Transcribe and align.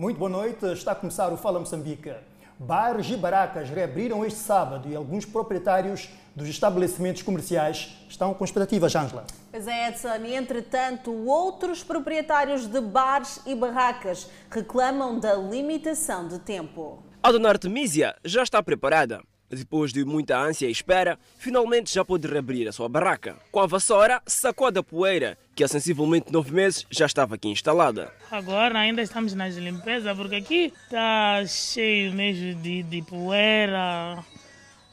Muito 0.00 0.16
boa 0.16 0.30
noite, 0.30 0.64
está 0.72 0.92
a 0.92 0.94
começar 0.94 1.30
o 1.30 1.36
Fala 1.36 1.60
Moçambique. 1.60 2.10
Bares 2.58 3.10
e 3.10 3.18
barracas 3.18 3.68
reabriram 3.68 4.24
este 4.24 4.38
sábado 4.38 4.88
e 4.88 4.96
alguns 4.96 5.26
proprietários 5.26 6.08
dos 6.34 6.48
estabelecimentos 6.48 7.20
comerciais 7.20 7.98
estão 8.08 8.32
com 8.32 8.42
expectativas, 8.42 8.96
Ângela. 8.96 9.26
Pois 9.50 9.68
é, 9.68 9.88
Edson. 9.90 10.24
E, 10.24 10.34
entretanto, 10.34 11.12
outros 11.12 11.84
proprietários 11.84 12.66
de 12.66 12.80
bares 12.80 13.42
e 13.44 13.54
barracas 13.54 14.26
reclamam 14.50 15.20
da 15.20 15.34
limitação 15.34 16.26
de 16.26 16.38
tempo. 16.38 17.02
A 17.22 17.30
dona 17.30 17.50
Artemisia 17.50 18.16
já 18.24 18.42
está 18.42 18.62
preparada. 18.62 19.20
Depois 19.50 19.92
de 19.92 20.04
muita 20.04 20.38
ânsia 20.38 20.68
e 20.68 20.70
espera, 20.70 21.18
finalmente 21.36 21.92
já 21.92 22.04
pôde 22.04 22.28
reabrir 22.28 22.68
a 22.68 22.72
sua 22.72 22.88
barraca. 22.88 23.36
Com 23.50 23.58
a 23.58 23.66
vassoura, 23.66 24.22
sacou 24.24 24.70
da 24.70 24.80
poeira, 24.80 25.36
que 25.56 25.64
há 25.64 25.68
sensivelmente 25.68 26.32
nove 26.32 26.52
meses 26.52 26.86
já 26.88 27.04
estava 27.04 27.34
aqui 27.34 27.48
instalada. 27.48 28.12
Agora 28.30 28.78
ainda 28.78 29.02
estamos 29.02 29.34
nas 29.34 29.56
limpezas, 29.56 30.16
porque 30.16 30.36
aqui 30.36 30.72
está 30.84 31.44
cheio 31.46 32.12
mesmo 32.12 32.54
de, 32.62 32.84
de 32.84 33.02
poeira. 33.02 34.24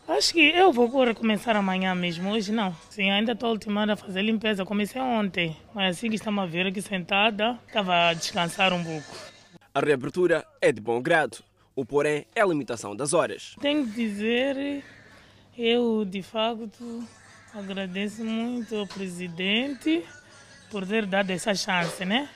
Acho 0.08 0.34
que 0.34 0.40
eu 0.40 0.72
vou 0.72 0.88
recomeçar 1.04 1.56
amanhã 1.56 1.94
mesmo, 1.94 2.32
hoje 2.32 2.52
não. 2.52 2.74
Sim, 2.90 3.12
ainda 3.12 3.34
estou 3.34 3.52
ultimando 3.52 3.92
a 3.92 3.96
fazer 3.98 4.22
limpeza. 4.22 4.66
Comecei 4.66 5.02
ontem, 5.02 5.56
mas 5.76 5.98
assim 5.98 6.10
que 6.10 6.16
estamos 6.16 6.44
a 6.44 6.48
ver 6.48 6.66
aqui 6.66 6.82
sentada, 6.82 7.60
estava 7.68 8.08
a 8.08 8.14
descansar 8.14 8.74
um 8.74 8.84
pouco. 8.84 9.16
A 9.74 9.80
reabertura 9.82 10.44
é 10.62 10.72
de 10.72 10.82
bom 10.82 11.00
grado. 11.02 11.44
O 11.78 11.86
porém 11.86 12.26
é 12.34 12.42
a 12.42 12.46
limitação 12.48 12.96
das 12.96 13.14
horas. 13.14 13.56
Tenho 13.62 13.86
que 13.86 13.92
dizer, 13.92 14.84
eu 15.56 16.04
de 16.04 16.24
facto 16.24 17.04
agradeço 17.54 18.26
muito 18.26 18.76
ao 18.76 18.88
presidente 18.88 20.04
por 20.72 20.88
ter 20.88 21.06
dado 21.06 21.30
essa 21.30 21.54
chance, 21.54 22.04
né? 22.04 22.28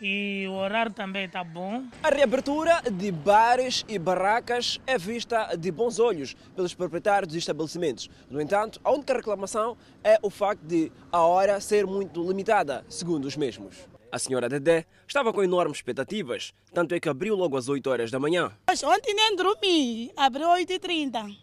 E 0.00 0.46
o 0.48 0.52
horário 0.52 0.94
também 0.94 1.26
está 1.26 1.44
bom. 1.44 1.84
A 2.02 2.08
reabertura 2.08 2.80
de 2.90 3.12
bares 3.12 3.84
e 3.86 3.98
barracas 3.98 4.80
é 4.86 4.96
vista 4.96 5.54
de 5.56 5.70
bons 5.70 5.98
olhos 5.98 6.32
pelos 6.56 6.72
proprietários 6.72 7.28
dos 7.28 7.36
estabelecimentos. 7.36 8.08
No 8.30 8.40
entanto, 8.40 8.80
a 8.82 8.90
única 8.90 9.12
reclamação 9.12 9.76
é 10.02 10.18
o 10.22 10.30
facto 10.30 10.62
de 10.62 10.90
a 11.12 11.20
hora 11.20 11.60
ser 11.60 11.84
muito 11.86 12.26
limitada, 12.26 12.82
segundo 12.88 13.26
os 13.26 13.36
mesmos. 13.36 13.76
A 14.12 14.18
senhora 14.18 14.48
Dedé 14.48 14.86
estava 15.06 15.32
com 15.32 15.42
enormes 15.42 15.78
expectativas, 15.78 16.52
tanto 16.74 16.94
é 16.94 17.00
que 17.00 17.08
abriu 17.08 17.36
logo 17.36 17.56
às 17.56 17.68
8 17.68 17.88
horas 17.88 18.10
da 18.10 18.18
manhã. 18.18 18.50
Ontem 18.84 19.14
nem 19.14 19.36
dormi, 19.36 20.10
abriu 20.16 20.48
8h30. 20.48 21.36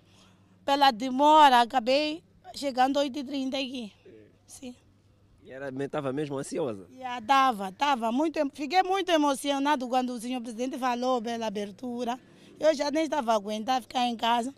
Pela 0.66 0.92
demora, 0.92 1.62
acabei 1.62 2.22
chegando 2.54 3.00
8h30 3.00 3.54
aqui. 3.54 3.94
Sim. 4.46 4.76
E 5.44 5.52
ela 5.52 5.70
estava 5.82 6.12
mesmo 6.12 6.38
ansiosa? 6.38 6.90
Já 7.00 7.20
estava, 7.20 7.70
estava 7.70 8.12
muito, 8.12 8.38
fiquei 8.54 8.84
muito 8.84 9.10
emocionado 9.10 9.88
quando 9.88 10.10
o 10.10 10.20
senhor 10.20 10.42
presidente 10.42 10.78
falou 10.78 11.22
pela 11.22 11.48
abertura. 11.48 12.20
Eu 12.60 12.76
já 12.76 12.92
nem 12.92 13.06
estava 13.06 13.34
aguentando 13.34 13.84
ficar 13.84 14.06
em 14.08 14.18
casa. 14.18 14.54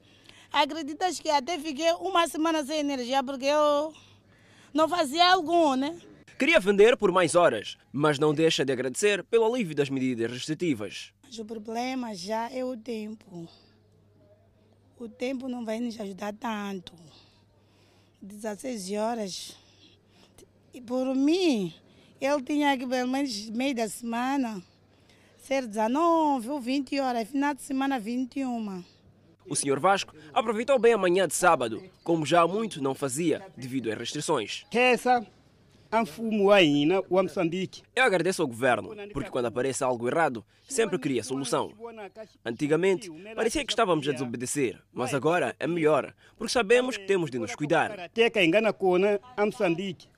Acreditas 0.52 1.20
que 1.20 1.30
até 1.30 1.60
fiquei 1.60 1.92
uma 1.94 2.28
semana 2.28 2.64
sem 2.64 2.80
energia 2.80 3.24
porque 3.24 3.46
eu 3.46 3.94
não 4.74 4.90
fazia 4.90 5.32
algum, 5.32 5.76
né? 5.76 5.96
Queria 6.40 6.58
vender 6.58 6.95
por 6.95 7.12
mais 7.12 7.36
horas, 7.36 7.78
mas 7.92 8.18
não 8.18 8.34
deixa 8.34 8.64
de 8.64 8.72
agradecer 8.72 9.26
pelo 9.26 9.45
alívio 9.45 9.76
das 9.76 9.90
medidas 9.90 10.32
restritivas. 10.32 11.12
Mas 11.22 11.38
o 11.38 11.44
problema 11.44 12.16
já 12.16 12.50
é 12.50 12.64
o 12.64 12.78
tempo. 12.78 13.46
O 14.98 15.09
tempo 15.09 15.50
não 15.50 15.66
vai 15.66 15.81
nos 15.81 16.00
ajudar 16.00 16.34
tanto. 16.34 16.94
16 18.22 18.92
horas. 18.94 19.58
E 20.73 20.80
por 20.80 21.14
mim, 21.14 21.73
eu 22.22 22.42
tinha 22.42 22.78
que 22.78 22.88
pelo 22.88 23.12
menos 23.12 23.50
meio 23.50 23.76
da 23.76 23.90
semana 23.90 24.64
ser 25.40 25.68
19 25.68 26.52
ou 26.52 26.62
20 26.62 27.02
horas, 27.02 27.28
final 27.28 27.53
de 27.53 27.63
semana 27.63 28.00
21. 28.00 28.81
O 29.46 29.56
Sr. 29.58 29.78
Vasco 29.78 30.16
aproveitou 30.34 30.80
bem 30.80 30.94
a 30.94 30.97
manhã 30.97 31.28
de 31.28 31.34
sábado, 31.34 31.84
como 32.02 32.25
já 32.25 32.44
há 32.44 32.47
muito 32.47 32.81
não 32.81 32.96
fazia, 32.96 33.46
devido 33.58 33.92
às 33.92 33.97
restrições. 33.97 34.66
Ainda 35.91 37.03
Moçambique. 37.09 37.81
Eu 37.95 38.03
agradeço 38.03 38.41
ao 38.41 38.47
governo, 38.47 38.95
porque 39.11 39.29
quando 39.29 39.47
aparece 39.47 39.83
algo 39.83 40.07
errado, 40.07 40.45
sempre 40.67 41.00
cria 41.00 41.23
solução. 41.23 41.73
Antigamente, 42.45 43.09
parecia 43.35 43.66
que 43.66 43.72
estávamos 43.72 44.07
a 44.07 44.11
desobedecer, 44.11 44.79
mas 44.94 45.13
agora 45.13 45.55
é 45.59 45.66
melhor, 45.66 46.13
porque 46.38 46.53
sabemos 46.53 46.95
que 46.95 47.05
temos 47.05 47.31
de 47.31 47.39
nos 47.39 47.55
cuidar. 47.55 48.09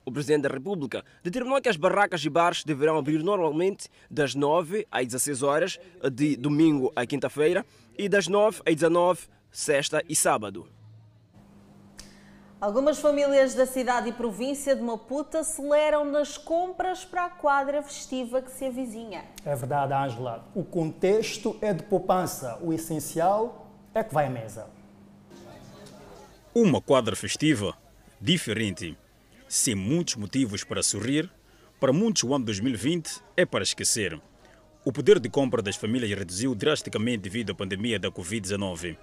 O 0.04 0.12
Presidente 0.12 0.42
da 0.42 0.48
República 0.48 1.04
determinou 1.22 1.60
que 1.60 1.68
as 1.68 1.76
barracas 1.76 2.24
e 2.24 2.28
bares 2.28 2.64
deverão 2.64 2.98
abrir 2.98 3.22
normalmente 3.22 3.88
das 4.10 4.34
9 4.34 4.86
às 4.90 5.06
16 5.06 5.42
horas, 5.42 5.80
de 6.12 6.36
domingo 6.36 6.92
à 6.94 7.06
quinta-feira, 7.06 7.64
e 7.96 8.08
das 8.08 8.28
9 8.28 8.60
às 8.66 8.74
19, 8.74 9.20
sexta 9.50 10.02
e 10.08 10.14
sábado. 10.14 10.68
Algumas 12.62 13.00
famílias 13.00 13.54
da 13.54 13.66
cidade 13.66 14.10
e 14.10 14.12
província 14.12 14.76
de 14.76 14.80
Maputo 14.80 15.36
aceleram 15.36 16.04
nas 16.04 16.38
compras 16.38 17.04
para 17.04 17.24
a 17.24 17.28
quadra 17.28 17.82
festiva 17.82 18.40
que 18.40 18.52
se 18.52 18.66
avizinha. 18.66 19.24
É 19.44 19.56
verdade, 19.56 19.92
Ângela. 19.92 20.48
O 20.54 20.62
contexto 20.62 21.58
é 21.60 21.74
de 21.74 21.82
poupança. 21.82 22.60
O 22.62 22.72
essencial 22.72 23.68
é 23.92 24.04
que 24.04 24.14
vai 24.14 24.28
à 24.28 24.30
mesa. 24.30 24.68
Uma 26.54 26.80
quadra 26.80 27.16
festiva 27.16 27.76
diferente, 28.20 28.96
sem 29.48 29.74
muitos 29.74 30.14
motivos 30.14 30.62
para 30.62 30.84
sorrir. 30.84 31.28
Para 31.80 31.92
muitos, 31.92 32.22
o 32.22 32.32
ano 32.32 32.44
2020 32.44 33.24
é 33.36 33.44
para 33.44 33.64
esquecer. 33.64 34.22
O 34.84 34.92
poder 34.92 35.18
de 35.18 35.28
compra 35.28 35.62
das 35.62 35.74
famílias 35.74 36.16
reduziu 36.16 36.54
drasticamente 36.54 37.22
devido 37.22 37.50
à 37.50 37.54
pandemia 37.56 37.98
da 37.98 38.08
Covid-19. 38.08 38.96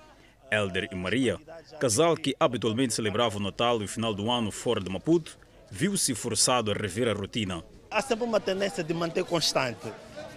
Elder 0.52 0.88
e 0.92 0.96
Maria, 0.96 1.38
casal 1.80 2.16
que 2.16 2.36
habitualmente 2.40 2.94
celebrava 2.94 3.38
o 3.38 3.40
Natal 3.40 3.82
e 3.82 3.86
o 3.86 3.88
final 3.88 4.14
do 4.14 4.30
ano 4.30 4.52
fora 4.52 4.80
de 4.80 4.90
Maputo, 4.90 5.38
viu-se 5.70 6.14
forçado 6.16 6.72
a 6.72 6.74
rever 6.74 7.08
a 7.08 7.14
rotina. 7.14 7.64
Há 7.92 8.02
sempre 8.02 8.26
uma 8.26 8.40
tendência 8.40 8.84
de 8.84 8.94
manter 8.94 9.24
constante 9.24 9.88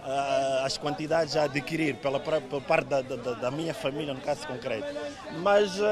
uh, 0.03 0.65
as 0.65 0.77
quantidades 0.77 1.37
a 1.37 1.45
adquirir 1.45 1.97
pela, 1.97 2.21
pela 2.21 2.41
parte 2.61 2.89
da, 2.89 3.03
da, 3.03 3.33
da, 3.35 3.51
minha 3.51 3.75
família, 3.75 4.13
no 4.13 4.21
caso 4.21 4.47
concreto. 4.47 4.87
Mas 5.39 5.79
uh, 5.79 5.85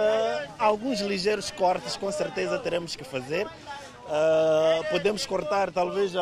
alguns 0.59 1.01
ligeiros 1.01 1.51
cortes 1.51 1.97
com 1.97 2.11
certeza 2.11 2.59
teremos 2.59 2.97
que 2.97 3.05
fazer. 3.05 3.47
Uh, 3.47 4.91
podemos 4.91 5.25
cortar 5.25 5.71
talvez 5.71 6.13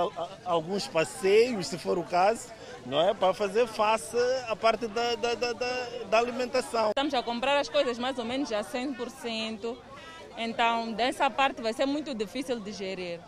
alguns 0.45 0.87
passeios, 0.87 1.69
se 1.69 1.79
for 1.79 1.97
o 1.99 2.05
caso, 2.05 2.49
não 2.87 3.01
é? 3.01 3.15
Para 3.15 3.35
fazer 3.35 3.67
face 3.67 4.17
à 4.49 4.57
parte 4.57 4.87
da, 4.87 5.15
da, 5.15 5.35
da, 5.35 5.53
da, 5.53 6.19
alimentação. 6.19 6.89
Estamos 6.89 7.15
a 7.15 7.23
comprar 7.23 7.59
as 7.59 7.69
coisas 7.69 7.99
mais 7.99 8.19
ou 8.19 8.25
menos 8.25 8.53
a 8.53 8.61
100%, 8.61 9.77
então 10.37 10.93
dessa 10.93 11.29
parte 11.31 11.61
vai 11.61 11.73
ser 11.73 11.87
muito 11.87 12.15
difícil 12.15 12.59
de 12.61 12.73
gerir, 12.73 13.21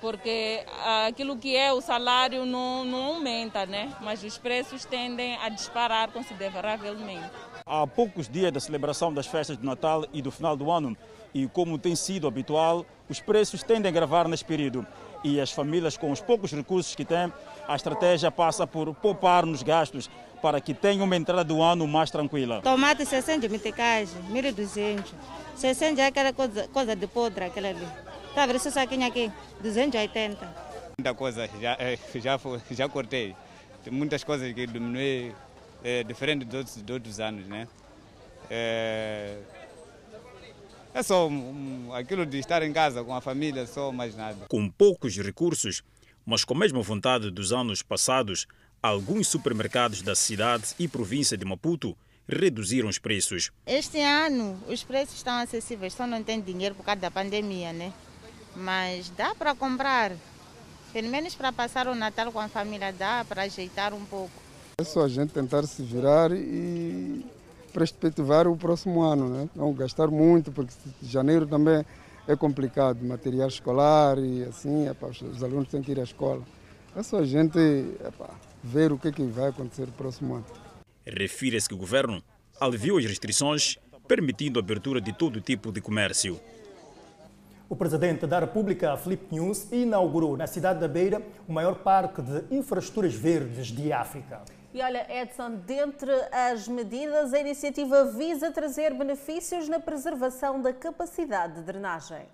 porque 0.00 0.64
aquilo 1.06 1.36
que 1.36 1.56
é 1.56 1.72
o 1.72 1.80
salário 1.80 2.44
não, 2.44 2.84
não 2.84 3.04
aumenta, 3.14 3.64
né? 3.66 3.92
mas 4.00 4.22
os 4.24 4.38
preços 4.38 4.84
tendem 4.84 5.36
a 5.36 5.48
disparar 5.48 6.10
consideravelmente. 6.10 7.30
Há 7.64 7.86
poucos 7.86 8.28
dias 8.28 8.50
da 8.50 8.60
celebração 8.60 9.12
das 9.12 9.26
festas 9.26 9.56
de 9.56 9.64
Natal 9.64 10.04
e 10.12 10.20
do 10.20 10.30
final 10.30 10.56
do 10.56 10.70
ano, 10.70 10.96
e 11.34 11.46
como 11.46 11.78
tem 11.78 11.94
sido 11.94 12.26
habitual, 12.26 12.84
os 13.08 13.20
preços 13.20 13.62
tendem 13.62 13.88
a 13.88 13.90
agravar 13.90 14.28
neste 14.28 14.44
período 14.44 14.86
e 15.24 15.40
as 15.40 15.50
famílias 15.52 15.96
com 15.96 16.10
os 16.10 16.20
poucos 16.20 16.52
recursos 16.52 16.94
que 16.94 17.04
têm, 17.04 17.32
a 17.66 17.76
estratégia 17.76 18.30
passa 18.30 18.66
por 18.66 18.94
poupar 18.94 19.46
nos 19.46 19.62
gastos 19.62 20.10
para 20.40 20.60
que 20.60 20.74
tenham 20.74 21.04
uma 21.04 21.16
entrada 21.16 21.44
do 21.44 21.62
ano 21.62 21.86
mais 21.86 22.10
tranquila. 22.10 22.60
Tomate 22.62 23.06
60 23.06 23.48
meticais, 23.48 24.14
1.200. 24.30 25.04
60 25.54 26.00
é 26.00 26.06
aquela 26.06 26.32
coisa, 26.32 26.66
coisa 26.68 26.96
de 26.96 27.06
podre, 27.06 27.44
aquela 27.44 27.68
ali. 27.68 27.86
Está 28.28 28.42
a 28.42 28.46
ver 28.46 28.56
esse 28.56 28.70
saquinho 28.70 29.06
aqui? 29.06 29.30
280. 29.60 30.72
Muita 30.98 31.14
coisa 31.14 31.48
já, 31.60 31.76
eh, 31.78 31.98
já, 32.16 32.38
já 32.70 32.88
cortei. 32.88 33.36
Tem 33.84 33.92
muitas 33.92 34.24
coisas 34.24 34.52
que 34.52 34.66
diminuí, 34.66 35.32
é, 35.84 36.02
diferente 36.02 36.44
dos 36.44 36.54
outros, 36.54 36.76
dos 36.76 36.94
outros 36.94 37.20
anos, 37.20 37.46
né? 37.46 37.68
É, 38.50 39.38
é 40.94 41.02
só 41.02 41.28
um, 41.28 41.90
aquilo 41.94 42.26
de 42.26 42.38
estar 42.38 42.62
em 42.62 42.72
casa 42.72 43.02
com 43.02 43.14
a 43.14 43.20
família, 43.20 43.66
só 43.66 43.90
mais 43.90 44.14
nada. 44.14 44.46
Com 44.48 44.68
poucos 44.68 45.16
recursos, 45.16 45.82
mas 46.24 46.44
com 46.44 46.54
a 46.54 46.58
mesma 46.58 46.82
vontade 46.82 47.30
dos 47.30 47.52
anos 47.52 47.82
passados, 47.82 48.46
alguns 48.82 49.28
supermercados 49.28 50.02
da 50.02 50.14
cidade 50.14 50.74
e 50.78 50.88
província 50.88 51.36
de 51.36 51.44
Maputo 51.44 51.96
reduziram 52.28 52.88
os 52.88 52.98
preços. 52.98 53.50
Este 53.66 54.00
ano 54.00 54.58
os 54.68 54.82
preços 54.82 55.16
estão 55.16 55.34
acessíveis, 55.34 55.92
só 55.92 56.06
não 56.06 56.22
tem 56.22 56.40
dinheiro 56.40 56.74
por 56.74 56.84
causa 56.84 57.00
da 57.00 57.10
pandemia, 57.10 57.72
né? 57.72 57.92
Mas 58.54 59.10
dá 59.16 59.34
para 59.34 59.54
comprar. 59.54 60.12
Pelo 60.92 61.08
menos 61.08 61.34
para 61.34 61.52
passar 61.52 61.88
o 61.88 61.94
Natal 61.94 62.30
com 62.30 62.38
a 62.38 62.48
família 62.48 62.92
dá 62.92 63.24
para 63.26 63.42
ajeitar 63.42 63.94
um 63.94 64.04
pouco. 64.04 64.42
É 64.78 64.84
só 64.84 65.04
a 65.04 65.08
gente 65.08 65.32
tentar 65.32 65.66
se 65.66 65.82
virar 65.82 66.30
e 66.32 67.24
perspectivar 67.72 68.46
o 68.46 68.56
próximo 68.56 69.00
ano, 69.00 69.28
né? 69.28 69.48
não 69.54 69.72
gastar 69.72 70.08
muito, 70.08 70.52
porque 70.52 70.74
janeiro 71.02 71.46
também 71.46 71.84
é 72.26 72.36
complicado, 72.36 73.04
material 73.04 73.48
escolar 73.48 74.18
e 74.18 74.44
assim, 74.44 74.88
epa, 74.88 75.08
os 75.08 75.42
alunos 75.42 75.68
têm 75.68 75.82
que 75.82 75.92
ir 75.92 76.00
à 76.00 76.04
escola. 76.04 76.42
É 76.94 77.02
só 77.02 77.18
a 77.18 77.24
gente 77.24 77.58
epa, 78.04 78.30
ver 78.62 78.92
o 78.92 78.98
que, 78.98 79.08
é 79.08 79.12
que 79.12 79.22
vai 79.24 79.48
acontecer 79.48 79.86
no 79.86 79.92
próximo 79.92 80.34
ano. 80.34 80.44
Refira-se 81.04 81.68
que 81.68 81.74
o 81.74 81.78
governo 81.78 82.22
aliviou 82.60 82.98
as 82.98 83.04
restrições, 83.04 83.76
permitindo 84.06 84.58
a 84.58 84.62
abertura 84.62 85.00
de 85.00 85.12
todo 85.12 85.40
tipo 85.40 85.72
de 85.72 85.80
comércio. 85.80 86.40
O 87.68 87.74
presidente 87.74 88.26
da 88.26 88.38
República, 88.38 88.96
Filipe 88.98 89.34
News, 89.34 89.72
inaugurou 89.72 90.36
na 90.36 90.46
cidade 90.46 90.78
da 90.78 90.86
Beira 90.86 91.22
o 91.48 91.52
maior 91.52 91.76
parque 91.76 92.20
de 92.20 92.54
infraestruturas 92.54 93.14
verdes 93.14 93.68
de 93.68 93.90
África. 93.92 94.42
E 94.74 94.80
olha, 94.80 95.06
Edson, 95.10 95.56
dentre 95.66 96.10
as 96.32 96.66
medidas, 96.66 97.34
a 97.34 97.40
iniciativa 97.40 98.06
visa 98.06 98.50
trazer 98.50 98.94
benefícios 98.94 99.68
na 99.68 99.78
preservação 99.78 100.62
da 100.62 100.72
capacidade 100.72 101.56
de 101.56 101.62
drenagem. 101.62 102.26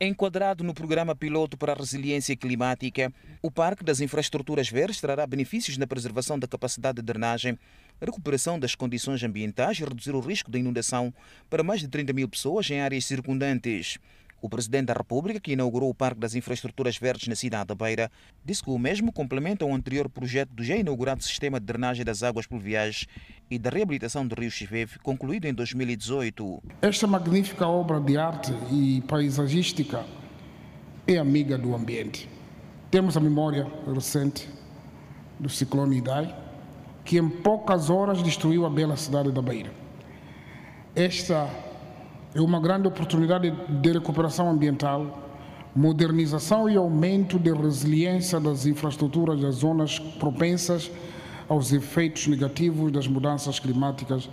Enquadrado 0.00 0.64
no 0.64 0.72
programa 0.72 1.14
piloto 1.14 1.56
para 1.56 1.72
a 1.72 1.76
resiliência 1.76 2.34
climática, 2.34 3.12
o 3.42 3.50
Parque 3.50 3.84
das 3.84 4.00
Infraestruturas 4.00 4.70
Verdes 4.70 5.00
trará 5.00 5.26
benefícios 5.26 5.76
na 5.76 5.86
preservação 5.86 6.38
da 6.38 6.48
capacidade 6.48 6.96
de 6.96 7.02
drenagem, 7.02 7.58
recuperação 8.00 8.58
das 8.58 8.74
condições 8.74 9.22
ambientais 9.22 9.78
e 9.78 9.84
reduzir 9.84 10.14
o 10.14 10.20
risco 10.20 10.50
de 10.50 10.58
inundação 10.58 11.12
para 11.50 11.62
mais 11.62 11.80
de 11.80 11.88
30 11.88 12.12
mil 12.14 12.28
pessoas 12.28 12.70
em 12.70 12.80
áreas 12.80 13.04
circundantes. 13.04 13.98
O 14.40 14.48
presidente 14.48 14.86
da 14.86 14.94
República, 14.94 15.40
que 15.40 15.52
inaugurou 15.52 15.88
o 15.88 15.94
Parque 15.94 16.20
das 16.20 16.34
Infraestruturas 16.34 16.96
Verdes 16.98 17.26
na 17.26 17.34
cidade 17.34 17.68
da 17.68 17.74
Beira, 17.74 18.10
disse 18.44 18.62
que 18.62 18.70
o 18.70 18.78
mesmo 18.78 19.10
complementa 19.10 19.64
o 19.64 19.74
anterior 19.74 20.08
projeto 20.08 20.50
do 20.50 20.62
já 20.62 20.76
inaugurado 20.76 21.22
Sistema 21.22 21.58
de 21.58 21.66
Drenagem 21.66 22.04
das 22.04 22.22
Águas 22.22 22.46
Pluviais 22.46 23.06
e 23.50 23.58
da 23.58 23.70
Reabilitação 23.70 24.26
do 24.26 24.38
Rio 24.38 24.50
Chiveve, 24.50 24.98
concluído 24.98 25.46
em 25.46 25.54
2018. 25.54 26.62
Esta 26.82 27.06
magnífica 27.06 27.66
obra 27.66 27.98
de 27.98 28.18
arte 28.18 28.52
e 28.70 29.02
paisagística 29.08 30.04
é 31.06 31.16
amiga 31.16 31.56
do 31.56 31.74
ambiente. 31.74 32.28
Temos 32.90 33.16
a 33.16 33.20
memória 33.20 33.66
recente 33.92 34.48
do 35.38 35.48
ciclone 35.48 35.98
Idai, 35.98 36.34
que 37.04 37.18
em 37.18 37.28
poucas 37.28 37.88
horas 37.88 38.22
destruiu 38.22 38.66
a 38.66 38.70
bela 38.70 38.96
cidade 38.96 39.30
da 39.32 39.40
Beira. 39.40 39.72
Esta 40.94 41.48
é 42.36 42.40
uma 42.40 42.60
grande 42.60 42.86
oportunidade 42.86 43.50
de 43.50 43.92
recuperação 43.92 44.50
ambiental, 44.50 45.26
modernização 45.74 46.68
e 46.68 46.76
aumento 46.76 47.38
de 47.38 47.50
resiliência 47.50 48.38
das 48.38 48.66
infraestruturas 48.66 49.40
das 49.40 49.54
zonas 49.54 49.98
propensas 49.98 50.90
aos 51.48 51.72
efeitos 51.72 52.26
negativos 52.26 52.92
das 52.92 53.06
mudanças 53.06 53.58
climáticas 53.58 54.28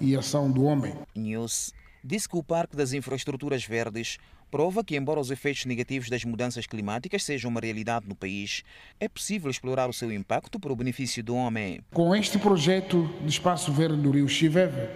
e 0.00 0.16
ação 0.16 0.50
do 0.50 0.64
homem. 0.64 0.94
News 1.14 1.72
disse 2.02 2.28
que 2.28 2.36
o 2.36 2.42
Parque 2.42 2.76
das 2.76 2.92
Infraestruturas 2.92 3.64
Verdes 3.64 4.18
prova 4.50 4.82
que, 4.82 4.96
embora 4.96 5.20
os 5.20 5.30
efeitos 5.30 5.64
negativos 5.64 6.08
das 6.08 6.24
mudanças 6.24 6.66
climáticas 6.66 7.22
sejam 7.22 7.50
uma 7.50 7.60
realidade 7.60 8.08
no 8.08 8.16
país, 8.16 8.64
é 8.98 9.08
possível 9.08 9.48
explorar 9.48 9.88
o 9.88 9.92
seu 9.92 10.12
impacto 10.12 10.58
para 10.58 10.72
o 10.72 10.76
benefício 10.76 11.22
do 11.22 11.36
homem. 11.36 11.80
Com 11.92 12.14
este 12.16 12.36
projeto 12.36 13.08
de 13.22 13.30
espaço 13.30 13.72
verde 13.72 14.00
do 14.00 14.10
Rio 14.10 14.28
Chiveve, 14.28 14.88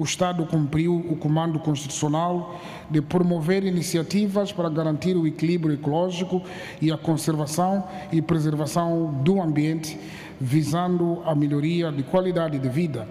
o 0.00 0.04
Estado 0.04 0.46
cumpriu 0.46 0.96
o 0.96 1.14
comando 1.14 1.58
constitucional 1.58 2.58
de 2.88 3.02
promover 3.02 3.64
iniciativas 3.64 4.50
para 4.50 4.70
garantir 4.70 5.14
o 5.14 5.26
equilíbrio 5.26 5.74
ecológico 5.74 6.42
e 6.80 6.90
a 6.90 6.96
conservação 6.96 7.84
e 8.10 8.22
preservação 8.22 9.20
do 9.22 9.42
ambiente, 9.42 10.00
visando 10.40 11.20
a 11.26 11.34
melhoria 11.34 11.92
de 11.92 12.02
qualidade 12.02 12.58
de 12.58 12.68
vida. 12.70 13.06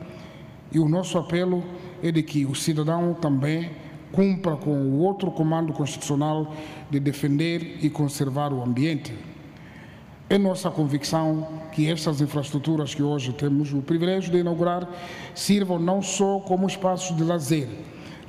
E 0.71 0.79
o 0.79 0.89
nosso 0.89 1.19
apelo 1.19 1.63
é 2.01 2.11
de 2.11 2.23
que 2.23 2.43
o 2.43 2.55
cidadão 2.55 3.13
também 3.13 3.69
cumpra 4.11 4.55
com 4.55 4.71
o 4.71 4.97
outro 4.97 5.29
comando 5.29 5.71
constitucional 5.71 6.55
de 6.89 6.99
defender 6.99 7.77
e 7.83 7.89
conservar 7.91 8.51
o 8.51 8.63
ambiente. 8.63 9.13
É 10.31 10.37
nossa 10.37 10.69
convicção 10.69 11.59
que 11.71 11.89
estas 11.89 12.21
infraestruturas 12.21 12.93
que 12.93 13.01
hoje 13.01 13.33
temos 13.33 13.73
o 13.73 13.81
privilégio 13.81 14.31
de 14.31 14.37
inaugurar 14.37 14.87
sirvam 15.33 15.79
não 15.79 16.03
só 16.03 16.39
como 16.41 16.67
espaços 16.67 17.17
de 17.17 17.23
lazer, 17.23 17.67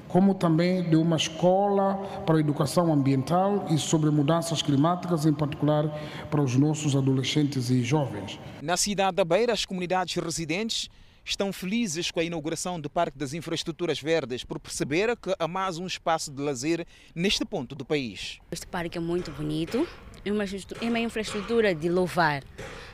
como 0.09 0.35
também 0.35 0.83
de 0.89 0.97
uma 0.97 1.17
escola 1.17 1.97
para 2.25 2.39
a 2.39 2.41
educação 2.41 2.91
ambiental 2.91 3.67
e 3.69 3.77
sobre 3.77 4.09
mudanças 4.09 4.63
climáticas, 4.63 5.27
em 5.27 5.35
particular 5.35 5.91
para 6.31 6.41
os 6.41 6.57
nossos 6.57 6.97
adolescentes 6.97 7.69
e 7.69 7.83
jovens. 7.83 8.41
Na 8.63 8.79
cidade 8.79 9.17
da 9.17 9.25
Beira, 9.25 9.53
as 9.53 9.67
comunidades 9.67 10.15
residentes 10.15 10.89
estão 11.23 11.53
felizes 11.53 12.11
com 12.11 12.21
a 12.21 12.25
inauguração 12.25 12.81
do 12.81 12.89
Parque 12.89 13.19
das 13.19 13.35
Infraestruturas 13.35 14.01
Verdes 14.01 14.43
por 14.43 14.59
perceber 14.59 15.15
que 15.17 15.35
há 15.39 15.47
mais 15.47 15.79
um 15.79 15.87
espaço 15.87 16.33
de 16.33 16.41
lazer 16.41 16.87
neste 17.15 17.45
ponto 17.45 17.75
do 17.75 17.85
país. 17.85 18.39
Este 18.51 18.67
parque 18.67 18.97
é 18.97 19.01
muito 19.01 19.31
bonito, 19.31 19.87
é 20.25 20.33
uma, 20.33 20.45
é 20.45 20.89
uma 20.89 20.99
infraestrutura 20.99 21.75
de 21.75 21.89
louvar 21.89 22.43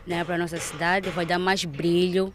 né, 0.06 0.24
para 0.24 0.36
a 0.36 0.38
nossa 0.38 0.58
cidade, 0.58 1.10
vai 1.10 1.26
dar 1.26 1.38
mais 1.38 1.64
brilho. 1.64 2.32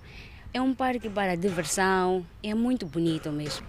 É 0.54 0.62
um 0.62 0.74
parque 0.74 1.10
para 1.10 1.36
diversão, 1.36 2.26
é 2.44 2.54
muito 2.54 2.86
bonito 2.86 3.32
mesmo. 3.32 3.66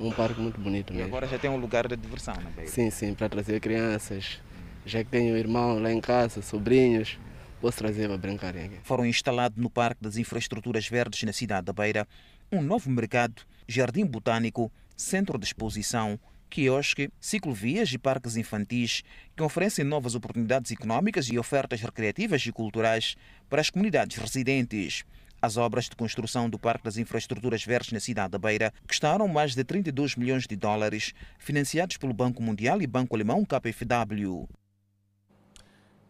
Um 0.00 0.10
parque 0.10 0.40
muito 0.40 0.60
bonito 0.60 0.92
mesmo. 0.92 1.06
E 1.06 1.08
agora 1.08 1.26
já 1.28 1.38
tem 1.38 1.48
um 1.48 1.56
lugar 1.56 1.86
de 1.86 1.96
diversão, 1.96 2.34
não 2.34 2.62
é? 2.62 2.66
Sim, 2.66 2.90
sim, 2.90 3.14
para 3.14 3.28
trazer 3.28 3.60
crianças. 3.60 4.40
Já 4.84 5.04
que 5.04 5.10
tenho 5.10 5.36
irmão 5.36 5.80
lá 5.80 5.92
em 5.92 6.00
casa, 6.00 6.42
sobrinhos, 6.42 7.18
posso 7.60 7.78
trazer 7.78 8.08
para 8.08 8.18
brincarem 8.18 8.64
aqui. 8.64 8.78
Foram 8.82 9.06
instalados 9.06 9.56
no 9.56 9.70
Parque 9.70 10.02
das 10.02 10.16
Infraestruturas 10.16 10.88
Verdes 10.88 11.22
na 11.22 11.32
cidade 11.32 11.66
da 11.66 11.72
Beira 11.72 12.06
um 12.50 12.60
novo 12.60 12.90
mercado, 12.90 13.42
jardim 13.66 14.04
botânico, 14.04 14.70
centro 14.96 15.38
de 15.38 15.46
exposição, 15.46 16.18
quiosque, 16.54 17.10
ciclovias 17.20 17.92
e 17.92 17.98
parques 17.98 18.36
infantis 18.36 19.02
que 19.36 19.42
oferecem 19.42 19.84
novas 19.84 20.14
oportunidades 20.14 20.70
económicas 20.70 21.26
e 21.26 21.36
ofertas 21.36 21.80
recreativas 21.80 22.46
e 22.46 22.52
culturais 22.52 23.16
para 23.50 23.60
as 23.60 23.70
comunidades 23.70 24.16
residentes. 24.16 25.04
As 25.42 25.56
obras 25.56 25.86
de 25.86 25.96
construção 25.96 26.48
do 26.48 26.56
Parque 26.56 26.84
das 26.84 26.96
Infraestruturas 26.96 27.64
Verdes 27.64 27.90
na 27.90 27.98
cidade 27.98 28.30
da 28.30 28.38
Beira 28.38 28.72
custaram 28.86 29.26
mais 29.26 29.56
de 29.56 29.64
32 29.64 30.14
milhões 30.14 30.46
de 30.46 30.54
dólares, 30.54 31.12
financiados 31.40 31.96
pelo 31.96 32.14
Banco 32.14 32.40
Mundial 32.40 32.80
e 32.80 32.86
Banco 32.86 33.16
Alemão 33.16 33.44
KfW. 33.44 34.48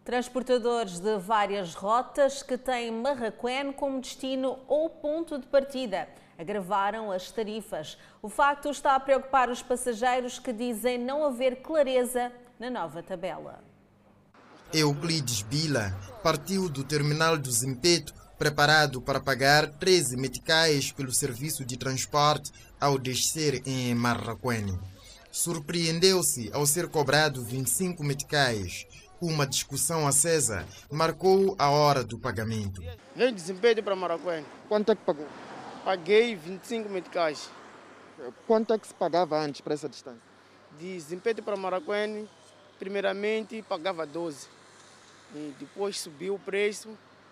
Transportadores 0.04 1.00
de 1.00 1.16
várias 1.16 1.72
rotas 1.72 2.42
que 2.42 2.58
têm 2.58 2.90
Marraquém 2.92 3.72
como 3.72 3.98
destino 3.98 4.58
ou 4.68 4.90
ponto 4.90 5.38
de 5.38 5.46
partida 5.46 6.06
agravaram 6.38 7.10
as 7.10 7.30
tarifas. 7.30 7.98
O 8.22 8.28
facto 8.28 8.68
está 8.68 8.94
a 8.94 9.00
preocupar 9.00 9.48
os 9.48 9.62
passageiros 9.62 10.38
que 10.38 10.52
dizem 10.52 10.98
não 10.98 11.24
haver 11.24 11.62
clareza 11.62 12.32
na 12.58 12.70
nova 12.70 13.02
tabela. 13.02 13.62
Euclides 14.72 15.42
Bila 15.42 15.94
partiu 16.22 16.68
do 16.68 16.82
terminal 16.82 17.38
do 17.38 17.50
Zimpeto 17.50 18.12
preparado 18.36 19.00
para 19.00 19.20
pagar 19.20 19.68
13 19.68 20.16
meticais 20.16 20.90
pelo 20.90 21.12
serviço 21.12 21.64
de 21.64 21.76
transporte 21.76 22.50
ao 22.80 22.98
descer 22.98 23.62
em 23.64 23.94
Marraquene. 23.94 24.78
Surpreendeu-se 25.30 26.50
ao 26.52 26.66
ser 26.66 26.88
cobrado 26.88 27.42
25 27.42 28.02
meticais. 28.02 28.86
Uma 29.20 29.46
discussão 29.46 30.06
acesa 30.06 30.66
marcou 30.90 31.54
a 31.58 31.70
hora 31.70 32.04
do 32.04 32.18
pagamento. 32.18 32.82
Veio 33.14 33.32
de 33.32 33.40
Zimpeto 33.40 33.82
para 33.82 33.96
Marraquene. 33.96 34.46
Quanto 34.68 34.92
é 34.92 34.96
que 34.96 35.02
pagou? 35.02 35.26
Paguei 35.84 36.34
25 36.34 36.88
meticais. 36.88 37.50
Quanto 38.46 38.72
é 38.72 38.78
que 38.78 38.86
se 38.86 38.94
pagava 38.94 39.38
antes 39.38 39.60
para 39.60 39.74
essa 39.74 39.86
distância? 39.86 40.22
De 40.78 40.98
Zimpeto 40.98 41.42
para 41.42 41.56
Maracuene, 41.56 42.26
primeiramente 42.78 43.62
pagava 43.68 44.06
12. 44.06 44.48
E 45.34 45.54
depois 45.60 46.00
subiu 46.00 46.36
o 46.36 46.38
preço 46.38 46.88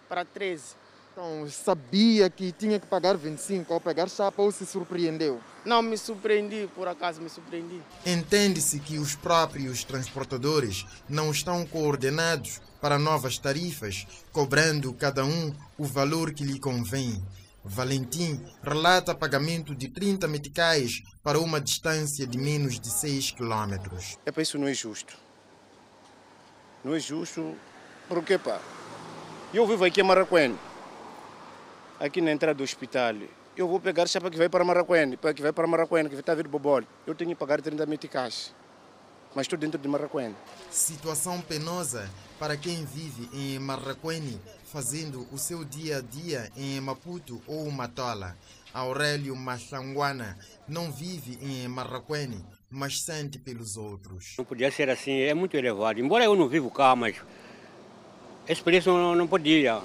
para 0.06 0.22
13. 0.24 0.76
Então, 1.12 1.48
sabia 1.48 2.28
que 2.28 2.52
tinha 2.52 2.78
que 2.78 2.86
pagar 2.86 3.16
25 3.16 3.72
ao 3.72 3.80
pegar 3.80 4.08
chapa 4.08 4.42
ou 4.42 4.52
se 4.52 4.66
surpreendeu? 4.66 5.40
Não, 5.64 5.80
me 5.80 5.96
surpreendi, 5.96 6.68
por 6.74 6.88
acaso 6.88 7.22
me 7.22 7.30
surpreendi. 7.30 7.80
Entende-se 8.04 8.80
que 8.80 8.98
os 8.98 9.14
próprios 9.14 9.82
transportadores 9.84 10.84
não 11.08 11.30
estão 11.30 11.64
coordenados 11.66 12.60
para 12.82 12.98
novas 12.98 13.38
tarifas, 13.38 14.06
cobrando 14.30 14.92
cada 14.92 15.24
um 15.24 15.54
o 15.78 15.84
valor 15.84 16.32
que 16.32 16.44
lhe 16.44 16.58
convém. 16.58 17.22
Valentim 17.64 18.40
relata 18.62 19.14
pagamento 19.14 19.74
de 19.74 19.88
30 19.88 20.26
meticais 20.26 21.02
para 21.22 21.38
uma 21.38 21.60
distância 21.60 22.26
de 22.26 22.36
menos 22.36 22.80
de 22.80 22.88
6 22.90 23.30
quilômetros. 23.32 24.18
É 24.26 24.32
para 24.32 24.42
isso 24.42 24.58
não 24.58 24.66
é 24.66 24.74
justo. 24.74 25.16
Não 26.84 26.94
é 26.94 26.98
justo 26.98 27.56
porque, 28.08 28.36
pá, 28.36 28.60
eu 29.54 29.66
vivo 29.66 29.84
aqui 29.84 30.00
em 30.00 30.04
Maracuene, 30.04 30.58
aqui 32.00 32.20
na 32.20 32.32
entrada 32.32 32.54
do 32.54 32.64
hospital. 32.64 33.14
Eu 33.56 33.68
vou 33.68 33.78
pegar 33.78 34.08
chapa 34.08 34.30
que 34.30 34.36
vai 34.36 34.48
para 34.48 34.64
Maracuene, 34.64 35.16
para 35.16 35.32
que 35.32 35.42
vai 35.42 35.52
para 35.52 35.66
Maracuene, 35.66 36.08
que 36.08 36.16
está 36.16 36.32
a 36.32 36.34
vir 36.34 36.48
Bobol. 36.48 36.82
Eu 37.06 37.14
tenho 37.14 37.30
que 37.30 37.36
pagar 37.36 37.60
30 37.60 37.86
meticais, 37.86 38.52
mas 39.34 39.44
estou 39.44 39.58
dentro 39.58 39.78
de 39.78 39.86
Maracuene. 39.86 40.34
Situação 40.70 41.40
penosa 41.40 42.10
para 42.38 42.56
quem 42.56 42.84
vive 42.84 43.28
em 43.32 43.58
Marraquene, 43.60 44.40
fazendo 44.72 45.28
o 45.30 45.36
seu 45.36 45.64
dia 45.64 45.98
a 45.98 46.00
dia 46.00 46.50
em 46.56 46.80
Maputo 46.80 47.42
ou 47.46 47.70
Matola. 47.70 48.34
Aurélio 48.72 49.36
Machanguana 49.36 50.38
não 50.66 50.90
vive 50.90 51.38
em 51.42 51.68
Marraquene, 51.68 52.42
mas 52.70 53.02
sente 53.04 53.38
pelos 53.38 53.76
outros. 53.76 54.34
Não 54.38 54.46
podia 54.46 54.72
ser 54.72 54.88
assim, 54.88 55.20
é 55.20 55.34
muito 55.34 55.54
elevado. 55.58 56.00
Embora 56.00 56.24
eu 56.24 56.34
não 56.34 56.48
vivo 56.48 56.70
cá, 56.70 56.96
mas 56.96 57.16
esse 58.48 58.62
preço 58.62 58.88
não, 58.88 59.14
não 59.14 59.28
podia. 59.28 59.82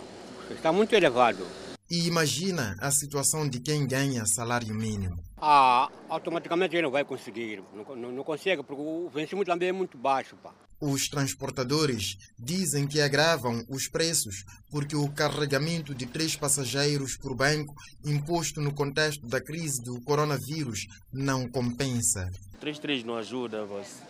está 0.50 0.72
muito 0.72 0.96
elevado. 0.96 1.46
E 1.92 2.08
imagina 2.08 2.78
a 2.80 2.90
situação 2.90 3.48
de 3.48 3.60
quem 3.60 3.86
ganha 3.86 4.26
salário 4.26 4.74
mínimo. 4.74 5.22
Ah, 5.40 5.90
automaticamente 6.10 6.76
ele 6.76 6.82
não 6.84 6.92
vai 6.92 7.04
conseguir. 7.04 7.64
Não, 7.74 7.96
não, 7.96 8.12
não 8.12 8.24
consegue, 8.24 8.64
porque 8.64 8.82
o 8.82 9.08
vencimento 9.10 9.52
também 9.52 9.70
é 9.70 9.72
muito 9.72 9.98
baixo. 9.98 10.36
Pá. 10.38 10.52
Os 10.80 11.08
transportadores 11.08 12.18
dizem 12.38 12.88
que 12.88 13.02
agravam 13.02 13.64
os 13.70 13.88
preços 13.88 14.44
porque 14.72 14.96
o 14.96 15.10
carregamento 15.10 15.94
de 15.94 16.06
três 16.06 16.36
passageiros 16.36 17.18
por 17.18 17.36
banco, 17.36 17.74
imposto 18.06 18.62
no 18.62 18.74
contexto 18.74 19.28
da 19.28 19.42
crise 19.42 19.84
do 19.84 20.02
coronavírus, 20.02 20.88
não 21.12 21.48
compensa. 21.48 22.30
3-3 22.62 23.04
não 23.04 23.18
ajuda, 23.18 23.66
mas 23.66 24.02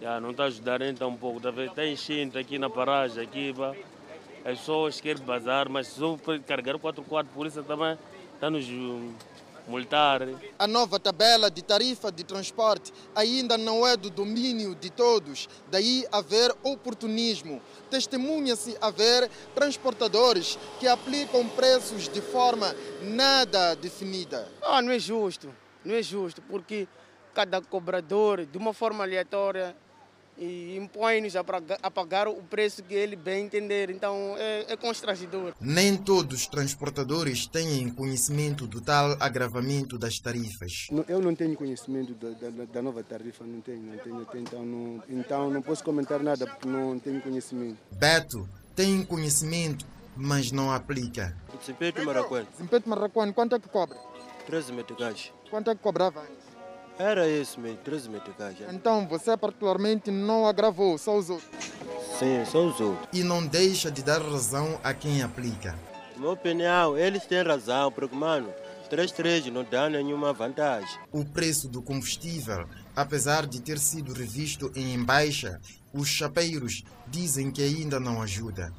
já 0.00 0.20
não 0.20 0.30
está 0.30 0.44
ajudando 0.44 0.84
então 0.84 1.10
um 1.10 1.16
pouco. 1.16 1.40
Está 1.48 1.86
enchendo 1.86 2.38
aqui 2.38 2.58
na 2.58 2.70
paragem, 2.70 3.22
aqui, 3.22 3.54
pá. 3.54 3.74
as 4.44 4.58
pessoas 4.58 5.00
querem 5.00 5.22
bazar, 5.22 5.68
mas 5.68 5.88
se 5.88 6.00
eu 6.00 6.18
carregar 6.46 6.76
4x4, 6.76 7.26
por 7.34 7.46
isso 7.46 7.62
também 7.62 7.96
está 8.34 8.50
nos 8.50 8.66
multar. 9.66 10.22
A 10.58 10.66
nova 10.66 10.98
tabela 10.98 11.50
de 11.50 11.62
tarifa 11.62 12.10
de 12.10 12.24
transporte 12.24 12.92
ainda 13.14 13.58
não 13.58 13.86
é 13.86 13.96
do 13.96 14.10
domínio 14.10 14.74
de 14.74 14.90
todos, 14.90 15.48
daí 15.70 16.06
haver 16.10 16.54
oportunismo. 16.62 17.60
Testemunha-se 17.90 18.76
haver 18.80 19.28
transportadores 19.54 20.58
que 20.78 20.86
aplicam 20.86 21.48
preços 21.48 22.08
de 22.08 22.20
forma 22.20 22.74
nada 23.02 23.74
definida. 23.74 24.48
Ah, 24.62 24.80
não 24.82 24.92
é 24.92 24.98
justo, 24.98 25.54
não 25.84 25.94
é 25.94 26.02
justo, 26.02 26.42
porque 26.42 26.88
cada 27.34 27.60
cobrador, 27.60 28.46
de 28.46 28.56
uma 28.56 28.72
forma 28.72 29.04
aleatória, 29.04 29.76
e 30.38 30.76
impõe-nos 30.76 31.34
a 31.36 31.90
pagar 31.90 32.28
o 32.28 32.42
preço 32.42 32.82
que 32.82 32.94
ele 32.94 33.16
bem 33.16 33.46
entender. 33.46 33.90
Então 33.90 34.34
é, 34.38 34.66
é 34.68 34.76
constrangedor. 34.76 35.54
Nem 35.60 35.96
todos 35.96 36.40
os 36.40 36.46
transportadores 36.46 37.46
têm 37.46 37.88
conhecimento 37.90 38.66
do 38.66 38.80
tal 38.80 39.16
agravamento 39.20 39.98
das 39.98 40.18
tarifas. 40.18 40.88
Eu 41.08 41.20
não 41.20 41.34
tenho 41.34 41.56
conhecimento 41.56 42.14
da, 42.14 42.30
da, 42.30 42.64
da 42.64 42.82
nova 42.82 43.02
tarifa, 43.02 43.44
não 43.44 43.60
tenho, 43.60 43.82
não 43.82 43.98
tenho, 43.98 44.14
não 44.16 44.24
tenho 44.24 44.42
então, 44.42 44.64
não, 44.64 45.02
então 45.08 45.50
não 45.50 45.62
posso 45.62 45.82
comentar 45.82 46.22
nada 46.22 46.46
porque 46.46 46.68
não 46.68 46.98
tenho 46.98 47.20
conhecimento. 47.20 47.78
Beto 47.92 48.48
tem 48.74 49.02
conhecimento, 49.04 49.86
mas 50.14 50.52
não 50.52 50.70
aplica. 50.70 51.34
Zimpeto 51.64 52.04
Maracuano. 52.04 52.46
Zimpeto 52.56 52.88
Maracuano, 52.88 53.32
quanto 53.32 53.54
é 53.54 53.58
que 53.58 53.68
cobra? 53.68 53.96
13 54.46 54.72
meticais. 54.72 55.32
Quanto 55.50 55.70
é 55.70 55.74
que 55.74 55.80
cobrava 55.80 56.20
antes? 56.20 56.45
Era 56.98 57.28
isso 57.28 57.60
mesmo, 57.60 57.78
13 57.78 58.08
meticais. 58.08 58.56
Então 58.72 59.06
você 59.06 59.36
particularmente 59.36 60.10
não 60.10 60.46
agravou, 60.46 60.96
só 60.96 61.16
os 61.16 61.28
outros? 61.28 61.48
Sim, 62.18 62.44
só 62.46 62.66
os 62.66 62.80
outros. 62.80 63.08
E 63.12 63.22
não 63.22 63.46
deixa 63.46 63.90
de 63.90 64.02
dar 64.02 64.22
razão 64.22 64.80
a 64.82 64.94
quem 64.94 65.22
aplica. 65.22 65.78
Na 66.14 66.20
minha 66.20 66.32
opinião, 66.32 66.96
eles 66.96 67.26
têm 67.26 67.42
razão, 67.42 67.92
porque, 67.92 68.16
mano, 68.16 68.48
3-3 68.90 69.50
não 69.50 69.64
dá 69.64 69.90
nenhuma 69.90 70.32
vantagem. 70.32 70.98
O 71.12 71.24
preço 71.24 71.68
do 71.68 71.82
combustível, 71.82 72.66
apesar 72.94 73.46
de 73.46 73.60
ter 73.60 73.78
sido 73.78 74.14
revisto 74.14 74.72
em 74.74 75.04
baixa, 75.04 75.60
os 75.92 76.08
chapeiros 76.08 76.82
dizem 77.06 77.50
que 77.50 77.62
ainda 77.62 78.00
não 78.00 78.22
ajuda. 78.22 78.72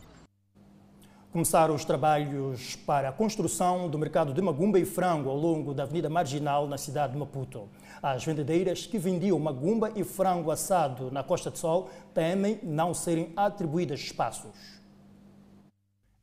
Começaram 1.31 1.75
os 1.75 1.85
trabalhos 1.85 2.75
para 2.77 3.09
a 3.09 3.11
construção 3.11 3.87
do 3.87 3.99
mercado 3.99 4.33
de 4.33 4.41
Magumba 4.41 4.79
e 4.79 4.85
Frango 4.85 5.29
ao 5.29 5.37
longo 5.37 5.73
da 5.73 5.83
Avenida 5.83 6.09
Marginal, 6.09 6.67
na 6.67 6.77
cidade 6.79 7.13
de 7.13 7.19
Maputo. 7.19 7.69
As 8.01 8.23
vendedeiras 8.23 8.85
que 8.85 8.97
vendiam 8.97 9.39
magumba 9.39 9.91
e 9.95 10.03
frango 10.03 10.51
assado 10.51 11.11
na 11.11 11.23
Costa 11.23 11.49
do 11.49 11.57
Sol 11.57 11.89
temem 12.13 12.59
não 12.63 12.93
serem 12.93 13.33
atribuídas 13.35 13.99
espaços. 13.99 14.77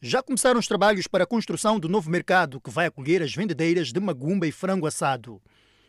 Já 0.01 0.23
começaram 0.23 0.61
os 0.61 0.69
trabalhos 0.69 1.07
para 1.07 1.25
a 1.25 1.27
construção 1.27 1.81
do 1.81 1.89
novo 1.89 2.11
mercado 2.11 2.61
que 2.61 2.71
vai 2.71 2.87
acolher 2.87 3.23
as 3.23 3.35
vendedeiras 3.35 3.91
de 3.91 3.99
magumba 3.99 4.47
e 4.47 4.53
frango 4.53 4.87
assado. 4.87 5.41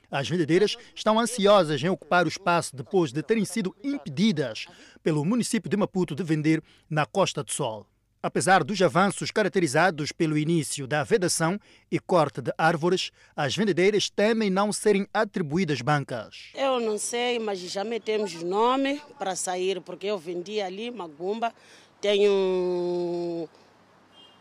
As 0.09 0.29
vendedeiras 0.29 0.77
estão 0.95 1.19
ansiosas 1.19 1.83
em 1.83 1.89
ocupar 1.89 2.25
o 2.25 2.29
espaço 2.29 2.75
depois 2.75 3.11
de 3.11 3.21
terem 3.21 3.43
sido 3.43 3.75
impedidas 3.83 4.67
pelo 5.03 5.25
município 5.25 5.69
de 5.69 5.75
Maputo 5.75 6.15
de 6.15 6.23
vender 6.23 6.63
na 6.89 7.05
Costa 7.05 7.43
do 7.43 7.51
Sol. 7.51 7.85
Apesar 8.25 8.63
dos 8.63 8.81
avanços 8.81 9.29
caracterizados 9.29 10.11
pelo 10.11 10.35
início 10.35 10.87
da 10.87 11.03
vedação 11.03 11.59
e 11.91 11.99
corte 11.99 12.41
de 12.41 12.51
árvores, 12.57 13.11
as 13.35 13.55
vendedeiras 13.55 14.09
temem 14.09 14.49
não 14.49 14.73
serem 14.73 15.07
atribuídas 15.13 15.79
bancas. 15.79 16.49
Eu 16.55 16.79
não 16.79 16.97
sei, 16.97 17.37
mas 17.37 17.59
já 17.59 17.83
metemos 17.83 18.33
nome 18.41 18.99
para 19.19 19.35
sair, 19.35 19.79
porque 19.79 20.07
eu 20.07 20.17
vendi 20.17 20.59
ali 20.59 20.89
Magumba, 20.89 21.53
tenho 22.01 23.47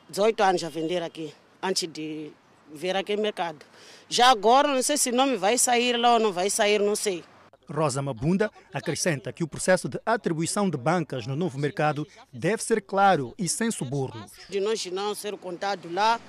18 0.08 0.42
anos 0.42 0.64
a 0.64 0.70
vender 0.70 1.02
aqui, 1.02 1.34
antes 1.62 1.86
de 1.86 2.32
vir 2.72 2.96
aqui 2.96 3.14
no 3.14 3.20
mercado. 3.20 3.66
Já 4.08 4.30
agora, 4.30 4.66
não 4.66 4.82
sei 4.82 4.96
se 4.96 5.10
o 5.10 5.14
nome 5.14 5.36
vai 5.36 5.58
sair 5.58 5.98
lá 5.98 6.14
ou 6.14 6.20
não 6.20 6.32
vai 6.32 6.48
sair, 6.48 6.80
não 6.80 6.96
sei. 6.96 7.22
Rosa 7.70 8.02
Mabunda 8.02 8.50
acrescenta 8.72 9.32
que 9.32 9.44
o 9.44 9.48
processo 9.48 9.88
de 9.88 10.00
atribuição 10.04 10.68
de 10.68 10.76
bancas 10.76 11.26
no 11.26 11.36
novo 11.36 11.58
mercado 11.58 12.06
deve 12.32 12.62
ser 12.62 12.80
claro 12.82 13.34
e 13.38 13.48
sem 13.48 13.70
subornos. 13.70 14.30
De 14.48 14.60
nós 14.60 14.84
não 14.86 15.14
ser 15.14 15.36
contado 15.36 15.92
lá, 15.92 16.20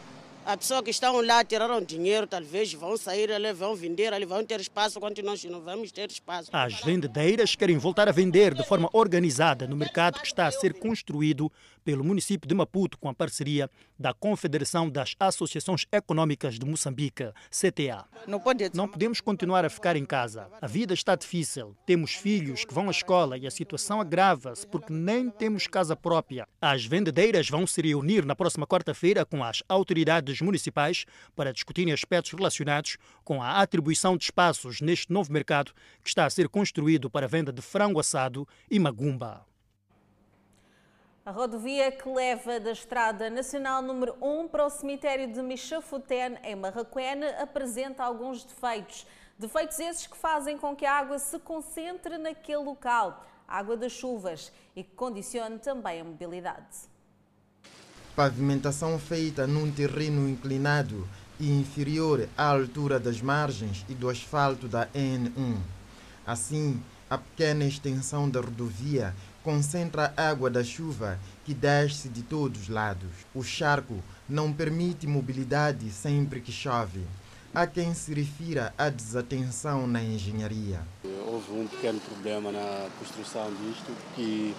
a 0.46 0.56
pessoa 0.56 0.84
que 0.84 0.92
estão 0.92 1.20
lá 1.22 1.44
tiraram 1.44 1.82
dinheiro, 1.82 2.28
talvez 2.28 2.72
vão 2.72 2.96
sair 2.98 3.32
ali, 3.32 3.52
vão 3.52 3.76
vender 3.76 4.14
ali, 4.14 4.26
vão 4.26 4.46
ter 4.46 4.60
espaço, 4.62 5.00
enquanto 5.00 5.24
nós 5.24 5.44
não 5.46 5.60
vamos 5.60 5.92
ter 5.92 6.12
espaço. 6.12 6.52
As 6.54 6.82
vendedeiras 6.82 7.56
querem 7.56 7.80
voltar 7.80 8.08
a 8.08 8.12
vender 8.12 8.54
de 8.54 8.64
forma 8.64 8.88
organizada 8.94 9.68
no 9.68 9.76
mercado 9.76 10.20
que 10.20 10.28
está 10.28 10.46
a 10.46 10.52
ser 10.52 10.76
construído 10.76 11.52
pelo 11.86 12.04
município 12.04 12.50
de 12.50 12.56
Maputo 12.56 12.98
com 12.98 13.08
a 13.08 13.14
parceria 13.14 13.70
da 13.98 14.14
Confederação 14.14 14.90
das 14.90 15.16
Associações 15.20 15.86
Econômicas 15.92 16.58
de 16.58 16.66
Moçambique, 16.66 17.32
CTA. 17.50 18.06
Não, 18.28 18.40
pode... 18.40 18.72
Não 18.74 18.88
podemos 18.88 19.22
continuar 19.22 19.64
a 19.64 19.70
ficar 19.70 19.96
em 19.96 20.04
casa. 20.04 20.50
A 20.60 20.66
vida 20.68 20.96
está 20.96 21.16
difícil. 21.16 21.78
Temos 21.86 22.16
filhos 22.16 22.66
que 22.66 22.74
vão 22.74 22.88
à 22.88 22.92
escola 22.92 23.38
e 23.38 23.46
a 23.46 23.52
situação 23.52 24.02
agrava-se 24.02 24.66
porque 24.66 24.92
nem 24.92 25.30
temos 25.30 25.68
casa 25.68 25.96
própria. 25.96 26.48
As 26.60 26.84
vendedeiras 26.84 27.48
vão 27.48 27.68
se 27.68 27.82
reunir 27.82 28.26
na 28.26 28.36
próxima 28.36 28.66
quarta-feira 28.66 29.24
com 29.24 29.44
as 29.44 29.62
autoridades 29.70 30.42
municipais 30.42 31.06
para 31.36 31.54
discutirem 31.54 31.94
aspectos 31.94 32.32
relacionados 32.32 32.98
com 33.24 33.44
a 33.44 33.62
atribuição 33.62 34.18
de 34.18 34.24
espaços 34.24 34.82
neste 34.82 35.14
novo 35.14 35.32
mercado 35.32 35.72
que 36.04 36.10
está 36.10 36.26
a 36.26 36.30
ser 36.30 36.50
construído 36.50 37.12
para 37.12 37.28
a 37.28 37.30
venda 37.30 37.54
de 37.54 37.62
frango 37.62 38.00
assado 38.00 38.48
e 38.72 38.80
magumba. 38.80 39.46
A 41.26 41.32
rodovia 41.32 41.92
que 41.92 42.08
leva 42.08 42.60
da 42.60 42.72
Estrada 42.72 43.32
Nacional 43.32 43.82
número 43.82 44.16
1 44.22 44.48
para 44.48 44.64
o 44.64 44.70
cemitério 44.70 45.34
de 45.34 45.42
Michafuten, 45.42 46.38
em 46.44 46.56
Marraquene, 46.56 47.26
apresenta 47.42 48.04
alguns 48.04 48.44
defeitos. 48.44 49.08
Defeitos 49.36 49.80
esses 49.80 50.06
que 50.06 50.16
fazem 50.16 50.56
com 50.56 50.76
que 50.76 50.86
a 50.86 50.94
água 50.94 51.18
se 51.18 51.40
concentre 51.40 52.20
naquele 52.20 52.60
local, 52.60 53.26
água 53.48 53.76
das 53.76 53.92
chuvas, 53.92 54.52
e 54.76 54.84
que 54.84 54.94
condicione 54.94 55.58
também 55.58 56.02
a 56.02 56.04
mobilidade. 56.04 56.78
Pavimentação 58.16 59.00
feita 59.00 59.48
num 59.48 59.72
terreno 59.72 60.30
inclinado 60.30 61.10
e 61.40 61.50
inferior 61.60 62.30
à 62.38 62.52
altura 62.52 63.00
das 63.00 63.20
margens 63.20 63.84
e 63.90 63.96
do 63.96 64.12
asfalto 64.12 64.68
da 64.68 64.86
N1. 64.90 65.58
Assim, 66.24 66.80
a 67.10 67.18
pequena 67.18 67.66
extensão 67.66 68.30
da 68.30 68.42
rodovia 68.42 69.12
concentra 69.46 70.12
a 70.18 70.30
água 70.30 70.50
da 70.50 70.64
chuva 70.64 71.20
que 71.46 71.54
desce 71.54 72.10
de 72.10 72.24
todos 72.24 72.64
os 72.64 72.68
lados. 72.68 73.12
O 73.36 73.44
charco 73.44 74.04
não 74.28 74.52
permite 74.52 75.06
mobilidade 75.06 75.88
sempre 75.92 76.42
que 76.42 76.52
chove. 76.52 77.02
Há 77.54 77.68
quem 77.68 77.94
se 77.94 78.12
refira 78.12 78.74
à 78.76 78.90
desatenção 78.90 79.86
na 79.86 80.02
engenharia. 80.02 80.82
Houve 81.28 81.52
um 81.52 81.68
pequeno 81.68 82.00
problema 82.00 82.52
na 82.52 82.90
construção 82.98 83.54
disto, 83.54 83.92
que 84.16 84.56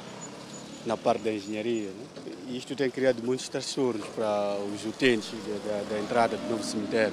na 0.87 0.97
parte 0.97 1.23
da 1.25 1.33
engenharia. 1.33 1.91
Né? 1.91 2.33
Isto 2.51 2.77
tem 2.77 2.89
criado 2.89 3.21
muitos 3.25 3.49
transtornos 3.49 4.07
para 4.15 4.57
os 4.73 4.87
utentes 4.87 5.33
da, 5.67 5.95
da 5.95 5.99
entrada 5.99 6.37
do 6.37 6.49
novo 6.49 6.63
cemitério. 6.63 7.13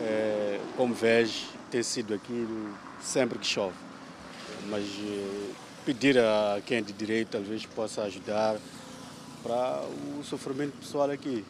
É, 0.00 0.60
como 0.76 0.94
vês, 0.94 1.46
tem 1.68 1.82
sido 1.82 2.14
aquilo 2.14 2.72
sempre 3.02 3.40
que 3.40 3.46
chove. 3.46 3.74
Mas 4.68 4.84
pedir 5.86 6.18
a 6.18 6.60
quem 6.66 6.78
é 6.78 6.80
de 6.80 6.92
direito 6.92 7.28
talvez 7.30 7.64
possa 7.64 8.02
ajudar 8.02 8.58
para 9.40 9.84
o 10.18 10.24
sofrimento 10.24 10.76
pessoal 10.78 11.08
aqui. 11.08 11.44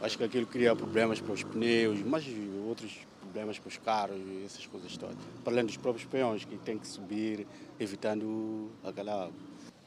Acho 0.00 0.16
que 0.16 0.22
aquilo 0.22 0.46
cria 0.46 0.76
problemas 0.76 1.20
para 1.20 1.32
os 1.32 1.42
pneus, 1.42 2.00
mas 2.04 2.24
outros 2.68 2.92
problemas 3.20 3.58
para 3.58 3.68
os 3.68 3.76
carros 3.78 4.16
e 4.16 4.44
essas 4.46 4.64
coisas 4.66 4.96
todas. 4.96 5.16
Para 5.42 5.54
além 5.54 5.66
dos 5.66 5.76
próprios 5.76 6.06
peões 6.06 6.44
que 6.44 6.56
têm 6.58 6.78
que 6.78 6.86
subir, 6.86 7.46
evitando 7.80 8.70
aquela 8.84 9.24
água. 9.24 9.34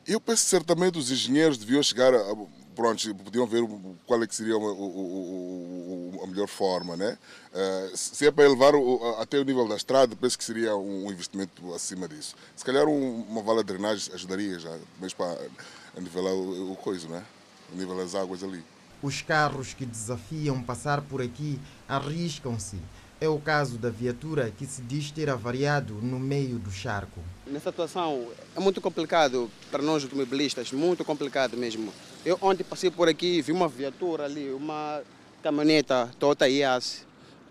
Eu 0.05 0.19
penso 0.19 0.43
certamente 0.45 0.97
os 0.97 1.09
engenheiros 1.09 1.57
deviam 1.57 1.81
chegar 1.81 2.13
a, 2.13 2.33
pronto, 2.77 3.15
podiam 3.15 3.47
ver 3.47 3.63
qual 4.05 4.21
é 4.21 4.27
que 4.27 4.35
seria 4.35 4.53
a, 4.53 6.23
a 6.23 6.27
melhor 6.27 6.47
forma, 6.47 6.95
né? 6.95 7.17
Uh, 7.51 7.97
se 7.97 8.27
é 8.27 8.31
para 8.31 8.45
elevar 8.45 8.75
o, 8.75 9.15
até 9.19 9.39
o 9.39 9.43
nível 9.43 9.67
da 9.67 9.75
estrada, 9.75 10.15
penso 10.15 10.37
que 10.37 10.43
seria 10.43 10.75
um 10.75 11.11
investimento 11.11 11.73
acima 11.73 12.07
disso. 12.07 12.35
Se 12.55 12.63
calhar 12.63 12.85
um, 12.85 13.21
uma 13.23 13.41
vala 13.41 13.63
de 13.63 13.73
drenagem 13.73 14.13
ajudaria 14.13 14.59
já, 14.59 14.69
mesmo 15.01 15.17
para 15.17 15.39
nivelar 15.99 16.33
o, 16.33 16.73
o 16.73 16.75
coisa, 16.75 17.07
né? 17.07 17.25
O 17.73 17.75
nível 17.75 17.97
das 17.97 18.13
águas 18.13 18.43
ali. 18.43 18.63
Os 19.01 19.23
carros 19.23 19.73
que 19.73 19.85
desafiam 19.85 20.61
passar 20.61 21.01
por 21.01 21.19
aqui 21.19 21.59
arriscam-se. 21.89 22.77
É 23.19 23.27
o 23.27 23.39
caso 23.39 23.79
da 23.79 23.89
viatura 23.89 24.51
que 24.55 24.63
se 24.67 24.79
diz 24.83 25.09
ter 25.09 25.27
avariado 25.27 25.95
no 25.95 26.19
meio 26.19 26.59
do 26.59 26.69
charco. 26.69 27.19
Nessa 27.47 27.71
situação 27.71 28.27
é 28.55 28.59
muito 28.59 28.79
complicado 28.79 29.49
para 29.71 29.81
nós 29.81 30.03
automobilistas, 30.03 30.71
muito 30.71 31.03
complicado 31.03 31.57
mesmo. 31.57 31.91
Eu 32.23 32.37
ontem 32.39 32.63
passei 32.63 32.91
por 32.91 33.09
aqui 33.09 33.41
vi 33.41 33.51
uma 33.51 33.67
viatura 33.67 34.25
ali, 34.25 34.51
uma 34.51 35.01
caminhoneta 35.41 36.11
Toyota 36.19 36.47
Yaris. 36.47 37.07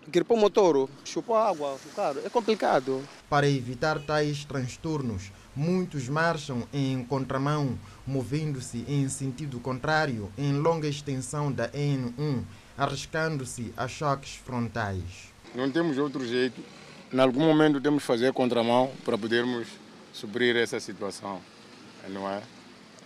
Gripou 0.07 0.37
o 0.37 0.39
motor, 0.39 0.89
chupou 1.03 1.35
água, 1.35 1.75
o 1.85 1.89
carro. 1.93 2.21
É 2.23 2.29
complicado. 2.29 3.03
Para 3.29 3.49
evitar 3.49 3.99
tais 3.99 4.45
transtornos, 4.45 5.33
muitos 5.53 6.07
marcham 6.07 6.63
em 6.71 7.03
contramão, 7.03 7.77
movendo-se 8.05 8.85
em 8.87 9.09
sentido 9.09 9.59
contrário 9.59 10.31
em 10.37 10.53
longa 10.53 10.87
extensão 10.87 11.51
da 11.51 11.67
N1, 11.71 12.43
arriscando-se 12.77 13.73
a 13.75 13.85
choques 13.85 14.35
frontais. 14.35 15.26
Não 15.55 15.71
temos 15.71 15.97
outro 15.97 16.25
jeito. 16.25 16.61
Em 17.11 17.19
algum 17.19 17.39
momento 17.41 17.79
temos 17.81 18.03
que 18.03 18.07
fazer 18.07 18.33
contramão 18.33 18.91
para 19.05 19.17
podermos 19.17 19.67
suprir 20.13 20.55
essa 20.55 20.79
situação, 20.79 21.41
não 22.09 22.29
é? 22.29 22.41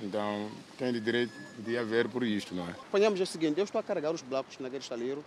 Então, 0.02 0.50
tem 0.78 0.92
de 0.92 1.00
direito 1.00 1.34
de 1.60 1.78
haver 1.78 2.08
por 2.10 2.24
isto, 2.24 2.56
não 2.56 2.68
é? 2.68 2.72
Apanhamos 2.72 3.20
o 3.20 3.26
seguinte, 3.26 3.60
eu 3.60 3.64
estou 3.64 3.80
a 3.80 3.84
carregar 3.84 4.12
os 4.12 4.22
blocos 4.22 4.58
naquele 4.60 4.82
estaleiro, 4.82 5.24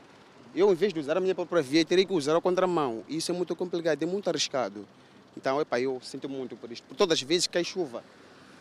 eu, 0.55 0.73
em 0.73 0.75
vez 0.75 0.93
de 0.93 1.01
usar 1.01 1.17
a 1.17 1.21
minha 1.21 1.35
própria 1.35 1.63
via, 1.63 1.85
teria 1.85 2.05
que 2.05 2.13
usar 2.13 2.37
a 2.37 2.41
contramão. 2.41 3.05
Isso 3.09 3.31
é 3.31 3.35
muito 3.35 3.55
complicado, 3.55 4.03
é 4.03 4.07
muito 4.07 4.29
arriscado. 4.29 4.87
Então, 5.37 5.61
epa, 5.61 5.81
eu 5.81 6.01
sinto 6.03 6.29
muito 6.29 6.57
por 6.57 6.71
isto. 6.71 6.85
Por 6.87 6.97
todas 6.97 7.19
as 7.19 7.23
vezes 7.23 7.47
que 7.47 7.53
cai 7.53 7.65
chuva, 7.65 8.03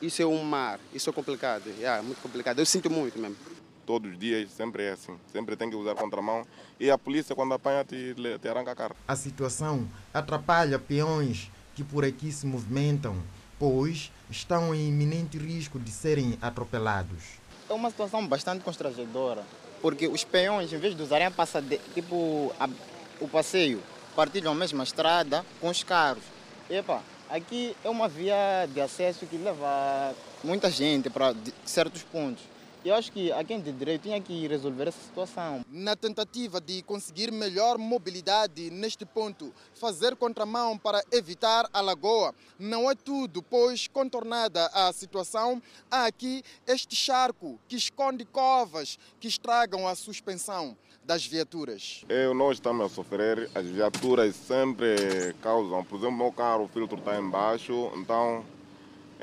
isso 0.01 0.21
é 0.21 0.25
um 0.25 0.43
mar, 0.43 0.79
isso 0.93 1.09
é 1.09 1.13
complicado, 1.13 1.63
é 1.81 2.01
muito 2.01 2.21
complicado. 2.21 2.59
Eu 2.59 2.65
sinto 2.65 2.89
muito 2.89 3.17
mesmo. 3.17 3.35
Todos 3.85 4.11
os 4.11 4.17
dias 4.17 4.49
sempre 4.51 4.83
é 4.83 4.91
assim, 4.91 5.17
sempre 5.31 5.57
tem 5.57 5.69
que 5.69 5.75
usar 5.75 5.93
contramão 5.95 6.45
e 6.79 6.89
a 6.89 6.97
polícia 6.97 7.35
quando 7.35 7.53
apanha 7.53 7.83
te, 7.83 8.15
te 8.41 8.47
arranca 8.47 8.71
a 8.71 8.75
cara. 8.75 8.95
A 9.05 9.15
situação 9.15 9.87
atrapalha 10.13 10.79
peões 10.79 11.51
que 11.75 11.83
por 11.83 12.05
aqui 12.05 12.31
se 12.31 12.45
movimentam, 12.45 13.15
pois 13.59 14.09
estão 14.29 14.73
em 14.73 14.87
iminente 14.87 15.37
risco 15.37 15.79
de 15.79 15.91
serem 15.91 16.37
atropelados. 16.41 17.23
É 17.69 17.73
uma 17.73 17.89
situação 17.89 18.25
bastante 18.25 18.63
constrangedora, 18.63 19.43
porque 19.81 20.07
os 20.07 20.23
peões, 20.23 20.71
em 20.71 20.77
vez 20.77 20.95
de 20.95 21.01
usarem 21.01 21.27
a 21.27 21.31
passade... 21.31 21.77
tipo 21.93 22.53
a... 22.59 22.69
o 23.19 23.27
passeio, 23.27 23.81
partilham 24.15 24.53
a 24.53 24.55
mesma 24.55 24.83
estrada 24.83 25.45
com 25.59 25.69
os 25.69 25.83
carros. 25.83 26.23
Epa, 26.69 27.01
aqui 27.29 27.75
é 27.83 27.89
uma 27.89 28.07
via 28.07 28.65
de 28.73 28.79
acesso 28.79 29.25
que 29.25 29.35
leva 29.35 30.15
muita 30.43 30.71
gente 30.71 31.09
para 31.09 31.35
certos 31.65 32.03
pontos. 32.03 32.52
Eu 32.85 32.95
acho 32.95 33.13
que 33.13 33.31
a 33.31 33.41
quem 33.45 33.61
de 33.61 33.71
direito 33.71 34.01
tinha 34.01 34.19
que 34.19 34.45
resolver 34.45 34.89
essa 34.89 35.01
situação. 35.01 35.63
Na 35.69 35.95
tentativa 35.95 36.59
de 36.59 36.81
conseguir 36.81 37.31
melhor 37.31 37.77
mobilidade 37.77 38.69
neste 38.69 39.05
ponto, 39.05 39.53
fazer 39.73 40.17
contramão 40.17 40.77
para 40.77 41.01
evitar 41.09 41.65
a 41.71 41.79
lagoa 41.79 42.35
não 42.59 42.91
é 42.91 42.93
tudo, 42.93 43.41
pois 43.41 43.87
contornada 43.87 44.65
a 44.73 44.91
situação, 44.91 45.61
há 45.89 46.07
aqui 46.07 46.43
este 46.67 46.93
charco 46.93 47.57
que 47.69 47.77
esconde 47.77 48.25
covas 48.25 48.99
que 49.17 49.29
estragam 49.29 49.87
a 49.87 49.95
suspensão 49.95 50.75
das 51.05 51.25
viaturas. 51.25 52.03
Eu, 52.09 52.33
nós 52.33 52.57
estamos 52.57 52.85
a 52.85 52.89
sofrer, 52.93 53.49
as 53.55 53.65
viaturas 53.65 54.35
sempre 54.35 55.33
causam, 55.41 55.85
por 55.85 55.99
exemplo, 55.99 56.17
meu 56.17 56.33
carro, 56.33 56.65
o 56.65 56.67
filtro 56.67 56.97
está 56.97 57.17
embaixo, 57.17 57.91
então 57.95 58.43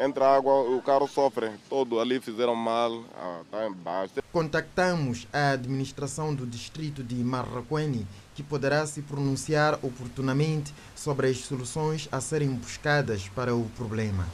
entra 0.00 0.36
água, 0.36 0.60
o 0.62 0.80
carro 0.82 1.06
sofre. 1.06 1.50
Todo 1.68 2.00
ali 2.00 2.20
fizeram 2.20 2.54
mal, 2.54 3.04
está 3.44 3.66
embaixo. 3.66 4.14
Contactamos 4.32 5.28
a 5.32 5.50
administração 5.50 6.34
do 6.34 6.46
distrito 6.46 7.02
de 7.02 7.16
Marraquene, 7.16 8.06
que 8.34 8.42
poderá 8.42 8.86
se 8.86 9.02
pronunciar 9.02 9.74
oportunamente 9.82 10.72
sobre 10.96 11.28
as 11.28 11.38
soluções 11.38 12.08
a 12.10 12.20
serem 12.20 12.50
buscadas 12.50 13.28
para 13.28 13.54
o 13.54 13.64
problema. 13.76 14.26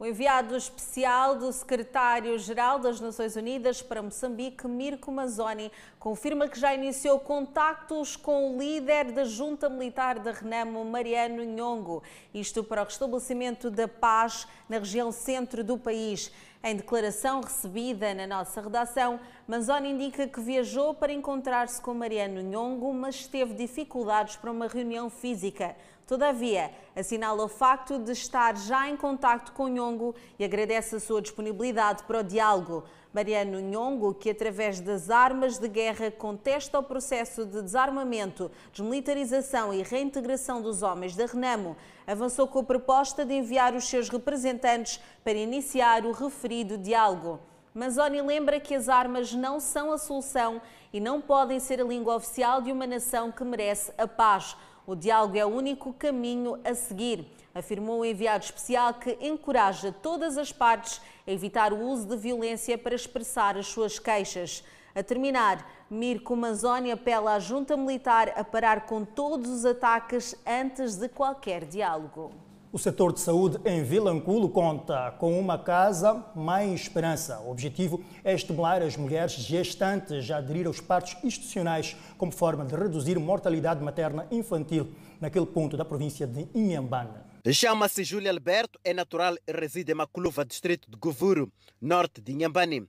O 0.00 0.06
enviado 0.06 0.56
especial 0.56 1.34
do 1.34 1.52
secretário-geral 1.52 2.78
das 2.78 3.00
Nações 3.00 3.34
Unidas 3.34 3.82
para 3.82 4.00
Moçambique, 4.00 4.68
Mirko 4.68 5.10
Mazzoni, 5.10 5.72
confirma 5.98 6.46
que 6.46 6.56
já 6.56 6.72
iniciou 6.72 7.18
contactos 7.18 8.14
com 8.14 8.54
o 8.54 8.58
líder 8.60 9.10
da 9.10 9.24
junta 9.24 9.68
militar 9.68 10.20
da 10.20 10.30
Renamo, 10.30 10.84
Mariano 10.84 11.42
Nhongo, 11.42 12.04
isto 12.32 12.62
para 12.62 12.82
o 12.82 12.84
restabelecimento 12.84 13.72
da 13.72 13.88
paz 13.88 14.46
na 14.68 14.78
região 14.78 15.10
centro 15.10 15.64
do 15.64 15.76
país. 15.76 16.30
Em 16.62 16.74
declaração 16.74 17.40
recebida 17.40 18.12
na 18.14 18.26
nossa 18.26 18.60
redação, 18.60 19.20
Manzoni 19.46 19.90
indica 19.90 20.26
que 20.26 20.40
viajou 20.40 20.92
para 20.92 21.12
encontrar-se 21.12 21.80
com 21.80 21.94
Mariano 21.94 22.40
Nhongo, 22.42 22.92
mas 22.92 23.28
teve 23.28 23.54
dificuldades 23.54 24.34
para 24.34 24.50
uma 24.50 24.66
reunião 24.66 25.08
física. 25.08 25.76
Todavia, 26.04 26.72
assinala 26.96 27.44
o 27.44 27.48
facto 27.48 27.96
de 28.00 28.10
estar 28.10 28.56
já 28.56 28.88
em 28.88 28.96
contacto 28.96 29.52
com 29.52 29.68
Nhongo 29.68 30.16
e 30.36 30.44
agradece 30.44 30.96
a 30.96 31.00
sua 31.00 31.22
disponibilidade 31.22 32.02
para 32.02 32.20
o 32.20 32.24
diálogo. 32.24 32.82
Mariano 33.12 33.58
Nhongo, 33.58 34.12
que 34.12 34.28
através 34.28 34.80
das 34.80 35.08
armas 35.08 35.58
de 35.58 35.66
guerra 35.66 36.10
contesta 36.10 36.78
o 36.78 36.82
processo 36.82 37.46
de 37.46 37.62
desarmamento, 37.62 38.50
desmilitarização 38.70 39.72
e 39.72 39.82
reintegração 39.82 40.60
dos 40.60 40.82
homens 40.82 41.16
da 41.16 41.24
Renamo, 41.24 41.74
avançou 42.06 42.46
com 42.46 42.58
a 42.58 42.64
proposta 42.64 43.24
de 43.24 43.32
enviar 43.34 43.74
os 43.74 43.88
seus 43.88 44.10
representantes 44.10 45.00
para 45.24 45.38
iniciar 45.38 46.04
o 46.04 46.12
referido 46.12 46.76
diálogo. 46.76 47.40
Manzoni 47.74 48.20
lembra 48.20 48.60
que 48.60 48.74
as 48.74 48.88
armas 48.90 49.32
não 49.32 49.58
são 49.58 49.90
a 49.90 49.98
solução 49.98 50.60
e 50.92 51.00
não 51.00 51.20
podem 51.20 51.58
ser 51.58 51.80
a 51.80 51.84
língua 51.84 52.16
oficial 52.16 52.60
de 52.60 52.70
uma 52.70 52.86
nação 52.86 53.32
que 53.32 53.44
merece 53.44 53.90
a 53.96 54.06
paz. 54.06 54.54
O 54.86 54.94
diálogo 54.94 55.36
é 55.36 55.46
o 55.46 55.48
único 55.48 55.92
caminho 55.94 56.58
a 56.64 56.74
seguir, 56.74 57.26
afirmou 57.58 58.00
o 58.00 58.04
enviado 58.04 58.44
especial 58.44 58.94
que 58.94 59.18
encoraja 59.20 59.92
todas 59.92 60.38
as 60.38 60.52
partes 60.52 61.00
a 61.26 61.30
evitar 61.32 61.72
o 61.72 61.80
uso 61.80 62.06
de 62.06 62.16
violência 62.16 62.78
para 62.78 62.94
expressar 62.94 63.56
as 63.56 63.66
suas 63.66 63.98
queixas. 63.98 64.62
A 64.94 65.02
terminar, 65.02 65.68
Mirko 65.90 66.34
Manzoni 66.34 66.90
apela 66.90 67.34
à 67.34 67.38
junta 67.38 67.76
militar 67.76 68.32
a 68.36 68.42
parar 68.42 68.86
com 68.86 69.04
todos 69.04 69.50
os 69.50 69.64
ataques 69.64 70.34
antes 70.46 70.96
de 70.96 71.08
qualquer 71.08 71.64
diálogo. 71.64 72.32
O 72.70 72.78
setor 72.78 73.14
de 73.14 73.20
saúde 73.20 73.58
em 73.64 73.82
Vilanculo 73.82 74.50
conta 74.50 75.10
com 75.12 75.40
uma 75.40 75.56
casa 75.56 76.22
Mãe 76.34 76.74
Esperança. 76.74 77.40
O 77.40 77.50
objetivo 77.50 78.02
é 78.22 78.34
estimular 78.34 78.82
as 78.82 78.94
mulheres 78.94 79.32
gestantes 79.32 80.30
a 80.30 80.36
aderir 80.36 80.66
aos 80.66 80.78
partos 80.78 81.16
institucionais 81.24 81.96
como 82.18 82.30
forma 82.30 82.66
de 82.66 82.76
reduzir 82.76 83.18
mortalidade 83.18 83.82
materna 83.82 84.26
infantil 84.30 84.88
naquele 85.18 85.46
ponto 85.46 85.78
da 85.78 85.84
província 85.84 86.26
de 86.26 86.46
Inhambane. 86.54 87.27
Chama-se 87.52 88.04
Júlia 88.04 88.30
Alberto, 88.30 88.78
é 88.84 88.92
natural 88.92 89.36
e 89.46 89.52
reside 89.52 89.92
em 89.92 89.94
Maculuva, 89.94 90.44
distrito 90.44 90.90
de 90.90 90.96
Govuro, 90.96 91.52
norte 91.80 92.20
de 92.20 92.32
Inhambane 92.32 92.88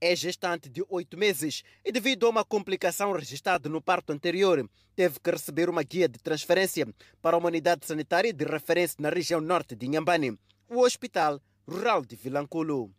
é 0.00 0.14
gestante 0.14 0.68
de 0.68 0.84
oito 0.88 1.16
meses 1.16 1.62
e, 1.84 1.90
devido 1.90 2.26
a 2.26 2.30
uma 2.30 2.44
complicação 2.44 3.12
registrada 3.12 3.68
no 3.68 3.80
parto 3.80 4.12
anterior, 4.12 4.68
teve 4.94 5.18
que 5.20 5.30
receber 5.30 5.68
uma 5.68 5.82
guia 5.82 6.08
de 6.08 6.18
transferência 6.18 6.86
para 7.22 7.36
uma 7.36 7.48
unidade 7.48 7.86
sanitária 7.86 8.32
de 8.32 8.44
referência 8.44 8.96
na 9.00 9.10
região 9.10 9.40
norte 9.40 9.74
de 9.74 9.86
Inhambane, 9.86 10.38
o 10.68 10.80
Hospital 10.80 11.40
Rural 11.66 12.04
de 12.04 12.16
Vilanculo. 12.16 12.90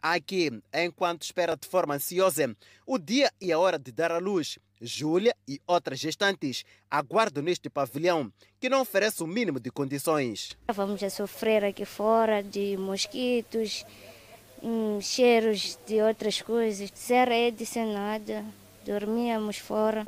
Aqui, 0.00 0.50
enquanto 0.74 1.22
espera 1.22 1.56
de 1.56 1.68
forma 1.68 1.94
ansiosa 1.94 2.56
o 2.84 2.98
dia 2.98 3.30
e 3.40 3.52
a 3.52 3.58
hora 3.58 3.78
de 3.78 3.92
dar 3.92 4.10
à 4.10 4.18
luz, 4.18 4.58
Júlia 4.82 5.34
e 5.46 5.60
outras 5.66 6.00
gestantes 6.00 6.64
aguardam 6.90 7.42
neste 7.42 7.70
pavilhão 7.70 8.32
que 8.60 8.68
não 8.68 8.80
oferece 8.80 9.22
o 9.22 9.26
mínimo 9.26 9.60
de 9.60 9.70
condições. 9.70 10.56
Vamos 10.74 11.02
a 11.02 11.08
sofrer 11.08 11.64
aqui 11.64 11.84
fora 11.84 12.42
de 12.42 12.76
mosquitos, 12.76 13.86
hum, 14.62 15.00
cheiros 15.00 15.78
de 15.86 16.02
outras 16.02 16.42
coisas. 16.42 16.90
Sem 16.94 17.24
rede, 17.24 17.64
sem 17.64 17.86
nada. 17.86 18.44
Dormíamos 18.84 19.58
fora. 19.58 20.04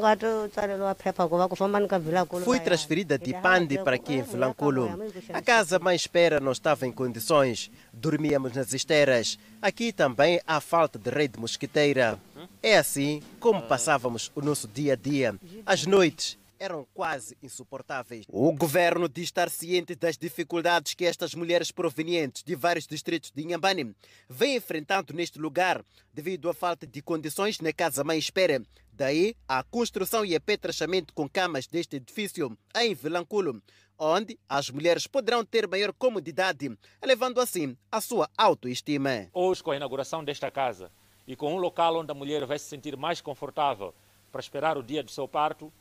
Fui 2.45 2.61
transferida 2.61 3.19
de 3.19 3.33
Pandi 3.35 3.79
para 3.79 3.97
aqui 3.97 4.15
em 4.15 4.23
Vilanculo. 4.23 4.91
A 5.33 5.41
casa 5.41 5.79
mais 5.79 6.03
espera 6.03 6.41
não 6.41 6.53
estava 6.53 6.87
em 6.87 6.93
condições. 6.93 7.71
Dormíamos 7.93 8.53
nas 8.53 8.73
esteiras. 8.73 9.39
Aqui 9.63 9.93
também 9.93 10.41
há 10.47 10.61
falta 10.61 10.99
de 10.99 11.11
rede 11.11 11.39
mosquiteira. 11.39 12.19
É 12.63 12.77
assim 12.77 13.23
como 13.39 13.63
passávamos 13.63 14.31
o 14.35 14.41
nosso 14.41 14.67
dia 14.67 14.95
a 14.95 14.97
dia. 14.97 15.35
Às 15.65 15.87
noites, 15.87 16.37
eram 16.59 16.87
quase 16.95 17.37
insuportáveis. 17.43 18.25
O 18.29 18.53
governo 18.53 19.09
diz 19.09 19.25
estar 19.25 19.51
ciente 19.51 19.95
das 19.95 20.17
dificuldades 20.17 20.95
que 20.95 21.05
estas 21.05 21.35
mulheres 21.35 21.71
provenientes 21.71 22.43
de 22.43 22.55
vários 22.55 22.87
distritos 22.87 23.31
de 23.31 23.43
Inhambane 23.43 23.95
vêm 24.29 24.57
enfrentando 24.57 25.13
neste 25.13 25.39
lugar 25.39 25.85
devido 26.13 26.49
à 26.49 26.55
falta 26.55 26.87
de 26.87 27.03
condições 27.03 27.61
na 27.61 27.73
casa 27.73 28.05
mãe 28.05 28.19
espera. 28.19 28.63
Daí 28.93 29.35
a 29.49 29.63
construção 29.63 30.25
e 30.25 30.35
apetrechamento 30.35 31.13
com 31.13 31.29
camas 31.29 31.67
deste 31.67 31.97
edifício 31.97 32.57
em 32.77 32.95
Vilanculo, 32.95 33.61
onde 33.99 34.39
as 34.49 34.71
mulheres 34.71 35.07
poderão 35.07 35.45
ter 35.45 35.67
maior 35.67 35.93
comodidade, 35.93 36.77
elevando 37.03 37.41
assim 37.41 37.77
a 37.91 38.01
sua 38.01 38.29
autoestima. 38.37 39.29
Hoje, 39.33 39.63
com 39.63 39.71
a 39.71 39.77
inauguração 39.77 40.25
desta 40.25 40.51
casa, 40.51 40.91
e 41.27 41.35
com 41.35 41.55
um 41.55 41.59
local 41.59 41.97
onde 41.97 42.11
a 42.11 42.15
mulher 42.15 42.45
vai 42.45 42.59
se 42.59 42.67
sentir 42.67 42.97
mais 42.97 43.21
confortável 43.21 43.95
para 44.31 44.41
esperar 44.41 44.77
o 44.77 44.83
dia 44.83 45.03
do 45.03 45.11
seu 45.11 45.27
parto, 45.27 45.73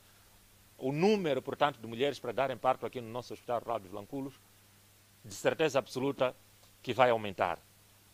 o 0.84 0.92
número, 0.92 1.40
portanto, 1.40 1.80
de 1.80 1.86
mulheres 1.86 2.18
para 2.18 2.30
darem 2.30 2.58
parto 2.58 2.84
aqui 2.84 3.00
no 3.00 3.08
nosso 3.08 3.32
Hospital 3.32 3.58
Rural 3.60 3.80
dos 3.80 3.90
Lanculos, 3.90 4.38
de 5.24 5.32
certeza 5.32 5.78
absoluta 5.78 6.36
que 6.82 6.92
vai 6.92 7.08
aumentar. 7.08 7.58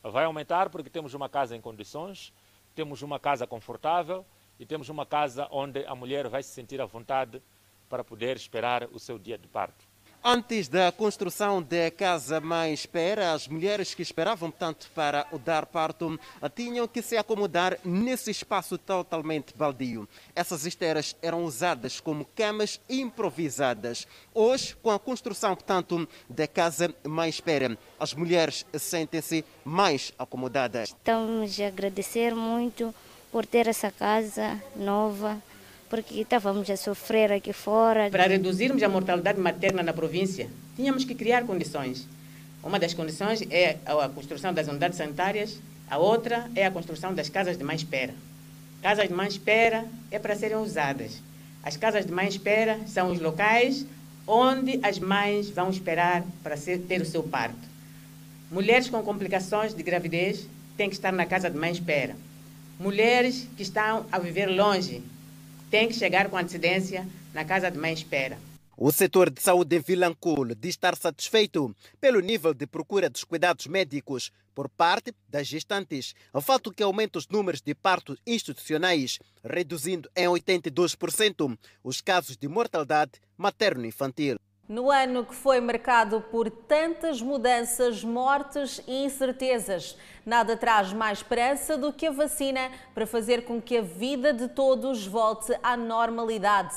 Vai 0.01 0.25
aumentar 0.25 0.71
porque 0.71 0.89
temos 0.89 1.13
uma 1.13 1.29
casa 1.29 1.57
em 1.57 1.61
condições, 1.61 2.33
temos 2.73 3.03
uma 3.03 3.19
casa 3.19 3.45
confortável 3.45 4.25
e 4.57 4.65
temos 4.65 4.89
uma 4.89 5.05
casa 5.05 5.49
onde 5.51 5.85
a 5.85 5.97
mulher 5.97 6.29
vai 6.29 6.45
se 6.45 6.51
sentir 6.51 6.81
à 6.81 6.85
vontade 6.85 7.43
para 7.89 8.05
poder 8.05 8.37
esperar 8.37 8.85
o 8.93 9.01
seu 9.01 9.19
dia 9.19 9.37
de 9.37 9.49
parto. 9.49 9.90
Antes 10.23 10.69
da 10.69 10.93
construção 10.93 11.63
da 11.63 11.91
Casa 11.91 12.43
Mãe 12.43 12.75
Espera, 12.75 13.33
as 13.33 13.49
mulheres 13.49 13.95
que 13.95 14.03
esperavam 14.03 14.51
tanto 14.51 14.91
para 14.95 15.27
o 15.33 15.39
dar 15.39 15.65
parto 15.65 16.21
tinham 16.55 16.87
que 16.87 17.01
se 17.01 17.17
acomodar 17.17 17.79
nesse 17.83 18.31
espaço 18.31 18.77
totalmente 18.77 19.55
baldio. 19.57 20.07
Essas 20.37 20.67
esteiras 20.67 21.17
eram 21.23 21.43
usadas 21.43 22.01
como 22.01 22.27
camas 22.37 22.79
improvisadas. 22.87 24.07
Hoje, 24.35 24.77
com 24.83 24.91
a 24.91 24.99
construção, 24.99 25.57
portanto, 25.57 26.07
da 26.29 26.47
Casa 26.47 26.95
Mãe 27.03 27.31
Espera, 27.31 27.79
as 27.99 28.13
mulheres 28.13 28.67
sentem-se 28.79 29.43
mais 29.65 30.13
acomodadas. 30.19 30.91
Estamos 30.91 31.59
a 31.59 31.69
agradecer 31.69 32.35
muito 32.35 32.95
por 33.33 33.47
ter 33.47 33.67
essa 33.67 33.91
casa 33.91 34.63
nova 34.77 35.43
porque 35.91 36.21
estávamos 36.21 36.71
a 36.71 36.77
sofrer 36.77 37.33
aqui 37.33 37.53
fora. 37.53 38.09
Para 38.11 38.29
reduzirmos 38.29 38.81
a 38.81 38.89
mortalidade 38.89 39.41
materna 39.41 39.83
na 39.83 39.93
província, 39.93 40.49
tínhamos 40.77 41.05
que 41.05 41.17
criar 41.17 41.45
condições. 41.45 42.07
Uma 42.63 42.79
das 42.79 42.95
condições 42.95 43.43
é 43.51 43.77
a 43.85 44.09
construção 44.09 44.55
das 44.55 44.69
unidades 44.69 44.97
sanitárias, 44.97 45.59
a 45.91 45.99
outra 45.99 46.49
é 46.55 46.65
a 46.65 46.71
construção 46.71 47.13
das 47.13 47.29
casas 47.29 47.59
de 47.59 47.65
mãe-espera. 47.65 48.15
Casas 48.81 49.09
de 49.09 49.15
mãe-espera 49.15 49.85
é 50.13 50.19
para 50.21 50.37
serem 50.37 50.59
usadas. 50.59 51.21
As 51.61 51.77
casas 51.77 52.07
de 52.07 52.13
mãe-espera 52.13 52.79
são 52.87 53.11
os 53.11 53.21
locais 53.21 53.85
onde 54.27 54.79
as 54.85 55.01
mães 55.01 55.51
vão 55.51 55.71
esperar 55.71 56.25
para 56.43 56.57
ter 56.57 57.03
o 57.03 57.07
seu 57.07 57.25
parto. 57.25 57.69
Mulheres 58.49 58.89
com 58.89 59.03
complicações 59.03 59.75
de 59.75 59.83
gravidez 59.83 60.47
têm 60.77 60.89
que 60.89 60.95
estar 60.95 61.13
na 61.13 61.27
casa 61.27 61.51
de 61.51 61.59
mãe-espera. 61.59 62.15
Mulheres 62.79 63.49
que 63.57 63.65
estão 63.65 64.07
a 64.13 64.19
viver 64.21 64.47
longe 64.47 65.03
tem 65.71 65.89
que 65.89 65.95
chegar 65.95 66.29
com 66.29 66.37
antecedência 66.37 67.07
na 67.33 67.45
casa 67.45 67.71
de 67.71 67.79
mãe 67.79 67.93
espera. 67.93 68.37
O 68.77 68.91
setor 68.91 69.29
de 69.29 69.43
saúde 69.43 69.77
em 69.77 69.81
Vilanculo 69.81 70.55
diz 70.55 70.71
estar 70.71 70.97
satisfeito 70.97 71.77
pelo 72.01 72.19
nível 72.21 72.55
de 72.55 72.67
procura 72.67 73.11
dos 73.11 73.25
cuidados 73.25 73.67
médicos 73.67 74.33
por 74.55 74.69
parte 74.71 75.15
das 75.29 75.47
gestantes, 75.47 76.15
o 76.33 76.41
fato 76.41 76.73
que 76.73 76.83
aumenta 76.83 77.19
os 77.19 77.29
números 77.29 77.61
de 77.61 77.75
partos 77.75 78.19
institucionais, 78.27 79.19
reduzindo 79.45 80.11
em 80.17 80.27
82% 80.27 81.59
os 81.85 82.01
casos 82.01 82.37
de 82.37 82.49
mortalidade 82.49 83.13
materno-infantil. 83.37 84.39
No 84.71 84.89
ano 84.89 85.25
que 85.25 85.35
foi 85.35 85.61
marcado 85.61 86.21
por 86.31 86.49
tantas 86.49 87.21
mudanças, 87.21 88.05
mortes 88.05 88.81
e 88.87 89.05
incertezas, 89.05 89.99
nada 90.25 90.57
traz 90.57 90.93
mais 90.93 91.19
esperança 91.19 91.77
do 91.77 91.93
que 91.93 92.07
a 92.07 92.13
vacina 92.13 92.71
para 92.95 93.05
fazer 93.05 93.45
com 93.45 93.61
que 93.61 93.79
a 93.79 93.83
vida 93.83 94.33
de 94.33 94.47
todos 94.47 95.05
volte 95.05 95.59
à 95.61 95.77
normalidade. 95.77 96.73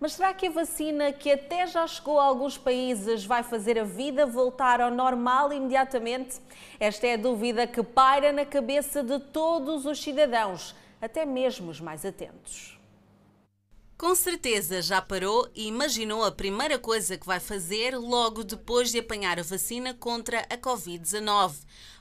Mas 0.00 0.14
será 0.14 0.32
que 0.32 0.46
a 0.46 0.50
vacina, 0.50 1.12
que 1.12 1.32
até 1.32 1.66
já 1.66 1.86
chegou 1.86 2.18
a 2.18 2.24
alguns 2.24 2.56
países, 2.56 3.26
vai 3.26 3.42
fazer 3.42 3.78
a 3.78 3.84
vida 3.84 4.24
voltar 4.24 4.80
ao 4.80 4.90
normal 4.90 5.52
imediatamente? 5.52 6.40
Esta 6.80 7.08
é 7.08 7.12
a 7.12 7.18
dúvida 7.18 7.66
que 7.66 7.82
paira 7.82 8.32
na 8.32 8.46
cabeça 8.46 9.02
de 9.02 9.18
todos 9.18 9.84
os 9.84 10.02
cidadãos, 10.02 10.74
até 10.98 11.26
mesmo 11.26 11.70
os 11.70 11.78
mais 11.78 12.06
atentos. 12.06 12.73
Com 14.04 14.14
certeza 14.14 14.82
já 14.82 15.00
parou 15.00 15.48
e 15.54 15.66
imaginou 15.66 16.24
a 16.24 16.30
primeira 16.30 16.78
coisa 16.78 17.16
que 17.16 17.24
vai 17.24 17.40
fazer 17.40 17.96
logo 17.96 18.44
depois 18.44 18.92
de 18.92 18.98
apanhar 18.98 19.40
a 19.40 19.42
vacina 19.42 19.94
contra 19.94 20.40
a 20.40 20.58
Covid-19. 20.58 21.54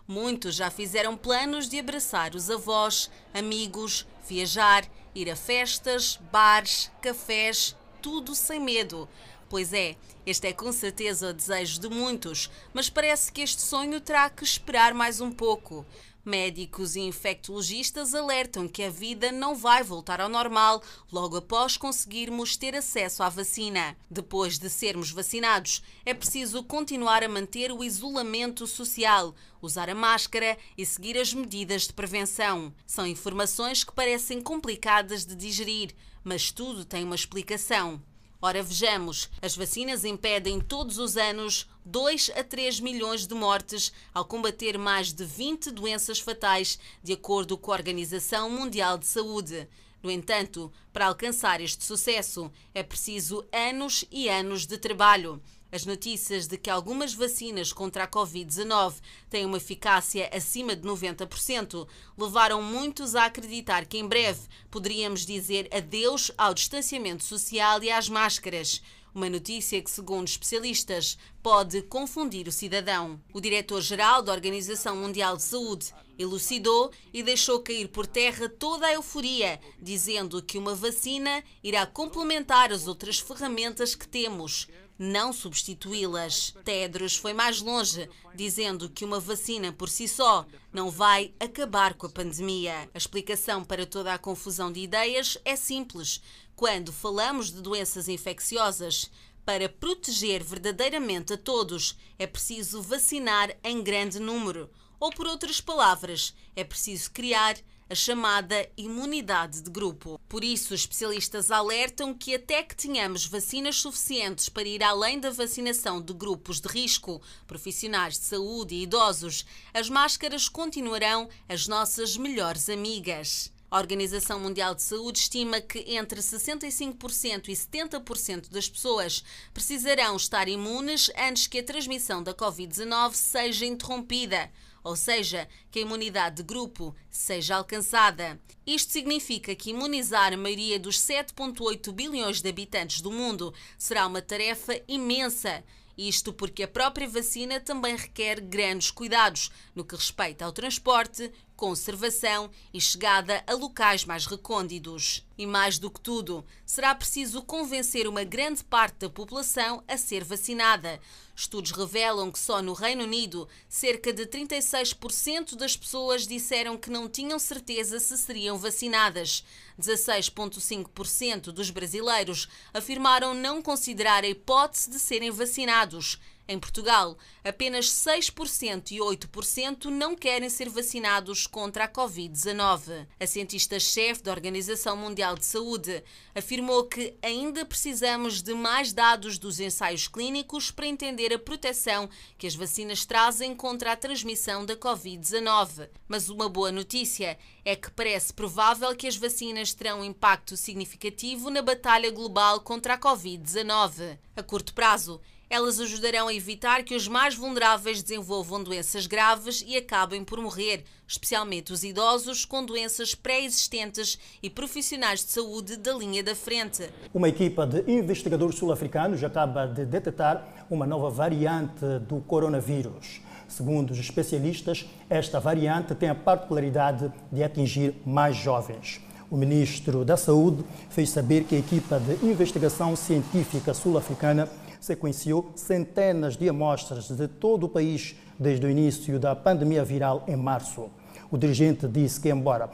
Muitos 0.05 0.53
já 0.53 0.69
fizeram 0.69 1.15
planos 1.15 1.69
de 1.69 1.79
abraçar 1.79 2.35
os 2.35 2.49
avós, 2.49 3.09
amigos, 3.33 4.05
viajar, 4.27 4.85
ir 5.15 5.31
a 5.31 5.35
festas, 5.37 6.19
bares, 6.29 6.91
cafés, 7.01 7.73
tudo 8.01 8.35
sem 8.35 8.59
medo. 8.59 9.07
Pois 9.47 9.71
é, 9.71 9.95
este 10.25 10.47
é 10.47 10.51
com 10.51 10.73
certeza 10.73 11.29
o 11.29 11.33
desejo 11.33 11.79
de 11.79 11.87
muitos, 11.87 12.51
mas 12.73 12.89
parece 12.89 13.31
que 13.31 13.39
este 13.39 13.61
sonho 13.61 14.01
terá 14.01 14.29
que 14.29 14.43
esperar 14.43 14.93
mais 14.93 15.21
um 15.21 15.31
pouco. 15.31 15.85
Médicos 16.25 16.95
e 16.95 17.01
infectologistas 17.01 18.15
alertam 18.15 18.65
que 18.65 18.81
a 18.81 18.89
vida 18.89 19.29
não 19.29 19.53
vai 19.53 19.83
voltar 19.83 20.21
ao 20.21 20.29
normal 20.29 20.81
logo 21.11 21.35
após 21.35 21.75
conseguirmos 21.75 22.55
ter 22.55 22.73
acesso 22.75 23.21
à 23.21 23.27
vacina. 23.27 23.97
Depois 24.09 24.57
de 24.57 24.69
sermos 24.69 25.11
vacinados, 25.11 25.83
é 26.05 26.13
preciso 26.13 26.63
continuar 26.63 27.25
a 27.25 27.27
manter 27.27 27.73
o 27.73 27.83
isolamento 27.83 28.65
social, 28.65 29.35
usar 29.61 29.89
a 29.89 29.95
máscara 29.95 30.57
e 30.77 30.85
seguir 30.85 31.17
as 31.17 31.33
medidas 31.33 31.87
de 31.87 31.93
prevenção. 31.93 32.73
São 32.87 33.05
informações 33.05 33.83
que 33.83 33.91
parecem 33.91 34.41
complicadas 34.41 35.25
de 35.25 35.35
digerir, 35.35 35.93
mas 36.23 36.51
tudo 36.51 36.85
tem 36.85 37.03
uma 37.03 37.15
explicação. 37.15 38.01
Ora, 38.45 38.61
vejamos, 38.61 39.29
as 39.41 39.55
vacinas 39.55 40.03
impedem 40.03 40.59
todos 40.59 40.97
os 40.97 41.15
anos 41.15 41.65
2 41.85 42.29
a 42.35 42.43
3 42.43 42.81
milhões 42.81 43.25
de 43.25 43.33
mortes 43.33 43.93
ao 44.13 44.25
combater 44.25 44.77
mais 44.77 45.13
de 45.13 45.23
20 45.23 45.71
doenças 45.71 46.19
fatais, 46.19 46.77
de 47.01 47.13
acordo 47.13 47.57
com 47.57 47.71
a 47.71 47.75
Organização 47.75 48.49
Mundial 48.49 48.97
de 48.97 49.05
Saúde. 49.05 49.65
No 50.03 50.11
entanto, 50.11 50.69
para 50.91 51.07
alcançar 51.07 51.61
este 51.61 51.85
sucesso, 51.85 52.51
é 52.73 52.83
preciso 52.83 53.45
anos 53.49 54.03
e 54.11 54.27
anos 54.27 54.65
de 54.65 54.77
trabalho. 54.77 55.41
As 55.73 55.87
notícias 55.87 56.45
de 56.45 56.55
que 56.55 56.69
algumas 56.69 57.15
vacinas 57.15 57.73
contra 57.73 58.03
a 58.03 58.07
Covid-19 58.07 58.93
têm 59.27 59.43
uma 59.43 59.57
eficácia 59.57 60.29
acima 60.31 60.75
de 60.75 60.87
90% 60.87 61.87
levaram 62.15 62.61
muitos 62.61 63.15
a 63.15 63.25
acreditar 63.25 63.87
que 63.87 63.97
em 63.97 64.07
breve 64.07 64.41
poderíamos 64.69 65.25
dizer 65.25 65.67
adeus 65.75 66.29
ao 66.37 66.53
distanciamento 66.53 67.23
social 67.23 67.81
e 67.81 67.89
às 67.89 68.07
máscaras. 68.07 68.83
Uma 69.15 69.27
notícia 69.31 69.81
que, 69.81 69.89
segundo 69.89 70.27
especialistas, 70.27 71.17
pode 71.41 71.81
confundir 71.81 72.47
o 72.47 72.51
cidadão. 72.51 73.19
O 73.33 73.41
diretor-geral 73.41 74.21
da 74.21 74.31
Organização 74.31 74.95
Mundial 74.95 75.37
de 75.37 75.43
Saúde 75.43 75.91
elucidou 76.19 76.91
e 77.11 77.23
deixou 77.23 77.59
cair 77.59 77.87
por 77.87 78.05
terra 78.05 78.47
toda 78.47 78.85
a 78.85 78.93
euforia, 78.93 79.59
dizendo 79.81 80.41
que 80.41 80.59
uma 80.59 80.75
vacina 80.75 81.43
irá 81.63 81.83
complementar 81.87 82.71
as 82.71 82.87
outras 82.87 83.17
ferramentas 83.17 83.95
que 83.95 84.07
temos 84.07 84.67
não 84.97 85.33
substituí-las. 85.33 86.53
Tedros 86.63 87.15
foi 87.15 87.33
mais 87.33 87.61
longe, 87.61 88.09
dizendo 88.35 88.89
que 88.89 89.05
uma 89.05 89.19
vacina 89.19 89.71
por 89.71 89.89
si 89.89 90.07
só 90.07 90.45
não 90.71 90.89
vai 90.89 91.33
acabar 91.39 91.93
com 91.93 92.07
a 92.07 92.09
pandemia. 92.09 92.89
A 92.93 92.97
explicação 92.97 93.63
para 93.63 93.85
toda 93.85 94.13
a 94.13 94.17
confusão 94.17 94.71
de 94.71 94.79
ideias 94.79 95.37
é 95.43 95.55
simples. 95.55 96.21
Quando 96.55 96.93
falamos 96.93 97.51
de 97.51 97.61
doenças 97.61 98.07
infecciosas, 98.07 99.09
para 99.45 99.67
proteger 99.67 100.43
verdadeiramente 100.43 101.33
a 101.33 101.37
todos, 101.37 101.97
é 102.17 102.25
preciso 102.25 102.81
vacinar 102.81 103.55
em 103.63 103.83
grande 103.83 104.19
número. 104.19 104.69
Ou, 104.99 105.11
por 105.11 105.27
outras 105.27 105.59
palavras, 105.59 106.33
é 106.55 106.63
preciso 106.63 107.11
criar 107.11 107.57
a 107.93 107.95
chamada 107.95 108.67
imunidade 108.75 109.61
de 109.61 109.69
grupo. 109.69 110.19
Por 110.27 110.43
isso, 110.43 110.73
especialistas 110.73 111.51
alertam 111.51 112.11
que 112.11 112.33
até 112.33 112.63
que 112.63 112.75
tenhamos 112.75 113.27
vacinas 113.27 113.75
suficientes 113.75 114.49
para 114.49 114.67
ir 114.67 114.81
além 114.83 115.19
da 115.19 115.29
vacinação 115.29 116.01
de 116.01 116.11
grupos 116.11 116.59
de 116.59 116.67
risco, 116.67 117.21
profissionais 117.45 118.17
de 118.17 118.25
saúde 118.25 118.73
e 118.73 118.81
idosos, 118.81 119.45
as 119.71 119.89
máscaras 119.89 120.49
continuarão 120.49 121.29
as 121.47 121.67
nossas 121.67 122.17
melhores 122.17 122.67
amigas. 122.67 123.53
A 123.69 123.77
Organização 123.77 124.39
Mundial 124.39 124.73
de 124.73 124.81
Saúde 124.81 125.19
estima 125.19 125.61
que 125.61 125.95
entre 125.95 126.19
65% 126.19 127.47
e 127.47 127.53
70% 127.53 128.49
das 128.49 128.67
pessoas 128.67 129.23
precisarão 129.53 130.15
estar 130.15 130.47
imunes 130.47 131.11
antes 131.15 131.45
que 131.45 131.59
a 131.59 131.63
transmissão 131.63 132.23
da 132.23 132.33
Covid-19 132.33 133.13
seja 133.13 133.67
interrompida 133.67 134.49
ou 134.83 134.95
seja, 134.95 135.47
que 135.71 135.79
a 135.79 135.81
imunidade 135.81 136.37
de 136.37 136.43
grupo 136.43 136.95
seja 137.09 137.55
alcançada. 137.55 138.39
Isto 138.65 138.91
significa 138.91 139.55
que 139.55 139.69
imunizar 139.69 140.33
a 140.33 140.37
maioria 140.37 140.79
dos 140.79 140.97
7,8 140.99 141.91
bilhões 141.91 142.41
de 142.41 142.49
habitantes 142.49 143.01
do 143.01 143.11
mundo 143.11 143.53
será 143.77 144.05
uma 144.05 144.21
tarefa 144.21 144.79
imensa. 144.87 145.63
Isto 145.97 146.33
porque 146.33 146.63
a 146.63 146.67
própria 146.67 147.07
vacina 147.07 147.59
também 147.59 147.95
requer 147.95 148.39
grandes 148.41 148.89
cuidados 148.89 149.51
no 149.75 149.85
que 149.85 149.95
respeita 149.95 150.43
ao 150.43 150.51
transporte, 150.51 151.31
conservação 151.55 152.49
e 152.73 152.81
chegada 152.81 153.43
a 153.45 153.53
locais 153.53 154.03
mais 154.03 154.25
recônditos. 154.25 155.25
E 155.37 155.45
mais 155.45 155.77
do 155.77 155.89
que 155.89 156.01
tudo, 156.01 156.43
será 156.65 156.93
preciso 156.93 157.41
convencer 157.41 158.07
uma 158.07 158.23
grande 158.23 158.63
parte 158.63 158.99
da 158.99 159.09
população 159.09 159.83
a 159.87 159.97
ser 159.97 160.23
vacinada. 160.23 160.99
Estudos 161.35 161.71
revelam 161.71 162.31
que 162.31 162.39
só 162.39 162.61
no 162.61 162.73
Reino 162.73 163.03
Unido, 163.03 163.47
cerca 163.67 164.11
de 164.11 164.25
36% 164.25 165.55
das 165.55 165.75
pessoas 165.75 166.27
disseram 166.27 166.77
que 166.77 166.89
não 166.89 167.07
tinham 167.07 167.39
certeza 167.39 167.99
se 167.99 168.17
seriam 168.17 168.57
vacinadas. 168.57 169.43
16,5% 169.79 171.51
dos 171.51 171.69
brasileiros 171.69 172.47
afirmaram 172.73 173.33
não 173.33 173.61
considerar 173.61 174.23
a 174.23 174.27
hipótese 174.27 174.89
de 174.89 174.99
serem 174.99 175.31
vacinados. 175.31 176.19
Em 176.45 176.59
Portugal, 176.59 177.17
apenas 177.41 177.85
6% 177.85 178.91
e 178.91 178.97
8% 178.99 179.85
não 179.85 180.13
querem 180.13 180.49
ser 180.49 180.67
vacinados 180.67 181.47
contra 181.47 181.85
a 181.85 181.87
Covid-19. 181.87 183.07
A 183.17 183.25
cientista-chefe 183.25 184.23
da 184.23 184.31
Organização 184.31 184.97
Mundial 184.97 185.37
de 185.37 185.45
Saúde 185.45 186.03
afirmou 186.35 186.83
que 186.83 187.15
ainda 187.21 187.63
precisamos 187.65 188.41
de 188.41 188.53
mais 188.53 188.91
dados 188.91 189.37
dos 189.37 189.61
ensaios 189.61 190.09
clínicos 190.09 190.69
para 190.69 190.85
entender 190.85 191.33
a 191.33 191.39
proteção 191.39 192.09
que 192.37 192.45
as 192.45 192.55
vacinas 192.55 193.05
trazem 193.05 193.55
contra 193.55 193.93
a 193.93 193.97
transmissão 193.97 194.65
da 194.65 194.75
Covid-19. 194.75 195.89
Mas 196.09 196.27
uma 196.27 196.49
boa 196.49 196.73
notícia 196.73 197.37
é 197.63 197.73
que 197.73 197.89
parece 197.89 198.33
provável 198.33 198.93
que 198.97 199.07
as 199.07 199.15
vacinas 199.15 199.73
terão 199.73 200.01
um 200.01 200.03
impacto 200.03 200.57
significativo 200.57 201.49
na 201.49 201.61
batalha 201.61 202.11
global 202.11 202.59
contra 202.59 202.95
a 202.95 202.99
Covid-19. 202.99 204.17
A 204.35 204.43
curto 204.43 204.73
prazo, 204.73 205.21
elas 205.53 205.79
ajudarão 205.79 206.29
a 206.29 206.33
evitar 206.33 206.83
que 206.83 206.95
os 206.95 207.07
mais 207.07 207.35
vulneráveis 207.35 208.01
desenvolvam 208.01 208.63
doenças 208.63 209.05
graves 209.05 209.63
e 209.67 209.77
acabem 209.77 210.23
por 210.23 210.41
morrer, 210.41 210.83
especialmente 211.07 211.71
os 211.71 211.83
idosos 211.83 212.43
com 212.43 212.65
doenças 212.65 213.13
pré-existentes 213.13 214.17
e 214.41 214.49
profissionais 214.49 215.23
de 215.23 215.29
saúde 215.29 215.77
da 215.77 215.93
linha 215.93 216.23
da 216.23 216.33
frente. 216.33 216.89
Uma 217.13 217.29
equipa 217.29 217.67
de 217.67 217.83
investigadores 217.87 218.55
sul-africanos 218.55 219.23
acaba 219.23 219.67
de 219.67 219.85
detectar 219.85 220.65
uma 220.71 220.87
nova 220.87 221.11
variante 221.11 221.85
do 222.07 222.19
coronavírus. 222.21 223.21
Segundo 223.47 223.91
os 223.91 223.99
especialistas, 223.99 224.87
esta 225.07 225.39
variante 225.39 225.93
tem 225.93 226.09
a 226.09 226.15
particularidade 226.15 227.13
de 227.31 227.43
atingir 227.43 227.93
mais 228.03 228.35
jovens. 228.35 228.99
O 229.33 229.35
ministro 229.35 230.05
da 230.05 230.15
Saúde 230.15 230.63
fez 230.91 231.09
saber 231.09 231.45
que 231.45 231.55
a 231.55 231.57
equipa 231.57 231.99
de 231.99 232.23
investigação 232.23 232.95
científica 232.95 233.73
sul-africana 233.73 234.47
sequenciou 234.79 235.51
centenas 235.55 236.37
de 236.37 236.47
amostras 236.47 237.07
de 237.07 237.27
todo 237.27 237.63
o 237.63 237.69
país 237.69 238.15
desde 238.37 238.63
o 238.63 238.69
início 238.69 239.19
da 239.19 239.35
pandemia 239.35 239.83
viral 239.83 240.23
em 240.27 240.35
março. 240.35 240.87
O 241.31 241.37
dirigente 241.39 241.87
disse 241.87 242.21
que, 242.21 242.29
embora 242.29 242.69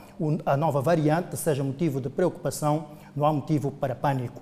a 0.46 0.58
nova 0.58 0.82
variante 0.82 1.38
seja 1.38 1.64
motivo 1.64 2.02
de 2.02 2.10
preocupação, 2.10 2.88
não 3.16 3.26
há 3.26 3.32
motivo 3.32 3.72
para 3.72 3.96
pânico. 3.96 4.42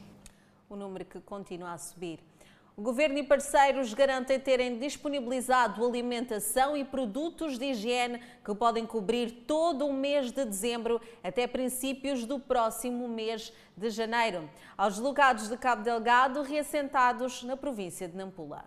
O 0.68 0.74
número 0.74 1.04
que 1.04 1.20
continua 1.20 1.74
a 1.74 1.78
subir. 1.78 2.18
O 2.74 2.80
governo 2.80 3.18
e 3.18 3.22
parceiros 3.22 3.92
garantem 3.92 4.40
terem 4.40 4.78
disponibilizado 4.78 5.84
alimentação 5.84 6.74
e 6.74 6.82
produtos 6.82 7.58
de 7.58 7.66
higiene 7.66 8.18
que 8.42 8.54
podem 8.54 8.86
cobrir 8.86 9.44
todo 9.46 9.86
o 9.86 9.92
mês 9.92 10.32
de 10.32 10.42
dezembro 10.42 10.98
até 11.22 11.46
princípios 11.46 12.24
do 12.24 12.38
próximo 12.38 13.06
mês 13.06 13.52
de 13.76 13.90
janeiro, 13.90 14.48
aos 14.76 14.94
deslocados 14.94 15.50
de 15.50 15.56
Cabo 15.58 15.82
Delgado 15.82 16.40
reassentados 16.40 17.42
na 17.42 17.58
província 17.58 18.08
de 18.08 18.16
Nampula. 18.16 18.64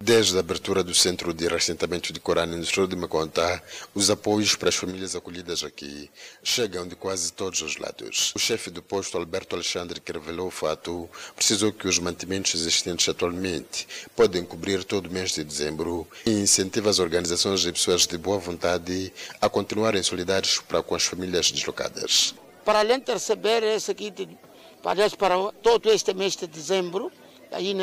Desde 0.00 0.36
a 0.36 0.40
abertura 0.40 0.82
do 0.82 0.94
Centro 0.94 1.32
de 1.32 1.46
Reassentamento 1.46 2.12
de 2.12 2.20
Corânia 2.20 2.56
no 2.56 2.62
Estado 2.64 2.88
de 2.88 2.96
Maconta, 2.96 3.62
os 3.94 4.10
apoios 4.10 4.54
para 4.54 4.68
as 4.68 4.74
famílias 4.74 5.14
acolhidas 5.14 5.64
aqui 5.64 6.10
chegam 6.42 6.86
de 6.86 6.94
quase 6.94 7.32
todos 7.32 7.62
os 7.62 7.78
lados. 7.78 8.32
O 8.34 8.38
chefe 8.38 8.70
do 8.70 8.82
posto, 8.82 9.16
Alberto 9.16 9.54
Alexandre, 9.54 10.00
que 10.00 10.12
revelou 10.12 10.48
o 10.48 10.50
fato, 10.50 11.08
precisou 11.34 11.72
que 11.72 11.88
os 11.88 11.98
mantimentos 11.98 12.54
existentes 12.54 13.08
atualmente 13.08 13.86
podem 14.14 14.44
cobrir 14.44 14.84
todo 14.84 15.06
o 15.06 15.10
mês 15.10 15.30
de 15.30 15.44
dezembro 15.44 16.06
e 16.26 16.30
incentiva 16.32 16.90
as 16.90 16.98
organizações 16.98 17.64
e 17.64 17.72
pessoas 17.72 18.06
de 18.06 18.18
boa 18.18 18.38
vontade 18.38 19.12
a 19.40 19.48
continuarem 19.48 20.02
solidários 20.02 20.58
para 20.58 20.82
com 20.82 20.94
as 20.94 21.04
famílias 21.04 21.50
deslocadas. 21.50 22.34
Para 22.64 22.80
além 22.80 22.98
de 22.98 23.12
receber 23.12 23.62
esse 23.62 23.90
aqui, 23.92 24.12
para 25.16 25.52
todo 25.62 25.90
este 25.90 26.12
mês 26.12 26.36
de 26.36 26.46
dezembro, 26.46 27.10
aí 27.50 27.74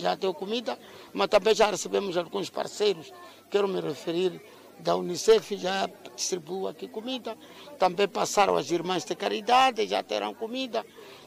já 0.00 0.16
tem 0.16 0.32
comida, 0.32 0.78
mas 1.18 1.26
também 1.26 1.52
já 1.52 1.68
recebemos 1.68 2.16
alguns 2.16 2.48
parceiros, 2.48 3.12
quero 3.50 3.66
me 3.66 3.80
referir 3.80 4.40
da 4.78 4.94
Unicef, 4.94 5.56
já 5.56 5.90
distribuiu 6.14 6.68
aqui 6.68 6.86
comida, 6.86 7.36
também 7.76 8.06
passaram 8.06 8.56
as 8.56 8.70
irmãs 8.70 9.04
de 9.04 9.16
caridade, 9.16 9.84
já 9.88 10.00
terão 10.00 10.32
comida, 10.32 10.86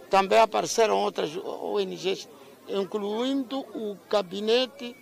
também 0.09 0.39
apareceram 0.39 0.97
outras 0.97 1.35
ONGs, 1.35 2.29
incluindo 2.69 3.59
o 3.59 3.97
gabinete 4.09 4.95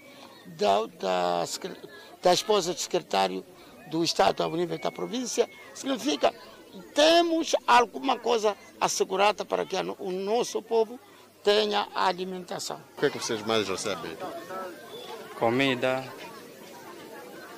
da, 0.47 0.87
da, 0.99 1.43
da 2.19 2.33
esposa 2.33 2.73
do 2.73 2.79
secretário 2.79 3.45
do 3.91 4.03
Estado 4.03 4.41
ao 4.41 4.49
nível 4.49 4.79
da 4.79 4.91
província, 4.91 5.47
significa 5.75 6.33
temos 6.95 7.55
alguma 7.67 8.17
coisa 8.17 8.57
assegurada 8.81 9.45
para 9.45 9.67
que 9.67 9.75
o 9.99 10.11
nosso 10.11 10.63
povo 10.63 10.99
tenha 11.43 11.87
a 11.93 12.07
alimentação. 12.07 12.79
O 12.97 12.99
que 12.99 13.05
é 13.05 13.09
que 13.09 13.17
vocês 13.17 13.41
mais 13.45 13.67
recebem? 13.67 14.17
Comida 15.37 16.03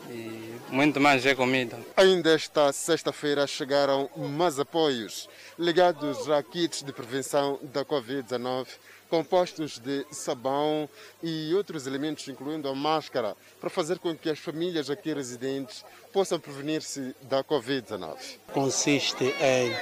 e 0.09 0.51
muito 0.69 0.99
mais 0.99 1.25
é 1.25 1.35
comida. 1.35 1.77
Ainda 1.97 2.33
esta 2.33 2.71
sexta-feira 2.71 3.45
chegaram 3.45 4.09
mais 4.15 4.57
apoios 4.59 5.27
ligados 5.59 6.29
a 6.29 6.41
kits 6.41 6.81
de 6.81 6.93
prevenção 6.93 7.59
da 7.61 7.83
Covid-19, 7.83 8.67
compostos 9.09 9.77
de 9.77 10.05
sabão 10.11 10.89
e 11.21 11.53
outros 11.53 11.85
elementos, 11.87 12.25
incluindo 12.29 12.69
a 12.69 12.73
máscara, 12.73 13.35
para 13.59 13.69
fazer 13.69 13.99
com 13.99 14.15
que 14.15 14.29
as 14.29 14.39
famílias 14.39 14.89
aqui 14.89 15.13
residentes 15.13 15.83
possam 16.13 16.39
prevenir-se 16.39 17.13
da 17.23 17.43
Covid-19. 17.43 18.15
Consiste 18.53 19.25
em 19.25 19.75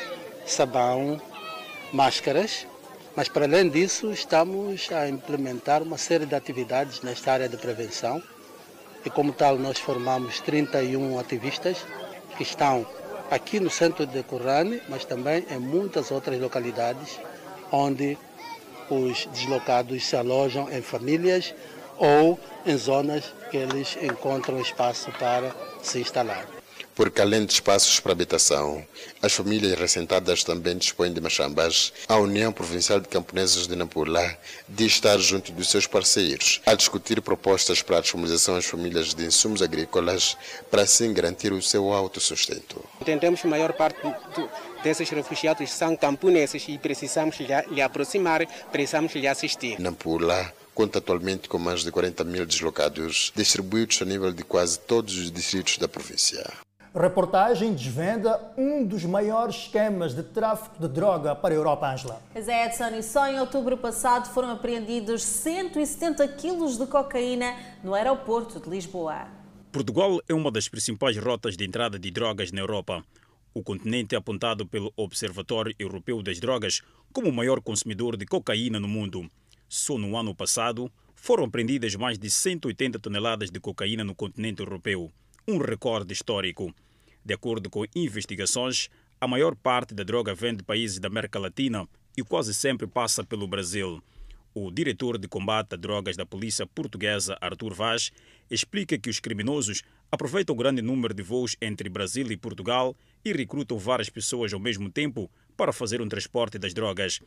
sabão, 0.47 1.21
máscaras, 1.93 2.65
mas, 3.19 3.27
para 3.27 3.43
além 3.43 3.67
disso, 3.67 4.13
estamos 4.13 4.89
a 4.93 5.09
implementar 5.09 5.83
uma 5.83 5.97
série 5.97 6.25
de 6.25 6.33
atividades 6.35 7.01
nesta 7.01 7.33
área 7.33 7.49
de 7.49 7.57
prevenção. 7.57 8.23
E, 9.05 9.09
como 9.09 9.33
tal, 9.33 9.57
nós 9.57 9.77
formamos 9.77 10.39
31 10.39 11.19
ativistas 11.19 11.85
que 12.37 12.43
estão 12.43 12.87
aqui 13.29 13.59
no 13.59 13.69
centro 13.69 14.05
de 14.05 14.23
Currane, 14.23 14.81
mas 14.87 15.03
também 15.03 15.45
em 15.51 15.59
muitas 15.59 16.11
outras 16.11 16.39
localidades 16.39 17.19
onde 17.73 18.17
os 18.89 19.25
deslocados 19.25 20.05
se 20.05 20.15
alojam 20.15 20.71
em 20.71 20.81
famílias 20.81 21.53
ou 21.97 22.39
em 22.65 22.77
zonas 22.77 23.33
que 23.51 23.57
eles 23.57 23.97
encontram 24.01 24.61
espaço 24.61 25.11
para 25.19 25.53
se 25.81 25.99
instalar 25.99 26.58
porque 26.99 27.21
além 27.21 27.45
de 27.45 27.53
espaços 27.53 27.97
para 28.01 28.11
habitação, 28.11 28.85
as 29.21 29.31
famílias 29.31 29.79
ressentadas 29.79 30.43
também 30.43 30.77
dispõem 30.77 31.13
de 31.13 31.21
machambas. 31.21 31.93
A 32.09 32.17
União 32.17 32.51
Provincial 32.51 32.99
de 32.99 33.07
Camponeses 33.07 33.67
de 33.67 33.73
Nampula 33.73 34.37
diz 34.67 34.91
estar 34.91 35.17
junto 35.17 35.53
dos 35.53 35.69
seus 35.69 35.87
parceiros 35.87 36.59
a 36.65 36.75
discutir 36.75 37.21
propostas 37.21 37.81
para 37.81 37.99
a 37.99 38.01
disponibilização 38.01 38.57
às 38.57 38.65
famílias 38.65 39.13
de 39.13 39.23
insumos 39.23 39.61
agrícolas 39.61 40.35
para 40.69 40.81
assim 40.81 41.13
garantir 41.13 41.53
o 41.53 41.61
seu 41.61 41.93
autossustento. 41.93 42.83
Entendemos 42.99 43.39
que 43.39 43.47
a 43.47 43.49
maior 43.49 43.71
parte 43.71 44.01
desses 44.83 45.09
refugiados 45.09 45.71
são 45.71 45.95
camponeses 45.95 46.65
e 46.67 46.77
precisamos 46.77 47.37
lhe 47.71 47.81
aproximar, 47.81 48.45
precisamos 48.73 49.15
lhe 49.15 49.25
assistir. 49.25 49.79
Nampula 49.79 50.53
conta 50.75 50.99
atualmente 50.99 51.47
com 51.47 51.57
mais 51.57 51.81
de 51.81 51.91
40 51.91 52.25
mil 52.25 52.45
deslocados, 52.45 53.31
distribuídos 53.33 54.01
a 54.01 54.05
nível 54.05 54.33
de 54.33 54.43
quase 54.43 54.77
todos 54.79 55.17
os 55.17 55.31
distritos 55.31 55.77
da 55.77 55.87
província. 55.87 56.45
Reportagem 56.99 57.73
desvenda 57.73 58.51
um 58.57 58.85
dos 58.85 59.05
maiores 59.05 59.55
esquemas 59.55 60.13
de 60.13 60.21
tráfico 60.21 60.81
de 60.81 60.93
droga 60.93 61.33
para 61.33 61.53
a 61.53 61.55
Europa, 61.55 61.89
Angela. 61.89 62.21
Zé 62.37 62.65
Edson, 62.65 62.89
e 62.89 63.01
só 63.01 63.25
em 63.25 63.39
outubro 63.39 63.77
passado 63.77 64.27
foram 64.33 64.51
apreendidos 64.51 65.23
170 65.23 66.27
quilos 66.27 66.77
de 66.77 66.85
cocaína 66.85 67.55
no 67.81 67.93
aeroporto 67.93 68.59
de 68.59 68.69
Lisboa. 68.69 69.27
Portugal 69.71 70.19
é 70.27 70.33
uma 70.33 70.51
das 70.51 70.67
principais 70.67 71.15
rotas 71.15 71.55
de 71.55 71.63
entrada 71.63 71.97
de 71.97 72.11
drogas 72.11 72.51
na 72.51 72.59
Europa. 72.59 73.01
O 73.53 73.63
continente 73.63 74.13
é 74.13 74.17
apontado 74.17 74.67
pelo 74.67 74.91
Observatório 74.97 75.73
Europeu 75.79 76.21
das 76.21 76.37
Drogas 76.37 76.81
como 77.13 77.29
o 77.29 77.33
maior 77.33 77.61
consumidor 77.61 78.17
de 78.17 78.25
cocaína 78.25 78.77
no 78.77 78.89
mundo. 78.89 79.31
Só 79.69 79.97
no 79.97 80.17
ano 80.17 80.35
passado 80.35 80.91
foram 81.15 81.45
apreendidas 81.45 81.95
mais 81.95 82.19
de 82.19 82.29
180 82.29 82.99
toneladas 82.99 83.49
de 83.49 83.59
cocaína 83.61 84.03
no 84.03 84.13
continente 84.13 84.61
europeu, 84.61 85.09
um 85.47 85.57
recorde 85.59 86.11
histórico. 86.11 86.75
De 87.29 87.35
acordo 87.35 87.69
com 87.69 87.85
investigações, 87.95 88.89
a 89.21 89.27
maior 89.27 89.55
parte 89.55 89.93
da 89.93 90.01
droga 90.01 90.33
vem 90.33 90.55
de 90.55 90.63
países 90.63 90.97
da 90.97 91.09
América 91.09 91.37
Latina 91.37 91.87
e 92.17 92.23
quase 92.23 92.55
sempre 92.55 92.87
passa 92.87 93.23
pelo 93.23 93.47
Brasil. 93.47 94.01
O 94.51 94.71
diretor 94.71 95.15
de 95.15 95.27
combate 95.27 95.75
a 95.75 95.77
drogas 95.77 96.17
da 96.17 96.25
polícia 96.25 96.65
portuguesa, 96.65 97.37
Arthur 97.39 97.75
Vaz, 97.75 98.11
explica 98.49 98.97
que 98.97 99.11
os 99.11 99.19
criminosos 99.19 99.83
aproveitam 100.11 100.55
o 100.55 100.57
grande 100.57 100.81
número 100.81 101.13
de 101.13 101.21
voos 101.21 101.55
entre 101.61 101.87
Brasil 101.87 102.31
e 102.31 102.35
Portugal 102.35 102.97
e 103.23 103.31
recrutam 103.31 103.77
várias 103.77 104.09
pessoas 104.09 104.51
ao 104.51 104.59
mesmo 104.59 104.89
tempo 104.89 105.29
para 105.55 105.71
fazer 105.71 106.01
um 106.01 106.09
transporte 106.09 106.57
das 106.57 106.73
drogas. 106.73 107.21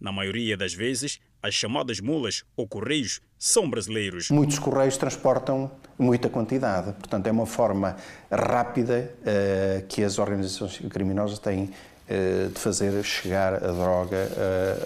Na 0.00 0.12
maioria 0.12 0.56
das 0.56 0.74
vezes, 0.74 1.20
as 1.42 1.54
chamadas 1.54 2.00
mulas 2.00 2.42
ou 2.56 2.66
correios 2.66 3.20
são 3.38 3.68
brasileiros. 3.68 4.30
Muitos 4.30 4.58
correios 4.58 4.96
transportam 4.96 5.70
muita 5.98 6.28
quantidade, 6.28 6.92
portanto, 6.94 7.26
é 7.26 7.30
uma 7.30 7.46
forma 7.46 7.96
rápida 8.30 9.12
uh, 9.20 9.86
que 9.86 10.02
as 10.02 10.18
organizações 10.18 10.78
criminosas 10.90 11.38
têm 11.38 11.64
uh, 11.64 12.48
de 12.48 12.58
fazer 12.58 13.04
chegar 13.04 13.54
a 13.54 13.72
droga 13.72 14.28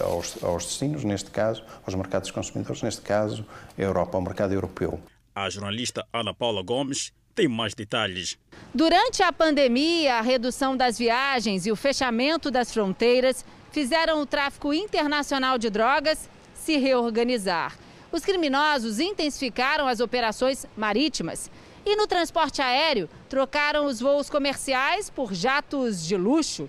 uh, 0.00 0.04
aos, 0.04 0.42
aos 0.42 0.64
destinos, 0.66 1.04
neste 1.04 1.30
caso, 1.30 1.64
aos 1.86 1.94
mercados 1.94 2.30
consumidores, 2.30 2.82
neste 2.82 3.02
caso, 3.02 3.46
a 3.76 3.80
Europa, 3.80 4.18
ao 4.18 4.22
mercado 4.22 4.52
europeu. 4.52 5.00
A 5.34 5.48
jornalista 5.48 6.04
Ana 6.12 6.34
Paula 6.34 6.62
Gomes 6.62 7.12
tem 7.38 7.46
mais 7.46 7.72
detalhes. 7.72 8.36
Durante 8.74 9.22
a 9.22 9.32
pandemia, 9.32 10.16
a 10.16 10.20
redução 10.20 10.76
das 10.76 10.98
viagens 10.98 11.66
e 11.66 11.70
o 11.70 11.76
fechamento 11.76 12.50
das 12.50 12.72
fronteiras 12.72 13.44
fizeram 13.70 14.20
o 14.20 14.26
tráfico 14.26 14.72
internacional 14.72 15.58
de 15.58 15.70
drogas 15.70 16.28
se 16.54 16.76
reorganizar. 16.76 17.78
Os 18.10 18.24
criminosos 18.24 18.98
intensificaram 18.98 19.86
as 19.86 20.00
operações 20.00 20.66
marítimas 20.76 21.50
e 21.84 21.96
no 21.96 22.06
transporte 22.06 22.60
aéreo 22.62 23.08
trocaram 23.28 23.86
os 23.86 24.00
voos 24.00 24.30
comerciais 24.30 25.10
por 25.10 25.34
jatos 25.34 26.06
de 26.06 26.16
luxo, 26.16 26.68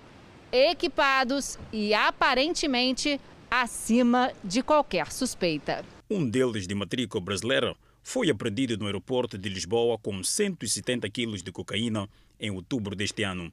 equipados 0.52 1.58
e 1.72 1.94
aparentemente 1.94 3.20
acima 3.50 4.32
de 4.44 4.62
qualquer 4.62 5.10
suspeita. 5.10 5.84
Um 6.10 6.28
deles 6.28 6.66
de 6.66 6.74
matrícula 6.74 7.22
brasileira 7.22 7.74
foi 8.02 8.30
apreendido 8.30 8.76
no 8.76 8.86
aeroporto 8.86 9.38
de 9.38 9.48
Lisboa 9.48 9.98
com 9.98 10.22
170 10.22 11.08
quilos 11.10 11.42
de 11.42 11.52
cocaína 11.52 12.08
em 12.38 12.50
outubro 12.50 12.96
deste 12.96 13.22
ano. 13.22 13.52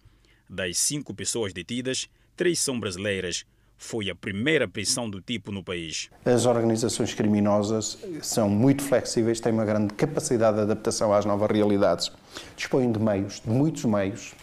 Das 0.50 0.78
cinco 0.78 1.14
pessoas 1.14 1.54
detidas, 1.54 2.08
três 2.36 2.60
são 2.60 2.80
brasileiras. 2.80 3.46
Foi 3.78 4.10
a 4.10 4.16
primeira 4.16 4.68
prisão 4.68 5.10
do 5.10 5.22
tipo 5.22 5.52
no 5.52 5.64
país. 5.64 6.10
As 6.26 6.46
organizações 6.46 7.14
criminosas 7.14 7.98
são 8.22 8.50
muito 8.50 8.82
flexíveis, 8.82 9.40
têm 9.40 9.54
uma 9.54 9.66
grande 9.66 9.94
capacidade 9.94 10.58
de 10.58 10.64
adaptação 10.64 11.14
às 11.14 11.26
novas 11.26 11.52
realidades, 11.52 12.12
dispõem 12.56 12.92
de 12.92 13.00
meios, 13.00 13.40
de 13.40 13.50
muitos 13.50 13.86
meios, 13.86 14.34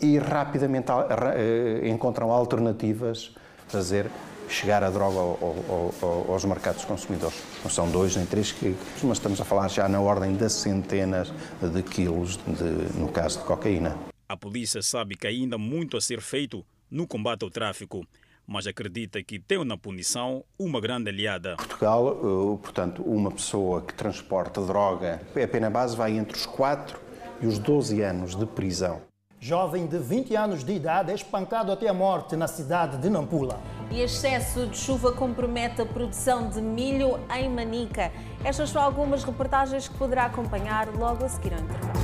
e 0.00 0.16
rapidamente 0.16 0.86
eh, 0.90 1.88
encontram 1.88 2.30
alternativas 2.30 3.32
a 3.66 3.70
fazer 3.70 4.10
chegar 4.48 4.82
a 4.82 4.90
droga 4.90 5.18
ao, 5.18 5.94
ao, 6.02 6.32
aos 6.32 6.44
mercados 6.44 6.84
consumidores. 6.84 7.42
Não 7.62 7.70
são 7.70 7.90
dois 7.90 8.16
nem 8.16 8.26
três 8.26 8.52
quilos, 8.52 8.78
mas 9.02 9.18
estamos 9.18 9.40
a 9.40 9.44
falar 9.44 9.68
já 9.68 9.88
na 9.88 10.00
ordem 10.00 10.34
das 10.34 10.52
centenas 10.52 11.32
de 11.60 11.82
quilos, 11.82 12.38
de, 12.46 12.98
no 12.98 13.08
caso 13.08 13.40
de 13.40 13.44
cocaína. 13.44 14.11
A 14.32 14.36
polícia 14.38 14.80
sabe 14.80 15.14
que 15.14 15.26
ainda 15.26 15.56
há 15.56 15.58
muito 15.58 15.94
a 15.94 16.00
ser 16.00 16.22
feito 16.22 16.64
no 16.90 17.06
combate 17.06 17.42
ao 17.42 17.50
tráfico, 17.50 18.02
mas 18.46 18.66
acredita 18.66 19.22
que 19.22 19.38
tem 19.38 19.62
na 19.62 19.76
punição 19.76 20.42
uma 20.58 20.80
grande 20.80 21.10
aliada. 21.10 21.54
Portugal, 21.56 22.08
eh, 22.08 22.58
portanto, 22.62 23.02
uma 23.02 23.30
pessoa 23.30 23.82
que 23.82 23.92
transporta 23.92 24.58
droga, 24.62 25.20
a 25.36 25.46
pena 25.46 25.68
base 25.68 25.94
vai 25.94 26.16
entre 26.16 26.34
os 26.34 26.46
4 26.46 26.98
e 27.42 27.46
os 27.46 27.58
12 27.58 28.00
anos 28.00 28.34
de 28.34 28.46
prisão. 28.46 29.02
Jovem 29.38 29.86
de 29.86 29.98
20 29.98 30.34
anos 30.34 30.64
de 30.64 30.72
idade 30.72 31.10
é 31.10 31.14
espancado 31.14 31.70
até 31.70 31.86
a 31.88 31.92
morte 31.92 32.34
na 32.34 32.48
cidade 32.48 32.96
de 32.96 33.10
Nampula. 33.10 33.60
E 33.90 34.00
excesso 34.00 34.66
de 34.66 34.78
chuva 34.78 35.12
compromete 35.12 35.82
a 35.82 35.84
produção 35.84 36.48
de 36.48 36.62
milho 36.62 37.20
em 37.36 37.50
Manica. 37.50 38.10
Estas 38.42 38.70
são 38.70 38.80
algumas 38.80 39.24
reportagens 39.24 39.88
que 39.88 39.98
poderá 39.98 40.24
acompanhar 40.24 40.88
logo 40.96 41.22
a 41.22 41.28
seguir 41.28 41.52
ao 41.52 41.60
intervalo. 41.60 42.01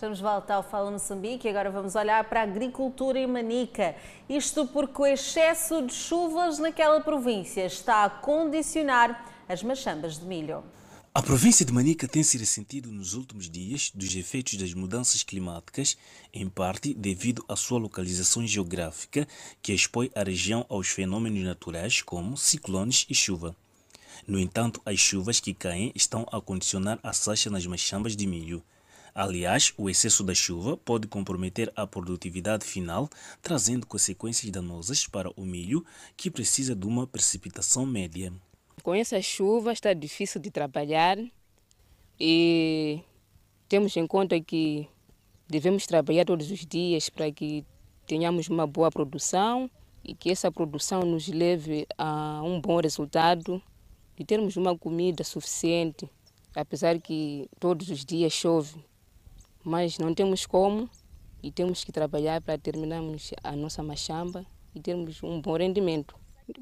Estamos 0.00 0.16
de 0.16 0.24
volta 0.24 0.54
ao 0.54 0.62
Fala 0.62 0.90
Moçambique 0.90 1.46
e 1.46 1.50
agora 1.50 1.70
vamos 1.70 1.94
olhar 1.94 2.24
para 2.24 2.40
a 2.40 2.44
agricultura 2.44 3.18
em 3.18 3.26
Manica. 3.26 3.94
Isto 4.30 4.66
porque 4.66 5.02
o 5.02 5.04
excesso 5.04 5.82
de 5.82 5.92
chuvas 5.92 6.58
naquela 6.58 7.02
província 7.02 7.66
está 7.66 8.06
a 8.06 8.08
condicionar 8.08 9.30
as 9.46 9.62
machambas 9.62 10.18
de 10.18 10.24
milho. 10.24 10.64
A 11.12 11.20
província 11.20 11.66
de 11.66 11.72
Manica 11.74 12.08
tem 12.08 12.22
se 12.22 12.38
ressentido 12.38 12.90
nos 12.90 13.12
últimos 13.12 13.50
dias 13.50 13.92
dos 13.94 14.16
efeitos 14.16 14.54
das 14.54 14.72
mudanças 14.72 15.22
climáticas, 15.22 15.98
em 16.32 16.48
parte 16.48 16.94
devido 16.94 17.44
à 17.46 17.54
sua 17.54 17.78
localização 17.78 18.46
geográfica, 18.46 19.28
que 19.60 19.74
expõe 19.74 20.10
a 20.14 20.22
região 20.22 20.64
aos 20.70 20.88
fenômenos 20.88 21.44
naturais 21.44 22.00
como 22.00 22.38
ciclones 22.38 23.04
e 23.10 23.14
chuva. 23.14 23.54
No 24.26 24.38
entanto, 24.38 24.80
as 24.86 24.98
chuvas 24.98 25.40
que 25.40 25.52
caem 25.52 25.92
estão 25.94 26.26
a 26.32 26.40
condicionar 26.40 26.98
a 27.02 27.12
sacha 27.12 27.50
nas 27.50 27.66
machambas 27.66 28.16
de 28.16 28.26
milho. 28.26 28.64
Aliás, 29.14 29.72
o 29.76 29.90
excesso 29.90 30.22
da 30.22 30.34
chuva 30.34 30.76
pode 30.76 31.08
comprometer 31.08 31.72
a 31.74 31.86
produtividade 31.86 32.64
final, 32.64 33.08
trazendo 33.42 33.86
consequências 33.86 34.50
danosas 34.50 35.06
para 35.06 35.30
o 35.36 35.44
milho, 35.44 35.84
que 36.16 36.30
precisa 36.30 36.74
de 36.74 36.86
uma 36.86 37.06
precipitação 37.06 37.84
média. 37.84 38.32
Com 38.82 38.94
essa 38.94 39.20
chuva 39.20 39.72
está 39.72 39.92
difícil 39.92 40.40
de 40.40 40.50
trabalhar 40.50 41.18
e 42.18 43.00
temos 43.68 43.96
em 43.96 44.06
conta 44.06 44.40
que 44.40 44.88
devemos 45.48 45.86
trabalhar 45.86 46.24
todos 46.24 46.50
os 46.50 46.64
dias 46.64 47.10
para 47.10 47.30
que 47.30 47.64
tenhamos 48.06 48.48
uma 48.48 48.66
boa 48.66 48.90
produção 48.90 49.70
e 50.02 50.14
que 50.14 50.30
essa 50.30 50.50
produção 50.50 51.02
nos 51.02 51.28
leve 51.28 51.86
a 51.98 52.40
um 52.42 52.60
bom 52.60 52.80
resultado 52.80 53.62
e 54.18 54.24
termos 54.24 54.56
uma 54.56 54.76
comida 54.76 55.24
suficiente, 55.24 56.08
apesar 56.54 56.98
que 57.00 57.48
todos 57.58 57.90
os 57.90 58.04
dias 58.04 58.32
chove 58.32 58.89
mas 59.64 59.98
não 59.98 60.14
temos 60.14 60.46
como 60.46 60.88
e 61.42 61.50
temos 61.50 61.84
que 61.84 61.92
trabalhar 61.92 62.40
para 62.40 62.58
terminarmos 62.58 63.32
a 63.42 63.52
nossa 63.56 63.82
machamba 63.82 64.44
e 64.74 64.80
termos 64.80 65.22
um 65.22 65.40
bom 65.40 65.56
rendimento. 65.56 66.14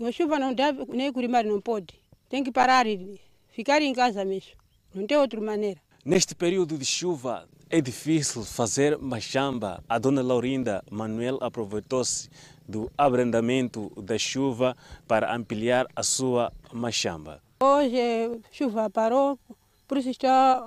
A 0.07 0.13
chuva 0.13 0.39
não 0.39 0.53
deve, 0.53 0.85
nem 0.87 1.13
curimar 1.13 1.45
não 1.45 1.61
pode. 1.61 1.95
Tem 2.29 2.45
que 2.45 2.53
parar 2.53 2.87
e 2.87 3.21
ficar 3.49 3.81
em 3.83 3.93
casa 3.93 4.25
mesmo. 4.25 4.53
Não 4.95 5.07
tem 5.07 5.17
outra 5.17 5.41
maneira. 5.41 5.81
Neste 6.05 6.35
período 6.35 6.79
de 6.79 6.85
chuva 6.85 7.49
é 7.71 7.81
difícil 7.81 8.45
fazer 8.45 8.99
machamba. 8.99 9.83
A 9.89 9.99
dona 9.99 10.23
Laurinda 10.23 10.83
Manuel 10.91 11.39
aproveitou-se 11.41 12.29
do 12.67 12.91
abrandamento 12.97 13.91
da 13.97 14.19
chuva 14.19 14.77
para 15.07 15.35
ampliar 15.35 15.87
a 15.97 16.03
sua 16.03 16.53
machamba. 16.73 17.43
Hoje 17.61 17.97
a 17.99 18.39
chuva 18.53 18.91
parou, 18.91 19.39
por 19.87 19.99
isso 19.99 20.11
está 20.11 20.65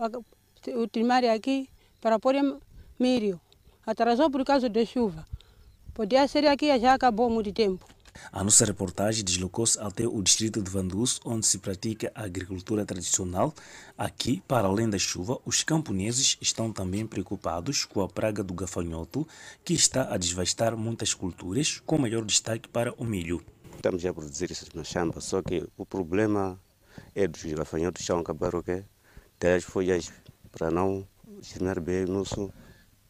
o 0.76 0.88
primário 0.88 1.32
aqui 1.32 1.70
para 2.02 2.20
pôr 2.20 2.36
milho. 3.00 3.40
Atrasou 3.86 4.30
por 4.30 4.44
causa 4.44 4.68
da 4.68 4.84
chuva. 4.84 5.26
Podia 5.94 6.28
ser 6.28 6.46
aqui, 6.48 6.68
já 6.80 6.94
acabou 6.94 7.30
muito 7.30 7.54
tempo. 7.54 7.86
A 8.32 8.44
nossa 8.44 8.66
reportagem 8.66 9.24
deslocou-se 9.24 9.80
até 9.80 10.06
o 10.06 10.22
distrito 10.22 10.62
de 10.62 10.70
Vandus, 10.70 11.20
onde 11.24 11.46
se 11.46 11.58
pratica 11.58 12.12
a 12.14 12.24
agricultura 12.24 12.86
tradicional. 12.86 13.54
Aqui, 13.98 14.42
para 14.48 14.68
além 14.68 14.90
da 14.90 14.98
chuva, 14.98 15.40
os 15.46 15.64
camponeses 15.64 16.38
estão 16.42 16.74
também 16.74 17.08
preocupados 17.08 17.86
com 17.86 18.02
a 18.02 18.08
praga 18.08 18.44
do 18.44 18.54
gafanhoto, 18.54 19.28
que 19.64 19.74
está 19.74 20.14
a 20.14 20.18
desvastar 20.18 20.76
muitas 20.76 21.14
culturas, 21.14 21.82
com 21.86 21.98
maior 21.98 22.26
destaque 22.26 22.68
para 22.68 22.94
o 22.96 23.06
milho. 23.06 23.42
Estamos 23.76 24.06
a 24.06 24.14
produzir 24.14 24.52
essas 24.52 24.70
machambas, 24.70 25.24
só 25.24 25.42
que 25.42 25.66
o 25.78 25.86
problema 25.86 26.60
é 27.16 27.28
dos 27.28 27.44
gafanhotos 27.44 28.02
estão 28.02 28.18
a 28.18 28.22
acabar 28.22 28.54
o 28.56 28.62
quê? 28.62 28.84
Das 29.40 29.64
folhas 29.64 30.12
para 30.52 30.70
não 30.70 31.08
germinar 31.42 31.80
bem 31.80 32.06
o 32.06 32.12
nosso 32.12 32.52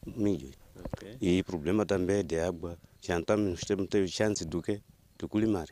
milho. 0.06 0.52
Okay. 0.94 1.18
E 1.22 1.40
o 1.40 1.44
problema 1.44 1.86
também 1.86 2.18
é 2.18 2.24
de 2.24 2.40
água. 2.40 2.78
Já 3.02 3.20
estamos 3.20 3.62
temos 3.62 4.12
chance 4.12 4.46
do 4.46 4.62
que? 4.62 4.82
De 5.18 5.28
colimar. 5.28 5.68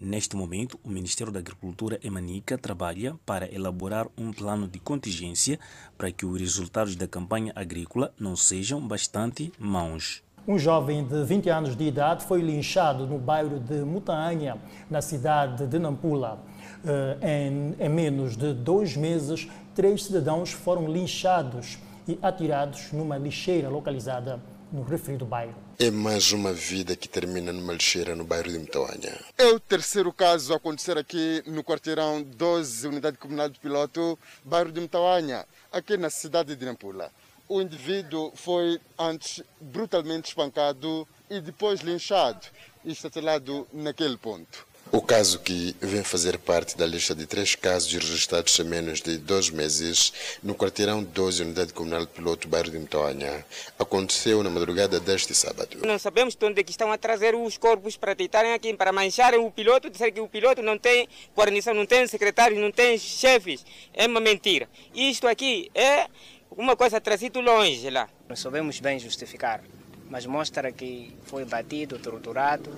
Neste 0.00 0.36
momento, 0.36 0.78
o 0.82 0.90
Ministério 0.90 1.32
da 1.32 1.40
Agricultura 1.40 1.98
e 2.02 2.10
Manica 2.10 2.58
trabalha 2.58 3.16
para 3.24 3.52
elaborar 3.52 4.06
um 4.16 4.32
plano 4.32 4.66
de 4.66 4.78
contingência 4.78 5.58
para 5.96 6.10
que 6.10 6.26
os 6.26 6.40
resultados 6.40 6.96
da 6.96 7.06
campanha 7.06 7.52
agrícola 7.54 8.12
não 8.18 8.34
sejam 8.34 8.80
bastante 8.86 9.52
maus. 9.58 10.22
Um 10.46 10.58
jovem 10.58 11.04
de 11.04 11.22
20 11.24 11.48
anos 11.50 11.76
de 11.76 11.84
idade 11.84 12.24
foi 12.24 12.40
linchado 12.40 13.06
no 13.06 13.16
bairro 13.16 13.60
de 13.60 13.76
Mutanha, 13.84 14.56
na 14.90 15.00
cidade 15.00 15.66
de 15.68 15.78
Nampula. 15.78 16.44
Em, 17.20 17.76
em 17.78 17.88
menos 17.88 18.36
de 18.36 18.52
dois 18.52 18.96
meses, 18.96 19.48
três 19.74 20.04
cidadãos 20.04 20.52
foram 20.52 20.86
linchados 20.86 21.78
e 22.06 22.18
atirados 22.22 22.92
numa 22.92 23.16
lixeira 23.16 23.68
localizada 23.68 24.40
no 24.72 24.82
referido 24.82 25.24
bairro. 25.24 25.54
É 25.78 25.90
mais 25.90 26.32
uma 26.32 26.52
vida 26.52 26.96
que 26.96 27.08
termina 27.08 27.52
numa 27.52 27.72
lixeira 27.72 28.14
no 28.14 28.24
bairro 28.24 28.50
de 28.50 28.58
Mtauanha. 28.58 29.18
É 29.36 29.46
o 29.46 29.60
terceiro 29.60 30.12
caso 30.12 30.52
a 30.52 30.56
acontecer 30.56 30.96
aqui 30.96 31.42
no 31.46 31.62
quarteirão 31.62 32.22
12, 32.22 32.88
Unidade 32.88 33.18
Comunal 33.18 33.48
de 33.48 33.58
Piloto, 33.58 34.18
bairro 34.44 34.72
de 34.72 34.80
Mtauanha, 34.80 35.44
aqui 35.70 35.96
na 35.96 36.08
cidade 36.08 36.56
de 36.56 36.64
Nampula. 36.64 37.10
O 37.48 37.60
indivíduo 37.60 38.32
foi 38.34 38.80
antes 38.98 39.42
brutalmente 39.60 40.28
espancado 40.28 41.06
e 41.28 41.40
depois 41.40 41.80
linchado 41.80 42.46
e 42.84 42.92
estatelado 42.92 43.66
naquele 43.72 44.16
ponto. 44.16 44.66
O 44.94 45.00
caso 45.00 45.38
que 45.38 45.74
vem 45.80 46.04
fazer 46.04 46.36
parte 46.36 46.76
da 46.76 46.84
lista 46.84 47.14
de 47.14 47.24
três 47.24 47.54
casos 47.54 47.90
registrados 47.90 48.60
há 48.60 48.62
menos 48.62 49.00
de 49.00 49.16
dois 49.16 49.48
meses 49.48 50.12
no 50.42 50.54
quarteirão 50.54 51.02
12, 51.02 51.44
Unidade 51.44 51.72
Comunal 51.72 52.02
de 52.02 52.08
Piloto, 52.08 52.46
bairro 52.46 52.70
de 52.70 52.78
Mtoanha, 52.78 53.42
aconteceu 53.78 54.42
na 54.42 54.50
madrugada 54.50 55.00
deste 55.00 55.34
sábado. 55.34 55.78
Não 55.82 55.98
sabemos 55.98 56.34
de 56.34 56.44
onde 56.44 56.60
é 56.60 56.62
que 56.62 56.72
estão 56.72 56.92
a 56.92 56.98
trazer 56.98 57.34
os 57.34 57.56
corpos 57.56 57.96
para 57.96 58.12
deitarem 58.12 58.52
aqui, 58.52 58.74
para 58.74 58.92
mancharem 58.92 59.40
o 59.40 59.50
piloto, 59.50 59.88
dizer 59.88 60.12
que 60.12 60.20
o 60.20 60.28
piloto 60.28 60.60
não 60.60 60.76
tem 60.76 61.08
guarnição, 61.34 61.72
não 61.72 61.86
tem 61.86 62.06
secretários, 62.06 62.60
não 62.60 62.70
tem 62.70 62.98
chefes. 62.98 63.64
É 63.94 64.06
uma 64.06 64.20
mentira. 64.20 64.68
Isto 64.94 65.26
aqui 65.26 65.70
é 65.74 66.06
uma 66.50 66.76
coisa 66.76 67.00
trazido 67.00 67.40
longe 67.40 67.88
lá. 67.88 68.10
Não 68.28 68.36
sabemos 68.36 68.78
bem 68.78 68.98
justificar, 68.98 69.64
mas 70.10 70.26
mostra 70.26 70.70
que 70.70 71.16
foi 71.24 71.46
batido, 71.46 71.98
torturado 71.98 72.70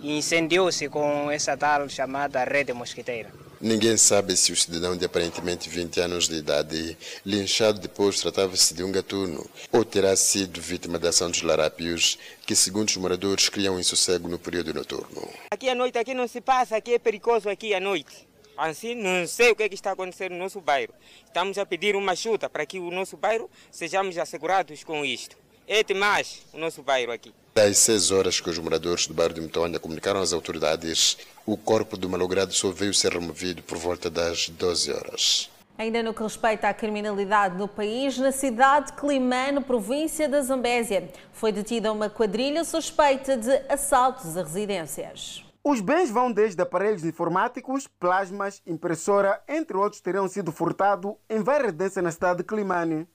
e 0.00 0.18
incendiou-se 0.18 0.88
com 0.88 1.30
essa 1.30 1.56
tal 1.56 1.88
chamada 1.88 2.44
rede 2.44 2.72
mosquiteira. 2.72 3.32
Ninguém 3.60 3.96
sabe 3.96 4.36
se 4.36 4.52
o 4.52 4.56
cidadão 4.56 4.96
de 4.96 5.04
aparentemente 5.04 5.68
20 5.68 6.00
anos 6.00 6.28
de 6.28 6.36
idade, 6.36 6.96
linchado 7.26 7.80
depois, 7.80 8.20
tratava-se 8.20 8.72
de 8.72 8.84
um 8.84 8.92
gatuno 8.92 9.44
ou 9.72 9.84
terá 9.84 10.14
sido 10.14 10.60
vítima 10.60 10.96
da 10.96 11.08
ação 11.08 11.28
dos 11.28 11.42
larápios, 11.42 12.16
que, 12.46 12.54
segundo 12.54 12.88
os 12.88 12.96
moradores, 12.96 13.48
criam 13.48 13.80
insossego 13.80 14.28
no 14.28 14.38
período 14.38 14.72
noturno. 14.72 15.28
Aqui 15.50 15.68
à 15.68 15.74
noite, 15.74 15.98
aqui 15.98 16.14
não 16.14 16.28
se 16.28 16.40
passa, 16.40 16.76
aqui 16.76 16.94
é 16.94 16.98
perigoso 17.00 17.48
aqui 17.48 17.74
à 17.74 17.80
noite. 17.80 18.28
Assim, 18.56 18.94
não 18.94 19.26
sei 19.26 19.50
o 19.50 19.56
que, 19.56 19.64
é 19.64 19.68
que 19.68 19.74
está 19.74 19.90
acontecendo 19.90 20.32
no 20.32 20.38
nosso 20.38 20.60
bairro. 20.60 20.94
Estamos 21.26 21.58
a 21.58 21.66
pedir 21.66 21.96
uma 21.96 22.12
ajuda 22.12 22.48
para 22.48 22.64
que 22.64 22.78
o 22.78 22.92
nosso 22.92 23.16
bairro 23.16 23.50
sejamos 23.72 24.16
assegurados 24.18 24.84
com 24.84 25.04
isto. 25.04 25.36
É 25.66 25.82
demais 25.82 26.42
o 26.52 26.58
nosso 26.58 26.82
bairro 26.82 27.12
aqui. 27.12 27.34
Das 27.58 27.78
seis 27.78 28.12
horas 28.12 28.40
que 28.40 28.48
os 28.48 28.56
moradores 28.56 29.08
do 29.08 29.14
bairro 29.14 29.34
de 29.34 29.40
Mtonha 29.40 29.80
comunicaram 29.80 30.20
às 30.20 30.32
autoridades, 30.32 31.18
o 31.44 31.56
corpo 31.56 31.96
do 31.96 32.08
malogrado 32.08 32.52
só 32.52 32.70
veio 32.70 32.94
ser 32.94 33.14
removido 33.14 33.64
por 33.64 33.76
volta 33.76 34.08
das 34.08 34.48
12 34.48 34.92
horas. 34.92 35.50
Ainda 35.76 36.00
no 36.00 36.14
que 36.14 36.22
respeita 36.22 36.68
à 36.68 36.72
criminalidade 36.72 37.58
no 37.58 37.66
país, 37.66 38.16
na 38.16 38.30
cidade 38.30 38.92
de 38.92 38.92
Climano, 38.92 39.60
província 39.60 40.28
da 40.28 40.40
Zambésia, 40.40 41.10
foi 41.32 41.50
detida 41.50 41.92
uma 41.92 42.08
quadrilha 42.08 42.62
suspeita 42.62 43.36
de 43.36 43.50
assaltos 43.68 44.36
a 44.36 44.44
residências. 44.44 45.44
Os 45.64 45.80
bens 45.80 46.10
vão 46.10 46.30
desde 46.30 46.62
aparelhos 46.62 47.04
informáticos, 47.04 47.88
plasmas, 47.98 48.62
impressora, 48.68 49.42
entre 49.48 49.76
outros, 49.76 50.00
terão 50.00 50.28
sido 50.28 50.52
furtados 50.52 51.14
em 51.28 51.42
várias 51.42 51.72
residências 51.72 52.04
na 52.04 52.12
cidade 52.12 52.38
de 52.38 52.44
Climane. 52.44 53.08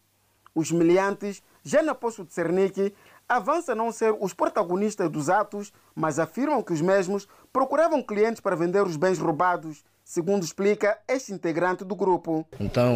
Os 0.53 0.69
miliantes 0.69 1.41
já 1.63 1.81
na 1.81 1.95
Poço 1.95 2.25
de 2.25 2.33
Cernique, 2.33 2.93
avança 3.35 3.75
não 3.75 3.91
ser 3.91 4.15
os 4.19 4.33
protagonistas 4.33 5.09
dos 5.09 5.29
atos, 5.29 5.71
mas 5.95 6.19
afirmam 6.19 6.61
que 6.61 6.73
os 6.73 6.81
mesmos 6.81 7.27
procuravam 7.51 8.01
clientes 8.01 8.41
para 8.41 8.55
vender 8.55 8.83
os 8.83 8.95
bens 8.95 9.19
roubados, 9.19 9.83
segundo 10.03 10.43
explica 10.43 10.97
este 11.07 11.31
integrante 11.31 11.83
do 11.83 11.95
grupo. 11.95 12.45
Então, 12.59 12.95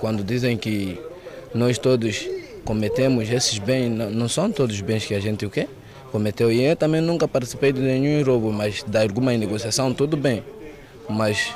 quando 0.00 0.22
dizem 0.22 0.56
que 0.56 1.00
nós 1.54 1.78
todos 1.78 2.28
cometemos 2.64 3.30
esses 3.30 3.58
bens, 3.58 3.88
não 3.90 4.28
são 4.28 4.50
todos 4.52 4.74
os 4.74 4.82
bens 4.82 5.06
que 5.06 5.14
a 5.14 5.20
gente 5.20 5.46
o 5.46 5.50
quê? 5.50 5.68
cometeu. 6.08 6.50
E 6.50 6.62
eu 6.62 6.76
também 6.76 7.00
nunca 7.00 7.28
participei 7.28 7.72
de 7.72 7.80
nenhum 7.80 8.24
roubo, 8.24 8.52
mas 8.52 8.82
de 8.82 8.98
alguma 8.98 9.32
negociação, 9.36 9.92
tudo 9.92 10.16
bem. 10.16 10.42
Mas 11.08 11.54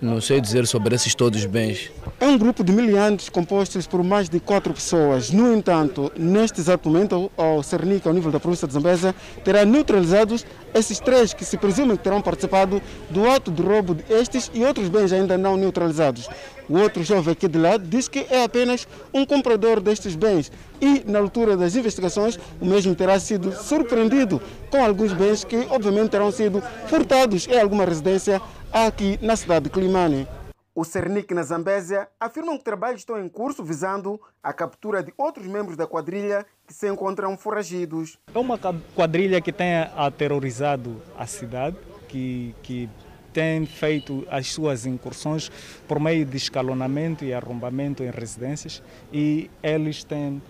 não 0.00 0.20
sei 0.20 0.40
dizer 0.40 0.66
sobre 0.66 0.94
esses 0.94 1.14
todos 1.14 1.40
os 1.40 1.46
bens. 1.46 1.90
É 2.20 2.26
um 2.26 2.36
grupo 2.36 2.62
de 2.62 2.72
miliantes 2.72 3.28
compostos 3.28 3.86
por 3.86 4.02
mais 4.02 4.28
de 4.28 4.38
quatro 4.38 4.72
pessoas. 4.74 5.30
No 5.30 5.52
entanto, 5.54 6.12
neste 6.16 6.60
exato 6.60 6.88
momento, 6.88 7.30
o 7.36 7.62
Cernica, 7.62 8.08
ao 8.08 8.14
nível 8.14 8.30
da 8.30 8.40
província 8.40 8.66
de 8.66 8.74
Zambesa, 8.74 9.14
terá 9.44 9.64
neutralizados 9.64 10.44
esses 10.74 10.98
três 10.98 11.32
que 11.32 11.44
se 11.44 11.56
presume 11.56 11.96
que 11.96 12.04
terão 12.04 12.20
participado 12.20 12.82
do 13.10 13.26
ato 13.28 13.50
de 13.50 13.62
roubo 13.62 13.94
destes 13.94 14.50
e 14.52 14.64
outros 14.64 14.88
bens 14.88 15.12
ainda 15.12 15.38
não 15.38 15.56
neutralizados. 15.56 16.28
O 16.68 16.78
outro 16.78 17.02
jovem 17.02 17.32
aqui 17.32 17.48
de 17.48 17.58
lado 17.58 17.86
diz 17.86 18.08
que 18.08 18.26
é 18.28 18.42
apenas 18.42 18.88
um 19.14 19.24
comprador 19.24 19.80
destes 19.80 20.16
bens 20.16 20.50
e, 20.80 21.02
na 21.06 21.20
altura 21.20 21.56
das 21.56 21.76
investigações, 21.76 22.38
o 22.60 22.66
mesmo 22.66 22.94
terá 22.94 23.18
sido 23.20 23.52
surpreendido 23.52 24.42
com 24.70 24.84
alguns 24.84 25.12
bens 25.12 25.44
que, 25.44 25.66
obviamente, 25.70 26.10
terão 26.10 26.30
sido 26.30 26.62
furtados 26.88 27.46
em 27.46 27.58
alguma 27.58 27.84
residência 27.84 28.42
aqui 28.84 29.18
na 29.22 29.34
cidade 29.36 29.64
de 29.64 29.70
Climane. 29.70 30.28
O 30.74 30.84
Cernic 30.84 31.32
na 31.32 31.42
Zambésia 31.42 32.08
afirmam 32.20 32.58
que 32.58 32.64
trabalhos 32.64 33.00
estão 33.00 33.18
em 33.18 33.26
curso 33.26 33.64
visando 33.64 34.20
a 34.42 34.52
captura 34.52 35.02
de 35.02 35.14
outros 35.16 35.46
membros 35.46 35.78
da 35.78 35.86
quadrilha 35.86 36.44
que 36.66 36.74
se 36.74 36.86
encontram 36.86 37.34
foragidos. 37.38 38.18
É 38.34 38.38
uma 38.38 38.58
quadrilha 38.94 39.40
que 39.40 39.50
tem 39.50 39.76
aterrorizado 39.96 41.00
a 41.16 41.26
cidade, 41.26 41.78
que, 42.06 42.54
que 42.62 42.90
tem 43.32 43.64
feito 43.64 44.26
as 44.30 44.52
suas 44.52 44.84
incursões 44.84 45.50
por 45.88 45.98
meio 45.98 46.26
de 46.26 46.36
escalonamento 46.36 47.24
e 47.24 47.32
arrombamento 47.32 48.02
em 48.02 48.10
residências 48.10 48.82
e 49.10 49.50
eles 49.62 50.04
têm 50.04 50.42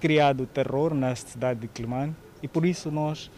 criado 0.00 0.46
terror 0.46 0.94
na 0.94 1.14
cidade 1.14 1.60
de 1.60 1.68
Climane 1.68 2.16
e 2.42 2.48
por 2.48 2.64
isso 2.64 2.90
nós 2.90 3.30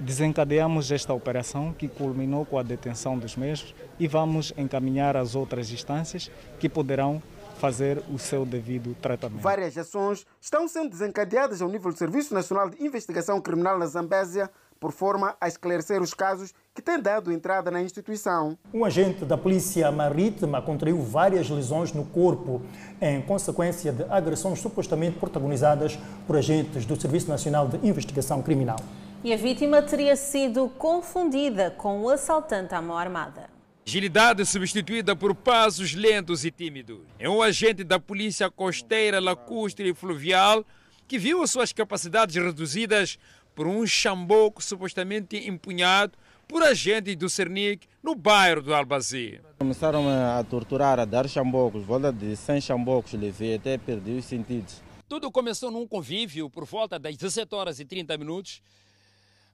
desencadeamos 0.00 0.90
esta 0.90 1.12
operação 1.12 1.72
que 1.72 1.88
culminou 1.88 2.44
com 2.44 2.58
a 2.58 2.62
detenção 2.62 3.18
dos 3.18 3.36
mesmos 3.36 3.74
e 3.98 4.06
vamos 4.06 4.52
encaminhar 4.56 5.16
as 5.16 5.34
outras 5.34 5.70
instâncias 5.70 6.30
que 6.58 6.68
poderão 6.68 7.22
fazer 7.58 8.02
o 8.12 8.18
seu 8.18 8.44
devido 8.44 8.94
tratamento. 9.00 9.40
Várias 9.40 9.78
ações 9.78 10.26
estão 10.40 10.68
sendo 10.68 10.90
desencadeadas 10.90 11.62
ao 11.62 11.68
nível 11.68 11.92
do 11.92 11.98
Serviço 11.98 12.34
Nacional 12.34 12.68
de 12.68 12.84
Investigação 12.84 13.40
Criminal 13.40 13.78
na 13.78 13.86
Zambésia, 13.86 14.50
por 14.78 14.92
forma 14.92 15.34
a 15.40 15.48
esclarecer 15.48 16.02
os 16.02 16.12
casos 16.12 16.52
que 16.74 16.82
têm 16.82 17.00
dado 17.00 17.32
entrada 17.32 17.70
na 17.70 17.80
instituição. 17.80 18.58
Um 18.72 18.84
agente 18.84 19.24
da 19.24 19.38
Polícia 19.38 19.90
Marítima 19.90 20.60
contraiu 20.60 21.00
várias 21.00 21.48
lesões 21.48 21.92
no 21.92 22.04
corpo 22.04 22.60
em 23.00 23.22
consequência 23.22 23.92
de 23.92 24.04
agressões 24.10 24.60
supostamente 24.60 25.18
protagonizadas 25.18 25.98
por 26.26 26.36
agentes 26.36 26.84
do 26.84 27.00
Serviço 27.00 27.30
Nacional 27.30 27.66
de 27.66 27.86
Investigação 27.86 28.42
Criminal 28.42 28.76
e 29.24 29.32
a 29.32 29.38
vítima 29.38 29.80
teria 29.80 30.14
sido 30.16 30.68
confundida 30.68 31.70
com 31.70 32.02
o 32.02 32.10
assaltante 32.10 32.74
à 32.74 32.82
mão 32.82 32.98
armada. 32.98 33.48
Agilidade 33.86 34.44
substituída 34.44 35.16
por 35.16 35.34
passos 35.34 35.94
lentos 35.94 36.44
e 36.44 36.50
tímidos. 36.50 37.00
É 37.18 37.28
um 37.28 37.40
agente 37.40 37.82
da 37.82 37.98
Polícia 37.98 38.50
Costeira, 38.50 39.20
Lacustre 39.20 39.88
e 39.88 39.94
Fluvial 39.94 40.62
que 41.08 41.18
viu 41.18 41.42
as 41.42 41.50
suas 41.50 41.72
capacidades 41.72 42.36
reduzidas 42.36 43.18
por 43.54 43.66
um 43.66 43.86
chamboco 43.86 44.62
supostamente 44.62 45.48
empunhado 45.48 46.12
por 46.46 46.62
agentes 46.62 47.16
do 47.16 47.28
Cernic 47.28 47.86
no 48.02 48.14
bairro 48.14 48.60
do 48.60 48.74
Albazir. 48.74 49.42
Começaram 49.58 50.06
a 50.06 50.44
torturar, 50.44 51.00
a 51.00 51.06
dar 51.06 51.26
chambocos, 51.28 51.82
volta 51.82 52.12
de 52.12 52.36
100 52.36 52.60
chambocos 52.60 53.14
levei 53.14 53.54
até 53.54 53.78
perdi 53.78 54.12
os 54.12 54.24
sentidos. 54.26 54.82
Tudo 55.08 55.30
começou 55.30 55.70
num 55.70 55.86
convívio 55.86 56.50
por 56.50 56.66
volta 56.66 56.98
das 56.98 57.16
17 57.16 57.54
horas 57.54 57.80
e 57.80 57.84
30 57.86 58.18
minutos 58.18 58.62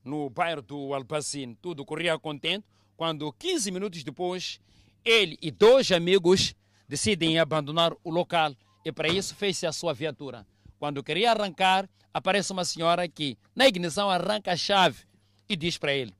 no 0.04 0.30
bairro 0.30 0.62
do 0.62 0.94
Alpacin. 0.94 1.54
Tudo 1.60 1.84
corria 1.84 2.18
contente 2.18 2.66
quando, 2.96 3.32
15 3.32 3.70
minutos 3.70 4.04
depois, 4.04 4.60
ele 5.04 5.38
e 5.40 5.50
dois 5.50 5.90
amigos 5.90 6.54
decidem 6.88 7.38
abandonar 7.38 7.92
o 8.04 8.10
local 8.10 8.54
e 8.84 8.92
para 8.92 9.08
isso 9.08 9.34
fez-se 9.34 9.66
a 9.66 9.72
sua 9.72 9.94
viatura. 9.94 10.46
Quando 10.78 11.02
queria 11.02 11.30
arrancar, 11.30 11.88
aparece 12.12 12.52
uma 12.52 12.64
senhora 12.64 13.08
que, 13.08 13.38
na 13.54 13.66
ignição, 13.66 14.10
arranca 14.10 14.52
a 14.52 14.56
chave 14.56 15.04
e 15.48 15.56
diz 15.56 15.76
para 15.78 15.92
ele: 15.92 16.14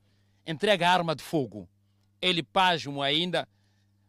entrega 0.46 0.88
a 0.88 0.92
arma 0.92 1.14
de 1.14 1.22
fogo. 1.22 1.68
Ele, 2.20 2.42
pasmo 2.42 3.02
ainda, 3.02 3.48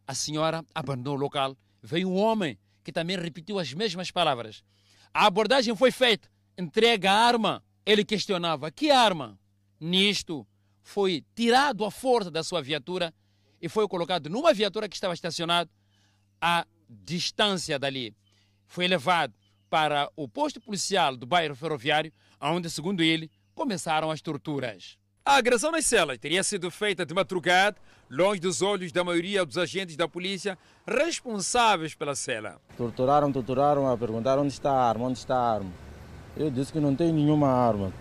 a 0.06 0.14
senhora 0.14 0.66
abandonou 0.76 1.16
o 1.16 1.20
local. 1.20 1.58
Veio 1.82 2.10
um 2.10 2.18
homem 2.18 2.58
que 2.84 2.92
também 2.92 3.18
repetiu 3.18 3.58
as 3.58 3.74
mesmas 3.74 4.12
palavras. 4.12 4.64
A 5.14 5.26
abordagem 5.26 5.76
foi 5.76 5.92
feita: 5.92 6.30
entrega 6.58 7.12
a 7.12 7.16
arma. 7.16 7.64
Ele 7.86 8.06
questionava: 8.06 8.70
que 8.70 8.92
arma? 8.92 9.40
Nisto, 9.82 10.48
foi 10.84 11.26
tirado 11.36 11.84
à 11.84 11.92
força 11.92 12.30
da 12.30 12.44
sua 12.44 12.62
viatura 12.62 13.14
e 13.62 13.68
foi 13.68 13.88
colocado 13.88 14.30
numa 14.30 14.54
viatura 14.54 14.88
que 14.88 14.96
estava 14.96 15.14
estacionada 15.14 15.70
à 16.40 16.66
distância 16.88 17.80
dali. 17.80 18.16
Foi 18.68 18.88
levado 18.88 19.34
para 19.70 20.10
o 20.16 20.28
posto 20.28 20.62
policial 20.62 21.16
do 21.16 21.26
bairro 21.26 21.56
ferroviário, 21.56 22.12
onde, 22.40 22.70
segundo 22.70 23.02
ele, 23.02 23.32
começaram 23.54 24.12
as 24.12 24.22
torturas. 24.22 24.98
A 25.24 25.36
agressão 25.36 25.72
nas 25.72 25.86
celas 25.86 26.18
teria 26.18 26.44
sido 26.44 26.72
feita 26.72 27.06
de 27.06 27.14
madrugada 27.14 27.78
longe 28.10 28.42
dos 28.42 28.62
olhos 28.62 28.92
da 28.92 29.04
maioria 29.04 29.46
dos 29.46 29.58
agentes 29.58 29.96
da 29.96 30.08
polícia 30.08 30.58
responsáveis 30.86 31.96
pela 31.96 32.16
cela. 32.16 32.60
Torturaram, 32.76 33.32
torturaram 33.32 33.90
a 33.90 33.98
perguntar 33.98 34.38
onde 34.38 34.52
está 34.52 34.72
a 34.72 34.90
arma, 34.90 35.06
onde 35.06 35.20
está 35.20 35.36
a 35.36 35.54
arma. 35.54 35.72
Eu 36.36 36.50
disse 36.50 36.74
que 36.74 36.80
não 36.80 36.96
tenho 36.96 37.14
nenhuma 37.14 37.48
arma. 37.48 37.94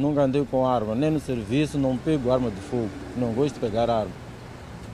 Nunca 0.00 0.22
andei 0.22 0.42
com 0.46 0.66
arma, 0.66 0.94
nem 0.94 1.10
no 1.10 1.20
serviço, 1.20 1.76
não 1.76 1.94
pego 1.94 2.30
arma 2.32 2.50
de 2.50 2.60
fogo. 2.62 2.88
Não 3.18 3.34
gosto 3.34 3.56
de 3.56 3.60
pegar 3.60 3.90
arma. 3.90 4.10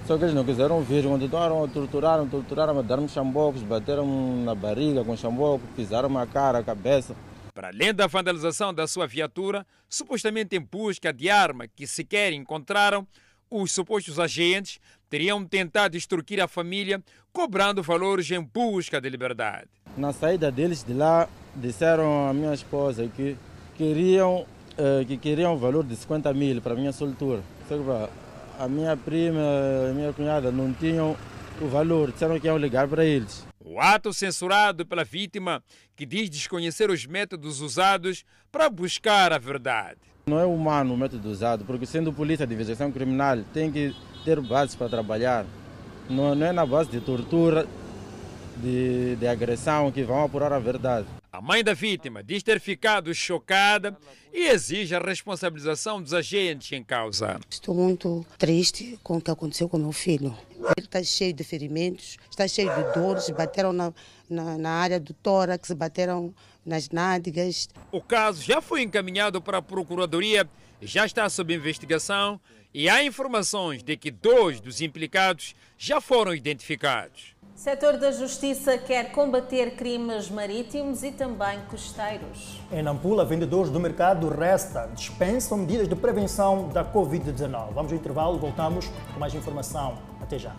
Só 0.04 0.18
que 0.18 0.24
eles 0.24 0.34
não 0.34 0.44
quiseram 0.44 0.82
vir, 0.82 1.04
continuaram 1.04 1.62
a 1.62 1.68
torturaram, 1.68 2.28
torturaram, 2.28 2.76
a 2.76 2.82
dar-me 2.82 3.08
chambocos, 3.08 3.62
bateram 3.62 4.04
na 4.44 4.52
barriga 4.52 5.04
com 5.04 5.16
chamboco, 5.16 5.62
pisaram 5.76 6.18
a 6.18 6.26
cara, 6.26 6.58
a 6.58 6.62
cabeça. 6.64 7.14
Para 7.54 7.68
além 7.68 7.94
da 7.94 8.08
vandalização 8.08 8.74
da 8.74 8.88
sua 8.88 9.06
viatura, 9.06 9.64
supostamente 9.88 10.56
em 10.56 10.60
busca 10.60 11.12
de 11.12 11.30
arma 11.30 11.68
que 11.68 11.86
sequer 11.86 12.32
encontraram, 12.32 13.06
os 13.48 13.70
supostos 13.70 14.18
agentes 14.18 14.80
teriam 15.08 15.44
tentado 15.44 15.96
extorquir 15.96 16.42
a 16.42 16.48
família, 16.48 17.00
cobrando 17.32 17.80
valores 17.80 18.28
em 18.32 18.42
busca 18.42 19.00
de 19.00 19.08
liberdade. 19.08 19.68
Na 19.96 20.12
saída 20.12 20.50
deles 20.50 20.82
de 20.82 20.92
lá, 20.92 21.28
disseram 21.54 22.28
à 22.28 22.34
minha 22.34 22.52
esposa 22.52 23.08
que 23.14 23.36
queriam, 23.76 24.44
eh, 24.78 25.04
que 25.06 25.16
queriam 25.16 25.54
o 25.54 25.58
valor 25.58 25.84
de 25.84 25.96
50 25.96 26.32
mil 26.34 26.60
para 26.60 26.72
a 26.72 26.76
minha 26.76 26.92
soltura. 26.92 27.42
Só 27.68 27.76
que 27.76 28.62
a 28.62 28.68
minha 28.68 28.96
prima 28.96 29.40
e 29.40 29.90
a 29.90 29.94
minha 29.94 30.12
cunhada 30.12 30.50
não 30.50 30.72
tinham 30.72 31.16
o 31.60 31.66
valor, 31.66 32.12
disseram 32.12 32.38
que 32.38 32.46
iam 32.46 32.58
ligar 32.58 32.86
para 32.88 33.04
eles. 33.04 33.46
O 33.64 33.80
ato 33.80 34.12
censurado 34.12 34.86
pela 34.86 35.04
vítima, 35.04 35.62
que 35.96 36.06
diz 36.06 36.30
desconhecer 36.30 36.90
os 36.90 37.06
métodos 37.06 37.60
usados 37.60 38.24
para 38.52 38.68
buscar 38.70 39.32
a 39.32 39.38
verdade. 39.38 39.98
Não 40.26 40.38
é 40.38 40.44
humano 40.44 40.94
o 40.94 40.96
método 40.96 41.28
usado, 41.28 41.64
porque 41.64 41.86
sendo 41.86 42.12
polícia 42.12 42.46
de 42.46 42.54
investigação 42.54 42.92
criminal 42.92 43.38
tem 43.52 43.70
que 43.70 43.94
ter 44.24 44.40
bases 44.40 44.74
para 44.74 44.88
trabalhar. 44.88 45.46
Não, 46.08 46.34
não 46.34 46.46
é 46.46 46.52
na 46.52 46.66
base 46.66 46.90
de 46.90 47.00
tortura, 47.00 47.66
de, 48.56 49.16
de 49.16 49.26
agressão 49.26 49.90
que 49.92 50.02
vão 50.02 50.24
apurar 50.24 50.52
a 50.52 50.58
verdade. 50.58 51.06
A 51.36 51.40
mãe 51.42 51.62
da 51.62 51.74
vítima 51.74 52.24
diz 52.24 52.42
ter 52.42 52.58
ficado 52.58 53.14
chocada 53.14 53.94
e 54.32 54.48
exige 54.48 54.94
a 54.94 54.98
responsabilização 54.98 56.00
dos 56.00 56.14
agentes 56.14 56.72
em 56.72 56.82
causa. 56.82 57.38
Estou 57.50 57.74
muito 57.74 58.24
triste 58.38 58.98
com 59.02 59.18
o 59.18 59.20
que 59.20 59.30
aconteceu 59.30 59.68
com 59.68 59.76
meu 59.76 59.92
filho. 59.92 60.34
Ele 60.58 60.86
está 60.86 61.02
cheio 61.02 61.34
de 61.34 61.44
ferimentos, 61.44 62.16
está 62.30 62.48
cheio 62.48 62.74
de 62.74 62.94
dores, 62.94 63.28
bateram 63.28 63.70
na, 63.70 63.92
na, 64.30 64.56
na 64.56 64.70
área 64.70 64.98
do 64.98 65.12
tórax, 65.12 65.72
bateram 65.72 66.34
nas 66.64 66.88
nádegas. 66.88 67.68
O 67.92 68.00
caso 68.00 68.42
já 68.42 68.62
foi 68.62 68.80
encaminhado 68.80 69.38
para 69.42 69.58
a 69.58 69.62
Procuradoria 69.62 70.48
já 70.80 71.04
está 71.04 71.28
sob 71.28 71.54
investigação 71.54 72.40
e 72.72 72.88
há 72.88 73.02
informações 73.02 73.82
de 73.82 73.96
que 73.96 74.10
dois 74.10 74.60
dos 74.60 74.80
implicados 74.80 75.54
já 75.78 76.00
foram 76.00 76.34
identificados. 76.34 77.35
O 77.56 77.58
setor 77.58 77.96
da 77.96 78.10
Justiça 78.10 78.76
quer 78.76 79.12
combater 79.12 79.76
crimes 79.76 80.28
marítimos 80.28 81.02
e 81.02 81.10
também 81.10 81.58
costeiros. 81.70 82.60
Em 82.70 82.82
Nampula, 82.82 83.24
vendedores 83.24 83.70
do 83.70 83.80
mercado 83.80 84.28
Resta 84.28 84.90
dispensam 84.94 85.56
medidas 85.56 85.88
de 85.88 85.96
prevenção 85.96 86.68
da 86.68 86.84
Covid-19. 86.84 87.72
Vamos 87.72 87.90
ao 87.92 87.98
intervalo, 87.98 88.38
voltamos 88.38 88.88
com 89.10 89.18
mais 89.18 89.32
informação. 89.32 89.96
Até 90.20 90.38
já. 90.38 90.54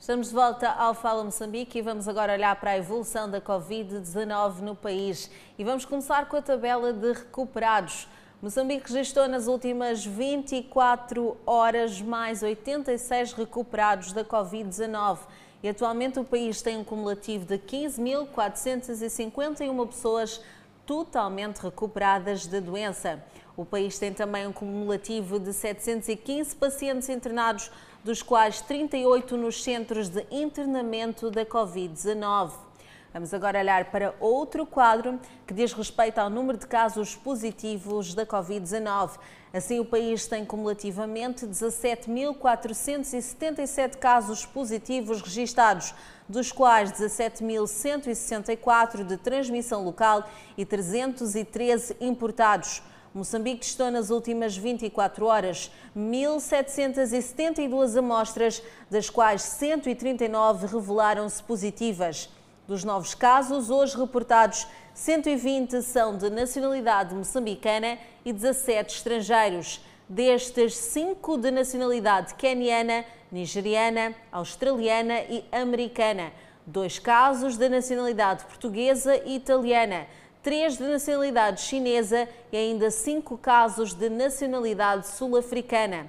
Estamos 0.00 0.28
de 0.28 0.34
volta 0.34 0.70
ao 0.70 0.94
Fala 0.94 1.22
Moçambique 1.22 1.78
e 1.78 1.82
vamos 1.82 2.08
agora 2.08 2.32
olhar 2.32 2.56
para 2.56 2.70
a 2.70 2.78
evolução 2.78 3.30
da 3.30 3.42
Covid-19 3.42 4.60
no 4.60 4.74
país. 4.74 5.30
E 5.58 5.62
vamos 5.62 5.84
começar 5.84 6.30
com 6.30 6.38
a 6.38 6.42
tabela 6.42 6.94
de 6.94 7.12
recuperados. 7.12 8.08
Moçambique 8.42 8.92
registrou 8.92 9.26
nas 9.28 9.46
últimas 9.46 10.04
24 10.04 11.36
horas 11.46 12.02
mais 12.02 12.42
86 12.42 13.34
recuperados 13.34 14.12
da 14.12 14.24
Covid-19 14.24 15.20
e 15.62 15.68
atualmente 15.68 16.18
o 16.18 16.24
país 16.24 16.60
tem 16.60 16.76
um 16.76 16.82
cumulativo 16.82 17.46
de 17.46 17.56
15.451 17.56 19.86
pessoas 19.86 20.40
totalmente 20.84 21.58
recuperadas 21.58 22.44
da 22.48 22.58
doença. 22.58 23.24
O 23.56 23.64
país 23.64 23.96
tem 23.96 24.12
também 24.12 24.44
um 24.44 24.52
cumulativo 24.52 25.38
de 25.38 25.52
715 25.52 26.56
pacientes 26.56 27.08
internados, 27.08 27.70
dos 28.02 28.22
quais 28.22 28.60
38 28.60 29.36
nos 29.36 29.62
centros 29.62 30.08
de 30.08 30.26
internamento 30.32 31.30
da 31.30 31.46
Covid-19. 31.46 32.71
Vamos 33.12 33.34
agora 33.34 33.60
olhar 33.60 33.90
para 33.90 34.14
outro 34.18 34.64
quadro 34.64 35.20
que 35.46 35.52
diz 35.52 35.74
respeito 35.74 36.18
ao 36.18 36.30
número 36.30 36.56
de 36.56 36.66
casos 36.66 37.14
positivos 37.14 38.14
da 38.14 38.24
Covid-19. 38.24 39.18
Assim, 39.52 39.78
o 39.78 39.84
país 39.84 40.26
tem 40.26 40.46
cumulativamente 40.46 41.46
17.477 41.46 43.98
casos 43.98 44.46
positivos 44.46 45.20
registados, 45.20 45.92
dos 46.26 46.50
quais 46.50 46.90
17.164 46.92 49.04
de 49.04 49.18
transmissão 49.18 49.84
local 49.84 50.26
e 50.56 50.64
313 50.64 51.94
importados. 52.00 52.82
Moçambique 53.12 53.60
testou 53.60 53.90
nas 53.90 54.08
últimas 54.08 54.56
24 54.56 55.26
horas 55.26 55.70
1.772 55.94 57.98
amostras, 57.98 58.62
das 58.90 59.10
quais 59.10 59.42
139 59.42 60.66
revelaram-se 60.66 61.42
positivas. 61.42 62.30
Dos 62.66 62.84
novos 62.84 63.12
casos, 63.12 63.70
hoje 63.70 63.96
reportados, 63.96 64.68
120 64.94 65.82
são 65.82 66.16
de 66.16 66.30
nacionalidade 66.30 67.12
moçambicana 67.12 67.98
e 68.24 68.32
17 68.32 68.94
estrangeiros. 68.94 69.80
Destes, 70.08 70.76
5 70.76 71.38
de 71.38 71.50
nacionalidade 71.50 72.34
queniana, 72.34 73.04
nigeriana, 73.32 74.14
australiana 74.30 75.22
e 75.22 75.44
americana. 75.50 76.32
Dois 76.64 77.00
casos 77.00 77.56
de 77.56 77.68
nacionalidade 77.68 78.44
portuguesa 78.44 79.16
e 79.16 79.34
italiana. 79.34 80.06
Três 80.40 80.78
de 80.78 80.84
nacionalidade 80.84 81.62
chinesa 81.62 82.28
e 82.52 82.56
ainda 82.56 82.92
cinco 82.92 83.36
casos 83.36 83.92
de 83.92 84.08
nacionalidade 84.08 85.08
sul-africana. 85.08 86.06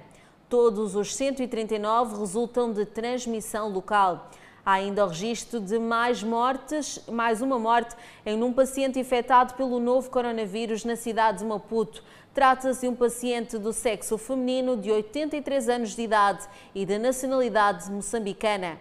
Todos 0.48 0.94
os 0.94 1.16
139 1.16 2.16
resultam 2.16 2.72
de 2.72 2.86
transmissão 2.86 3.70
local. 3.70 4.30
Há 4.66 4.72
ainda 4.72 5.04
o 5.04 5.08
registro 5.08 5.60
de 5.60 5.78
mais 5.78 6.22
mortes, 6.22 6.98
mais 7.06 7.42
uma 7.42 7.58
morte 7.58 7.94
em 8.24 8.42
um 8.42 8.50
paciente 8.50 8.98
infectado 8.98 9.52
pelo 9.54 9.78
novo 9.78 10.08
coronavírus 10.08 10.86
na 10.86 10.96
cidade 10.96 11.40
de 11.40 11.44
Maputo. 11.44 12.02
Trata-se 12.32 12.80
de 12.80 12.88
um 12.88 12.94
paciente 12.94 13.58
do 13.58 13.74
sexo 13.74 14.16
feminino 14.16 14.74
de 14.74 14.90
83 14.90 15.68
anos 15.68 15.94
de 15.94 16.00
idade 16.00 16.48
e 16.74 16.86
de 16.86 16.96
nacionalidade 16.96 17.90
moçambicana. 17.92 18.78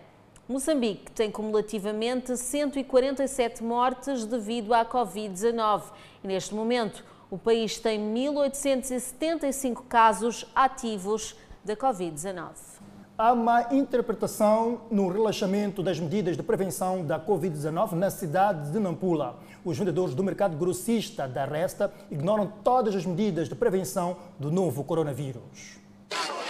Moçambique 0.48 1.12
tem 1.12 1.30
cumulativamente 1.30 2.38
147 2.38 3.62
mortes 3.62 4.24
devido 4.24 4.74
à 4.74 4.86
Covid-19 4.86 5.84
e 6.24 6.28
neste 6.28 6.56
momento 6.56 7.04
o 7.30 7.38
país 7.38 7.78
tem 7.78 8.00
1.875 8.00 9.84
casos 9.90 10.46
ativos 10.56 11.36
da 11.66 11.76
Covid-19 11.76 12.93
há 13.18 13.36
má 13.36 13.68
interpretação 13.72 14.82
no 14.90 15.08
relaxamento 15.08 15.84
das 15.84 16.00
medidas 16.00 16.36
de 16.36 16.44
prevenção 16.44 17.06
da 17.06 17.20
Covid-19 17.20 17.94
na 17.94 18.10
cidade 18.10 18.72
de 18.72 18.80
Nampula. 18.80 19.40
Os 19.64 19.78
vendedores 19.78 20.16
do 20.16 20.24
mercado 20.24 20.58
grossista 20.58 21.28
da 21.28 21.46
Resta 21.46 21.94
ignoram 22.10 22.52
todas 22.64 22.96
as 22.96 23.06
medidas 23.06 23.48
de 23.48 23.56
prevenção 23.56 24.18
do 24.40 24.52
novo 24.52 24.84
coronavírus. 24.84 25.78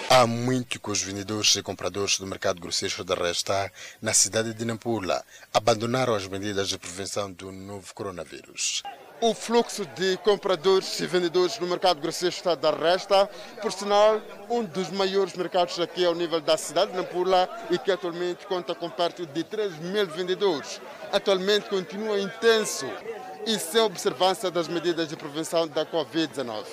Há 0.09 0.27
muito 0.27 0.79
que 0.79 0.91
os 0.91 1.01
vendedores 1.01 1.55
e 1.55 1.63
compradores 1.63 2.19
do 2.19 2.27
mercado 2.27 2.61
grossista 2.61 3.03
da 3.03 3.15
Resta 3.15 3.71
na 4.01 4.13
cidade 4.13 4.53
de 4.53 4.65
Nampula 4.65 5.23
abandonaram 5.53 6.13
as 6.13 6.27
medidas 6.27 6.69
de 6.69 6.77
prevenção 6.77 7.31
do 7.31 7.51
novo 7.51 7.93
coronavírus. 7.93 8.83
O 9.25 9.33
fluxo 9.33 9.85
de 9.85 10.17
compradores 10.17 10.99
e 10.99 11.07
vendedores 11.07 11.57
no 11.57 11.65
mercado 11.65 12.01
grossista 12.01 12.57
da 12.57 12.71
Resta, 12.71 13.29
por 13.61 13.71
sinal, 13.71 14.21
um 14.49 14.65
dos 14.65 14.89
maiores 14.89 15.33
mercados 15.33 15.79
aqui 15.79 16.05
ao 16.05 16.13
nível 16.13 16.41
da 16.41 16.57
cidade 16.57 16.91
de 16.91 16.97
Nampula 16.97 17.47
e 17.71 17.79
que 17.79 17.89
atualmente 17.89 18.45
conta 18.45 18.75
com 18.75 18.89
perto 18.89 19.25
de 19.25 19.41
3 19.45 19.79
mil 19.79 20.05
vendedores. 20.07 20.81
Atualmente 21.09 21.69
continua 21.69 22.19
intenso 22.19 22.85
e 23.45 23.57
sem 23.57 23.79
observância 23.79 24.51
das 24.51 24.67
medidas 24.67 25.07
de 25.07 25.15
prevenção 25.15 25.69
da 25.69 25.85
Covid-19. 25.85 26.65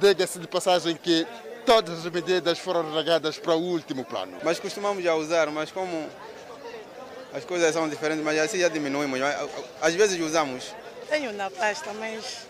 Diga-se 0.00 0.40
de 0.40 0.48
passagem 0.48 0.96
que 0.96 1.24
todas 1.64 2.04
as 2.04 2.12
medidas 2.12 2.58
foram 2.58 2.82
relegadas 2.82 3.38
para 3.38 3.54
o 3.54 3.62
último 3.62 4.04
plano. 4.04 4.38
Mas 4.42 4.58
costumamos 4.58 5.04
já 5.04 5.14
usar, 5.14 5.48
mas 5.52 5.70
como 5.70 6.08
as 7.32 7.44
coisas 7.44 7.72
são 7.72 7.88
diferentes, 7.88 8.24
mas 8.24 8.40
assim 8.40 8.58
já 8.58 8.66
diminuímos. 8.66 9.20
Às 9.80 9.94
vezes 9.94 10.20
usamos. 10.20 10.81
Tenho 11.12 11.30
na 11.34 11.50
pasta, 11.50 11.92
mas 11.92 12.46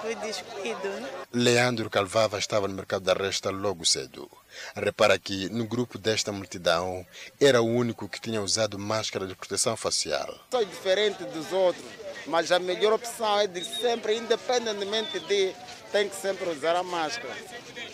foi 0.00 0.14
descuido. 0.14 0.88
Leandro 1.30 1.90
Calvava 1.90 2.38
estava 2.38 2.66
no 2.66 2.72
mercado 2.72 3.02
da 3.02 3.12
Resta 3.12 3.50
logo 3.50 3.84
cedo. 3.84 4.30
Repara 4.74 5.18
que 5.18 5.50
no 5.50 5.66
grupo 5.66 5.98
desta 5.98 6.32
multidão 6.32 7.06
era 7.38 7.60
o 7.60 7.66
único 7.66 8.08
que 8.08 8.18
tinha 8.18 8.40
usado 8.40 8.78
máscara 8.78 9.26
de 9.26 9.34
proteção 9.34 9.76
facial. 9.76 10.40
Sou 10.50 10.64
diferente 10.64 11.22
dos 11.24 11.52
outros. 11.52 11.84
Mas 12.26 12.50
a 12.50 12.58
melhor 12.58 12.94
opção 12.94 13.40
é 13.40 13.46
de 13.46 13.62
sempre, 13.62 14.16
independentemente 14.16 15.20
de, 15.20 15.54
tem 15.92 16.08
que 16.08 16.16
sempre 16.16 16.48
usar 16.48 16.74
a 16.76 16.82
máscara. 16.82 17.36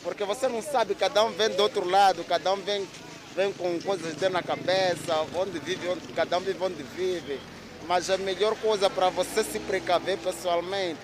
Porque 0.04 0.22
você 0.22 0.46
não 0.46 0.62
sabe, 0.62 0.94
cada 0.94 1.24
um 1.24 1.32
vem 1.32 1.48
do 1.48 1.62
outro 1.64 1.84
lado, 1.88 2.22
cada 2.22 2.52
um 2.52 2.62
vem, 2.62 2.88
vem 3.34 3.52
com 3.52 3.80
coisas 3.80 4.14
dentro 4.14 4.34
na 4.34 4.44
cabeça, 4.44 5.26
onde 5.34 5.58
vive, 5.58 5.88
onde, 5.88 6.06
cada 6.12 6.38
um 6.38 6.40
vive 6.40 6.62
onde 6.62 6.84
vive. 6.84 7.40
Mas 7.86 8.10
a 8.10 8.18
melhor 8.18 8.56
coisa 8.56 8.90
para 8.90 9.08
você 9.10 9.44
se 9.44 9.60
precaver 9.60 10.18
pessoalmente, 10.18 11.00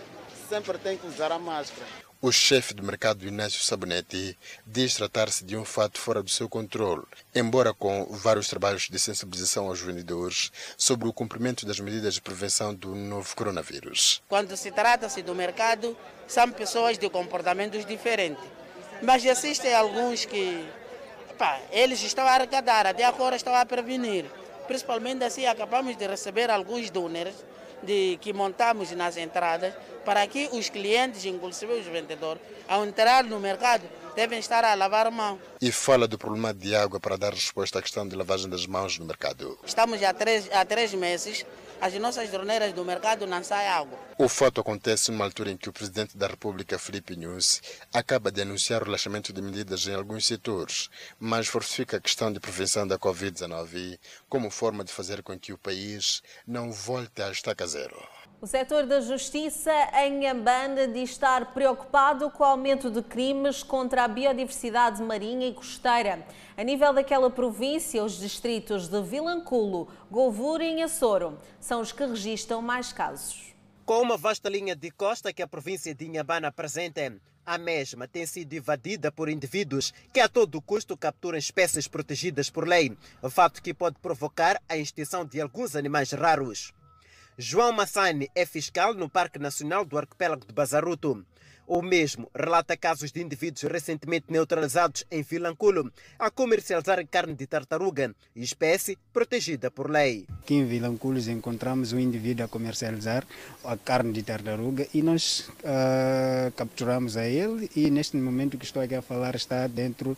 sempre 0.49 0.77
tem 0.79 0.99
que 0.99 1.07
usar 1.07 1.31
a 1.31 1.39
máscara. 1.39 1.87
O 2.21 2.31
chefe 2.31 2.73
do 2.75 2.83
mercado 2.83 3.27
Inácio 3.27 3.61
Sabonete 3.63 4.39
diz 4.67 4.95
tratar-se 4.95 5.45
de 5.45 5.57
um 5.57 5.65
fato 5.65 5.99
fora 5.99 6.23
do 6.23 6.31
seu 6.31 6.49
controle, 6.49 7.05
embora 7.35 7.75
com 7.75 8.07
vários 8.11 8.49
trabalhos 8.49 8.89
de 8.89 8.99
sensibilização 8.99 9.67
aos 9.67 9.81
vendedores 9.81 10.53
sobre 10.77 11.09
o 11.09 11.13
cumprimento 11.13 11.67
das 11.67 11.81
medidas 11.81 12.15
de 12.15 12.21
prevenção 12.21 12.75
do 12.75 12.95
novo 12.95 13.35
coronavírus. 13.35 14.23
Quando 14.29 14.57
se 14.57 14.71
trata-se 14.71 15.23
do 15.23 15.35
mercado, 15.35 15.97
são 16.29 16.51
pessoas 16.51 16.97
de 16.99 17.09
comportamentos 17.11 17.85
diferentes. 17.85 18.45
Mas 19.03 19.25
existem 19.25 19.75
alguns 19.75 20.25
que 20.25 20.65
pá, 21.37 21.61
eles 21.73 22.01
estão 22.03 22.25
a 22.25 22.35
arrecadar, 22.35 22.87
até 22.87 23.05
agora 23.05 23.35
estão 23.35 23.55
a 23.55 23.67
prevenir. 23.67 24.27
Principalmente 24.73 25.23
assim, 25.23 25.45
acabamos 25.45 25.95
de 25.99 26.07
receber 26.07 26.51
alguns 26.51 26.89
donors 26.89 27.35
de, 27.83 28.19
que 28.23 28.33
montamos 28.33 28.91
nas 28.93 29.19
entradas 29.19 29.75
para 30.03 30.27
que 30.27 30.49
os 30.51 30.71
clientes, 30.71 31.27
inclusive 31.27 31.75
os 31.75 31.85
vendedores, 31.85 32.41
ao 32.67 32.83
entrar 32.83 33.23
no 33.23 33.39
mercado, 33.39 33.85
devem 34.17 34.39
estar 34.39 34.65
a 34.65 34.73
lavar 34.73 35.07
a 35.07 35.11
mão. 35.11 35.39
E 35.61 35.71
fala 35.71 36.09
do 36.09 36.17
problema 36.17 36.55
de 36.55 36.75
água 36.75 36.99
para 36.99 37.19
dar 37.19 37.35
resposta 37.35 37.81
à 37.81 37.83
questão 37.83 38.09
de 38.09 38.17
lavagem 38.17 38.49
das 38.49 38.65
mãos 38.65 38.99
no 38.99 39.05
mercado. 39.05 39.59
Estamos 39.63 40.03
há 40.03 40.15
três, 40.15 40.51
há 40.51 40.65
três 40.65 40.95
meses, 40.95 41.45
as 41.83 41.93
nossas 41.95 42.31
torneiras 42.31 42.73
do 42.73 42.85
mercado 42.85 43.27
não 43.27 43.43
saem 43.43 43.69
água. 43.69 43.99
O 44.17 44.29
fato 44.29 44.61
acontece 44.61 45.11
numa 45.11 45.25
altura 45.25 45.51
em 45.51 45.57
que 45.57 45.69
o 45.69 45.73
presidente 45.73 46.17
da 46.17 46.29
República, 46.29 46.79
Felipe 46.79 47.17
Nunes, 47.17 47.61
acaba 47.93 48.31
de 48.31 48.41
anunciar 48.41 48.83
o 48.83 48.85
relaxamento 48.85 49.33
de 49.33 49.43
medidas 49.43 49.85
em 49.89 49.95
alguns 49.95 50.25
setores, 50.25 50.89
mas 51.19 51.49
fortifica 51.49 51.97
a 51.97 52.01
questão 52.01 52.33
de 52.33 52.39
prevenção 52.39 52.87
da 52.87 52.97
Covid-19 52.97 53.99
como 54.29 54.49
forma 54.49 54.85
de 54.85 54.93
fazer 54.93 55.25
com 55.25 55.37
que 55.37 55.53
o 55.53 55.59
país 55.59 56.23
não 56.47 56.71
volte 56.71 57.21
à 57.21 57.33
estaca 57.33 57.67
zero. 57.67 58.01
O 58.43 58.47
setor 58.49 58.87
da 58.87 59.01
justiça 59.01 59.71
em 60.05 60.27
Ambana 60.27 60.89
diz 60.89 61.11
estar 61.11 61.55
preocupado 61.55 62.29
com 62.29 62.43
o 62.43 62.47
aumento 62.47 62.91
de 62.91 63.01
crimes 63.01 63.63
contra 63.63 64.03
a 64.03 64.09
biodiversidade 64.09 65.01
marinha 65.01 65.47
e 65.47 65.55
costeira. 65.55 66.27
A 66.57 66.65
nível 66.65 66.93
daquela 66.93 67.31
província, 67.31 68.03
os 68.03 68.19
distritos 68.19 68.89
de 68.89 69.01
Vilanculo, 69.01 69.87
Govura 70.11 70.65
e 70.65 70.83
Açoro 70.83 71.39
são 71.61 71.81
os 71.81 71.93
que 71.93 72.05
registram 72.05 72.61
mais 72.61 72.93
casos. 72.93 73.55
Com 73.87 74.03
uma 74.03 74.17
vasta 74.17 74.49
linha 74.49 74.75
de 74.75 74.91
costa 74.91 75.33
que 75.33 75.41
a 75.41 75.47
província 75.47 75.95
de 75.95 76.05
Inhambana 76.05 76.49
apresenta, 76.49 77.15
a 77.47 77.57
mesma 77.57 78.09
tem 78.09 78.27
sido 78.27 78.55
invadida 78.55 79.13
por 79.13 79.29
indivíduos 79.29 79.95
que 80.13 80.19
a 80.19 80.29
todo 80.29 80.61
custo 80.61 80.97
capturam 80.97 81.39
espécies 81.39 81.87
protegidas 81.87 82.51
por 82.51 82.67
lei, 82.67 82.99
fato 83.31 83.63
que 83.63 83.73
pode 83.73 84.01
provocar 84.01 84.61
a 84.69 84.77
extinção 84.77 85.25
de 85.25 85.41
alguns 85.41 85.77
animais 85.77 86.11
raros. 86.11 86.75
João 87.39 87.73
Massani 87.73 88.29
é 88.35 88.45
fiscal 88.45 88.93
no 88.93 89.09
Parque 89.09 89.39
Nacional 89.39 89.87
do 89.87 89.97
Arquipélago 89.97 90.47
de 90.47 90.53
Bazaruto. 90.53 91.25
O 91.67 91.81
mesmo 91.81 92.31
relata 92.35 92.77
casos 92.77 93.11
de 93.11 93.23
indivíduos 93.23 93.63
recentemente 93.63 94.27
neutralizados 94.29 95.07
em 95.11 95.23
Vilanculo 95.23 95.91
a 96.19 96.31
comercializar 96.31 97.07
carne 97.07 97.35
de 97.35 97.47
tartaruga, 97.47 98.15
espécie 98.37 98.99
protegida 99.15 99.71
por 99.71 99.89
lei. 99.89 100.27
Aqui 100.43 100.57
em 100.57 100.67
Vilanculo 100.67 101.19
encontramos 101.31 101.95
um 101.95 101.99
indivíduo 101.99 102.45
a 102.45 102.49
comercializar 102.49 103.25
a 103.65 103.77
carne 103.79 104.13
de 104.13 104.23
tartaruga 104.23 104.87
e 104.93 105.01
nós 105.01 105.49
uh, 105.61 106.53
capturamos 106.55 107.17
a 107.17 107.27
ele 107.27 107.71
e 107.75 107.91
neste 107.91 108.17
momento 108.19 108.59
que 108.59 108.67
estou 108.67 108.83
aqui 108.83 108.97
a 108.97 109.01
falar 109.01 109.35
está 109.37 109.67
dentro 109.67 110.11
uh, 110.11 110.17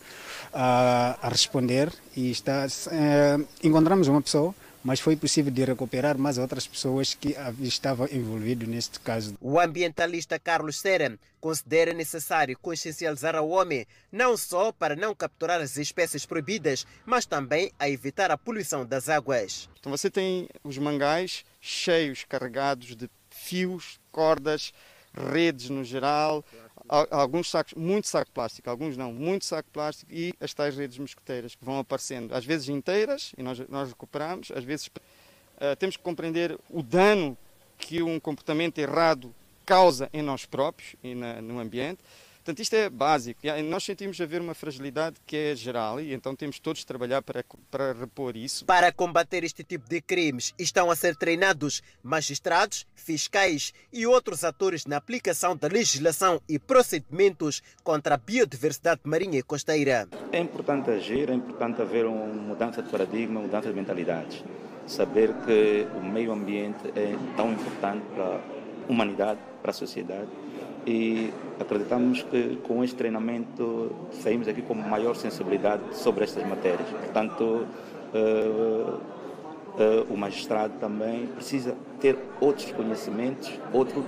a 0.53 1.29
responder 1.29 1.93
e 2.17 2.31
está 2.31 2.65
uh, 2.65 3.47
encontramos 3.63 4.09
uma 4.09 4.21
pessoa 4.21 4.53
mas 4.85 4.99
foi 4.99 5.15
possível 5.15 5.51
de 5.51 5.65
recuperar 5.65 6.15
mais 6.15 6.37
outras 6.37 6.67
pessoas 6.67 7.15
que 7.15 7.35
estavam 7.59 8.07
envolvidas 8.11 8.67
neste 8.67 8.99
caso. 8.99 9.35
O 9.41 9.59
ambientalista 9.59 10.37
Carlos 10.37 10.79
Seren 10.79 11.17
considera 11.41 11.91
necessário 11.91 12.55
consciencializar 12.61 13.35
o 13.41 13.49
homem 13.49 13.87
não 14.11 14.37
só 14.37 14.71
para 14.71 14.95
não 14.95 15.15
capturar 15.15 15.59
as 15.59 15.75
espécies 15.77 16.23
proibidas, 16.23 16.85
mas 17.03 17.25
também 17.25 17.71
a 17.79 17.89
evitar 17.89 18.29
a 18.29 18.37
poluição 18.37 18.85
das 18.85 19.09
águas. 19.09 19.67
Então 19.79 19.91
você 19.91 20.07
tem 20.07 20.47
os 20.63 20.77
mangais 20.77 21.43
cheios, 21.59 22.23
carregados 22.23 22.95
de 22.95 23.09
fios, 23.31 23.99
cordas, 24.11 24.71
redes 25.31 25.67
no 25.67 25.83
geral, 25.83 26.45
alguns 26.87 27.49
sacos, 27.49 27.73
muito 27.73 28.07
saco 28.07 28.31
plástico, 28.31 28.69
alguns 28.69 28.95
não, 28.95 29.11
muito 29.11 29.45
saco 29.45 29.69
plástico 29.71 30.11
e 30.13 30.33
as 30.39 30.53
tais 30.53 30.77
redes 30.77 30.97
mosqueteiras 30.97 31.55
que 31.55 31.65
vão 31.65 31.79
aparecendo, 31.79 32.33
às 32.33 32.45
vezes 32.45 32.69
inteiras, 32.69 33.33
e 33.37 33.43
nós, 33.43 33.59
nós 33.69 33.89
recuperamos, 33.89 34.51
às 34.51 34.63
vezes 34.63 34.87
uh, 34.87 35.75
temos 35.79 35.97
que 35.97 36.03
compreender 36.03 36.57
o 36.69 36.83
dano 36.83 37.37
que 37.77 38.01
um 38.01 38.19
comportamento 38.19 38.77
errado 38.77 39.33
causa 39.65 40.09
em 40.13 40.21
nós 40.21 40.45
próprios 40.45 40.95
e 41.03 41.15
na, 41.15 41.41
no 41.41 41.59
ambiente. 41.59 41.99
Portanto, 42.45 42.59
isto 42.59 42.75
é 42.75 42.87
básico. 42.91 43.41
Nós 43.67 43.83
sentimos 43.83 44.21
haver 44.21 44.39
uma 44.39 44.53
fragilidade 44.53 45.15
que 45.25 45.35
é 45.35 45.55
geral 45.55 45.99
e 45.99 46.13
então 46.13 46.35
temos 46.35 46.59
todos 46.59 46.81
de 46.81 46.85
trabalhar 46.85 47.23
para, 47.23 47.43
para 47.71 47.91
repor 47.93 48.37
isso. 48.37 48.63
Para 48.65 48.91
combater 48.91 49.43
este 49.43 49.63
tipo 49.63 49.89
de 49.89 49.99
crimes, 49.99 50.53
estão 50.59 50.91
a 50.91 50.95
ser 50.95 51.15
treinados 51.15 51.81
magistrados, 52.03 52.85
fiscais 52.93 53.73
e 53.91 54.05
outros 54.05 54.43
atores 54.43 54.85
na 54.85 54.97
aplicação 54.97 55.57
da 55.57 55.67
legislação 55.67 56.39
e 56.47 56.59
procedimentos 56.59 57.63
contra 57.83 58.13
a 58.13 58.17
biodiversidade 58.19 59.01
marinha 59.05 59.39
e 59.39 59.43
costeira. 59.43 60.07
É 60.31 60.37
importante 60.37 60.91
agir, 60.91 61.31
é 61.31 61.33
importante 61.33 61.81
haver 61.81 62.05
uma 62.05 62.27
mudança 62.27 62.83
de 62.83 62.89
paradigma, 62.91 63.41
mudança 63.41 63.69
de 63.69 63.73
mentalidades. 63.73 64.43
Saber 64.85 65.33
que 65.47 65.87
o 65.97 66.03
meio 66.03 66.31
ambiente 66.31 66.93
é 66.95 67.17
tão 67.35 67.51
importante 67.51 68.05
para 68.13 68.35
a 68.35 68.41
humanidade, 68.87 69.39
para 69.63 69.71
a 69.71 69.73
sociedade 69.73 70.29
e 70.85 71.33
acreditamos 71.59 72.23
que 72.23 72.57
com 72.63 72.83
este 72.83 72.95
treinamento 72.95 73.91
saímos 74.11 74.47
aqui 74.47 74.61
com 74.61 74.73
maior 74.73 75.15
sensibilidade 75.15 75.81
sobre 75.93 76.23
estas 76.23 76.47
matérias. 76.47 76.87
Portanto, 76.89 77.65
uh, 78.13 78.99
uh, 79.79 80.13
o 80.13 80.17
magistrado 80.17 80.73
também 80.79 81.27
precisa 81.27 81.75
ter 81.99 82.17
outros 82.39 82.71
conhecimentos, 82.71 83.51
outro 83.73 84.03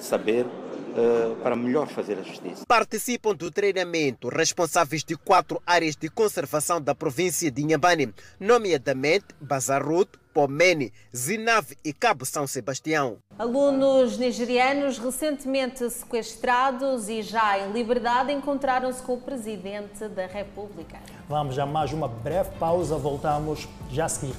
saber 0.00 0.46
Uh, 0.90 1.36
para 1.36 1.54
melhor 1.54 1.86
fazer 1.86 2.18
a 2.18 2.22
justiça. 2.22 2.64
Participam 2.66 3.32
do 3.32 3.48
treinamento 3.48 4.28
responsáveis 4.28 5.04
de 5.04 5.16
quatro 5.16 5.62
áreas 5.64 5.94
de 5.94 6.08
conservação 6.08 6.82
da 6.82 6.96
província 6.96 7.48
de 7.48 7.62
Inhambane, 7.62 8.12
nomeadamente 8.40 9.26
Bazarut, 9.40 10.10
Pomene, 10.34 10.92
Zinave 11.16 11.78
e 11.84 11.92
Cabo 11.92 12.26
São 12.26 12.44
Sebastião. 12.44 13.18
Alunos 13.38 14.18
nigerianos 14.18 14.98
recentemente 14.98 15.88
sequestrados 15.88 17.08
e 17.08 17.22
já 17.22 17.60
em 17.60 17.70
liberdade 17.70 18.32
encontraram-se 18.32 19.00
com 19.00 19.14
o 19.14 19.20
Presidente 19.20 20.08
da 20.08 20.26
República. 20.26 20.98
Vamos 21.28 21.56
a 21.56 21.64
mais 21.64 21.92
uma 21.92 22.08
breve 22.08 22.50
pausa, 22.58 22.96
voltamos 22.96 23.68
já 23.92 24.06
a 24.06 24.08
seguir. 24.08 24.34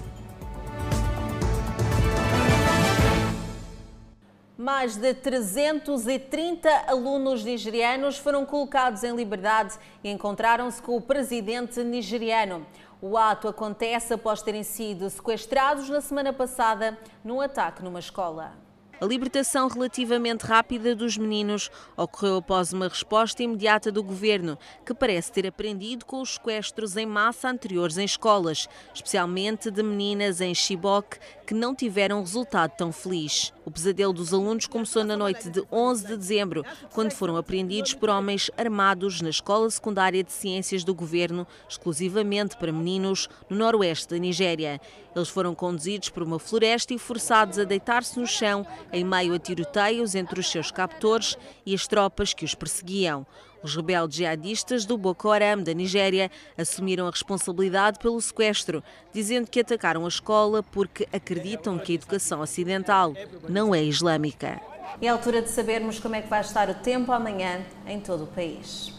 Mais 4.61 4.95
de 4.95 5.15
330 5.15 6.69
alunos 6.85 7.43
nigerianos 7.43 8.19
foram 8.19 8.45
colocados 8.45 9.03
em 9.03 9.15
liberdade 9.15 9.73
e 10.03 10.09
encontraram-se 10.11 10.79
com 10.79 10.95
o 10.95 11.01
presidente 11.01 11.83
nigeriano. 11.83 12.63
O 13.01 13.17
ato 13.17 13.47
acontece 13.47 14.13
após 14.13 14.43
terem 14.43 14.61
sido 14.61 15.09
sequestrados 15.09 15.89
na 15.89 15.99
semana 15.99 16.31
passada 16.31 16.95
num 17.23 17.41
ataque 17.41 17.83
numa 17.83 17.97
escola. 17.97 18.53
A 19.01 19.05
libertação 19.07 19.67
relativamente 19.67 20.45
rápida 20.45 20.95
dos 20.95 21.17
meninos 21.17 21.71
ocorreu 21.97 22.35
após 22.35 22.71
uma 22.71 22.87
resposta 22.87 23.41
imediata 23.41 23.91
do 23.91 24.03
governo, 24.03 24.59
que 24.85 24.93
parece 24.93 25.31
ter 25.31 25.47
aprendido 25.47 26.05
com 26.05 26.21
os 26.21 26.35
sequestros 26.35 26.95
em 26.95 27.07
massa 27.07 27.49
anteriores 27.49 27.97
em 27.97 28.05
escolas, 28.05 28.69
especialmente 28.93 29.71
de 29.71 29.81
meninas 29.81 30.39
em 30.39 30.53
Chibok, 30.53 31.17
que 31.47 31.55
não 31.55 31.73
tiveram 31.73 32.19
resultado 32.19 32.73
tão 32.77 32.91
feliz. 32.91 33.51
O 33.63 33.69
pesadelo 33.69 34.11
dos 34.11 34.33
alunos 34.33 34.65
começou 34.65 35.03
na 35.03 35.15
noite 35.15 35.49
de 35.49 35.63
11 35.71 36.07
de 36.07 36.17
dezembro, 36.17 36.65
quando 36.93 37.11
foram 37.11 37.37
apreendidos 37.37 37.93
por 37.93 38.09
homens 38.09 38.49
armados 38.57 39.21
na 39.21 39.29
Escola 39.29 39.69
Secundária 39.69 40.23
de 40.23 40.31
Ciências 40.31 40.83
do 40.83 40.95
Governo, 40.95 41.45
exclusivamente 41.69 42.57
para 42.57 42.71
meninos, 42.71 43.29
no 43.47 43.57
noroeste 43.57 44.09
da 44.09 44.17
Nigéria. 44.17 44.81
Eles 45.15 45.29
foram 45.29 45.53
conduzidos 45.53 46.09
por 46.09 46.23
uma 46.23 46.39
floresta 46.39 46.93
e 46.93 46.97
forçados 46.97 47.59
a 47.59 47.63
deitar-se 47.63 48.19
no 48.19 48.25
chão 48.25 48.65
em 48.91 49.03
meio 49.03 49.35
a 49.35 49.39
tiroteios 49.39 50.15
entre 50.15 50.39
os 50.39 50.49
seus 50.49 50.71
captores 50.71 51.37
e 51.63 51.75
as 51.75 51.85
tropas 51.85 52.33
que 52.33 52.45
os 52.45 52.55
perseguiam. 52.55 53.27
Os 53.63 53.75
rebeldes 53.75 54.17
jihadistas 54.17 54.85
do 54.85 54.97
Boko 54.97 55.29
Haram 55.29 55.61
da 55.61 55.73
Nigéria 55.73 56.31
assumiram 56.57 57.07
a 57.07 57.11
responsabilidade 57.11 57.99
pelo 57.99 58.19
sequestro, 58.19 58.83
dizendo 59.13 59.49
que 59.49 59.59
atacaram 59.59 60.05
a 60.05 60.07
escola 60.07 60.63
porque 60.63 61.07
acreditam 61.13 61.77
que 61.77 61.91
a 61.91 61.95
educação 61.95 62.41
ocidental 62.41 63.13
não 63.47 63.73
é 63.73 63.83
islâmica. 63.83 64.59
É 65.01 65.07
a 65.07 65.13
altura 65.13 65.41
de 65.41 65.49
sabermos 65.49 65.99
como 65.99 66.15
é 66.15 66.21
que 66.21 66.27
vai 66.27 66.41
estar 66.41 66.69
o 66.69 66.73
tempo 66.75 67.11
amanhã 67.11 67.61
em 67.85 67.99
todo 67.99 68.23
o 68.23 68.27
país. 68.27 68.93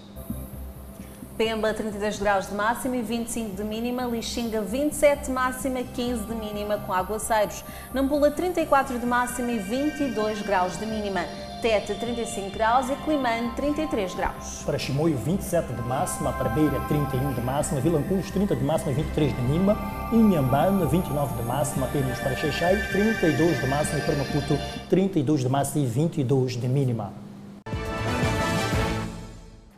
Pemba 1.37 1.75
32 1.75 2.19
graus 2.19 2.47
de 2.47 2.55
máxima 2.55 2.97
e 2.97 3.03
25 3.03 3.57
de 3.57 3.65
mínima, 3.65 4.05
Lixinga 4.05 4.61
27 4.61 5.25
de 5.25 5.31
máxima, 5.31 5.83
15 5.83 6.25
de 6.27 6.35
mínima 6.35 6.79
com 6.79 6.93
aguaceiros, 6.93 7.65
Nampula 7.93 8.31
34 8.31 8.99
de 8.99 9.07
máxima 9.07 9.51
e 9.51 9.59
22 9.59 10.43
graus 10.43 10.79
de 10.79 10.87
mínima. 10.87 11.23
Tete 11.63 11.95
35 11.95 12.51
graus 12.51 12.91
e 12.91 12.97
Climane 13.05 13.53
33 13.55 14.15
graus. 14.17 14.65
Para 14.67 14.77
Chimoio 14.81 15.17
27 15.17 15.73
de 15.73 15.83
máxima, 15.83 16.33
para 16.33 16.49
Beira 16.49 16.81
31 16.89 17.35
de 17.35 17.41
máxima, 17.41 17.81
Vilanculos 17.81 18.29
30 18.33 18.57
de 18.57 18.65
máxima 18.65 18.91
e 18.91 18.95
23 18.97 19.33
de 19.33 19.43
mínima, 19.43 19.79
Inhambane 20.13 20.85
29 20.85 21.37
de 21.37 21.43
máxima, 21.45 21.87
apenas 21.87 22.19
para 22.19 22.35
Xeixai 22.35 22.75
32 22.91 23.61
de 23.61 23.67
máxima 23.69 24.01
e 24.01 24.03
para 24.03 24.17
Maputo 24.17 24.59
32 24.91 25.43
de 25.43 25.49
máxima 25.49 25.85
e 25.85 25.87
22 25.87 26.57
de 26.57 26.67
mínima. 26.67 27.13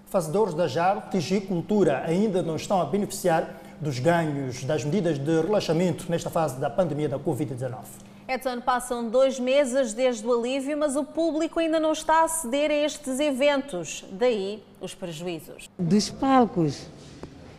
Fazedores 0.07 0.55
das 0.55 0.75
artes 0.79 1.31
e 1.31 1.39
cultura 1.39 2.03
ainda 2.07 2.43
não 2.43 2.57
estão 2.57 2.81
a 2.81 2.87
beneficiar 2.87 3.61
dos 3.79 3.99
ganhos 3.99 4.65
das 4.65 4.83
medidas 4.85 5.19
de 5.19 5.43
relaxamento 5.43 6.07
nesta 6.09 6.31
fase 6.31 6.59
da 6.59 6.71
pandemia 6.71 7.11
da 7.11 7.19
Covid-19. 7.19 8.14
Edson, 8.27 8.61
passam 8.61 9.11
dois 9.11 9.39
meses 9.39 9.93
desde 9.93 10.27
o 10.27 10.33
alívio, 10.33 10.79
mas 10.79 10.97
o 10.97 11.05
público 11.05 11.61
ainda 11.61 11.79
não 11.79 11.93
está 11.93 12.25
a 12.25 12.29
ceder 12.29 12.71
a 12.71 12.75
estes 12.75 13.21
eventos. 13.21 14.03
Daí 14.13 14.63
os 14.81 14.95
prejuízos. 14.95 15.69
Dos 15.79 16.09
palcos, 16.09 16.87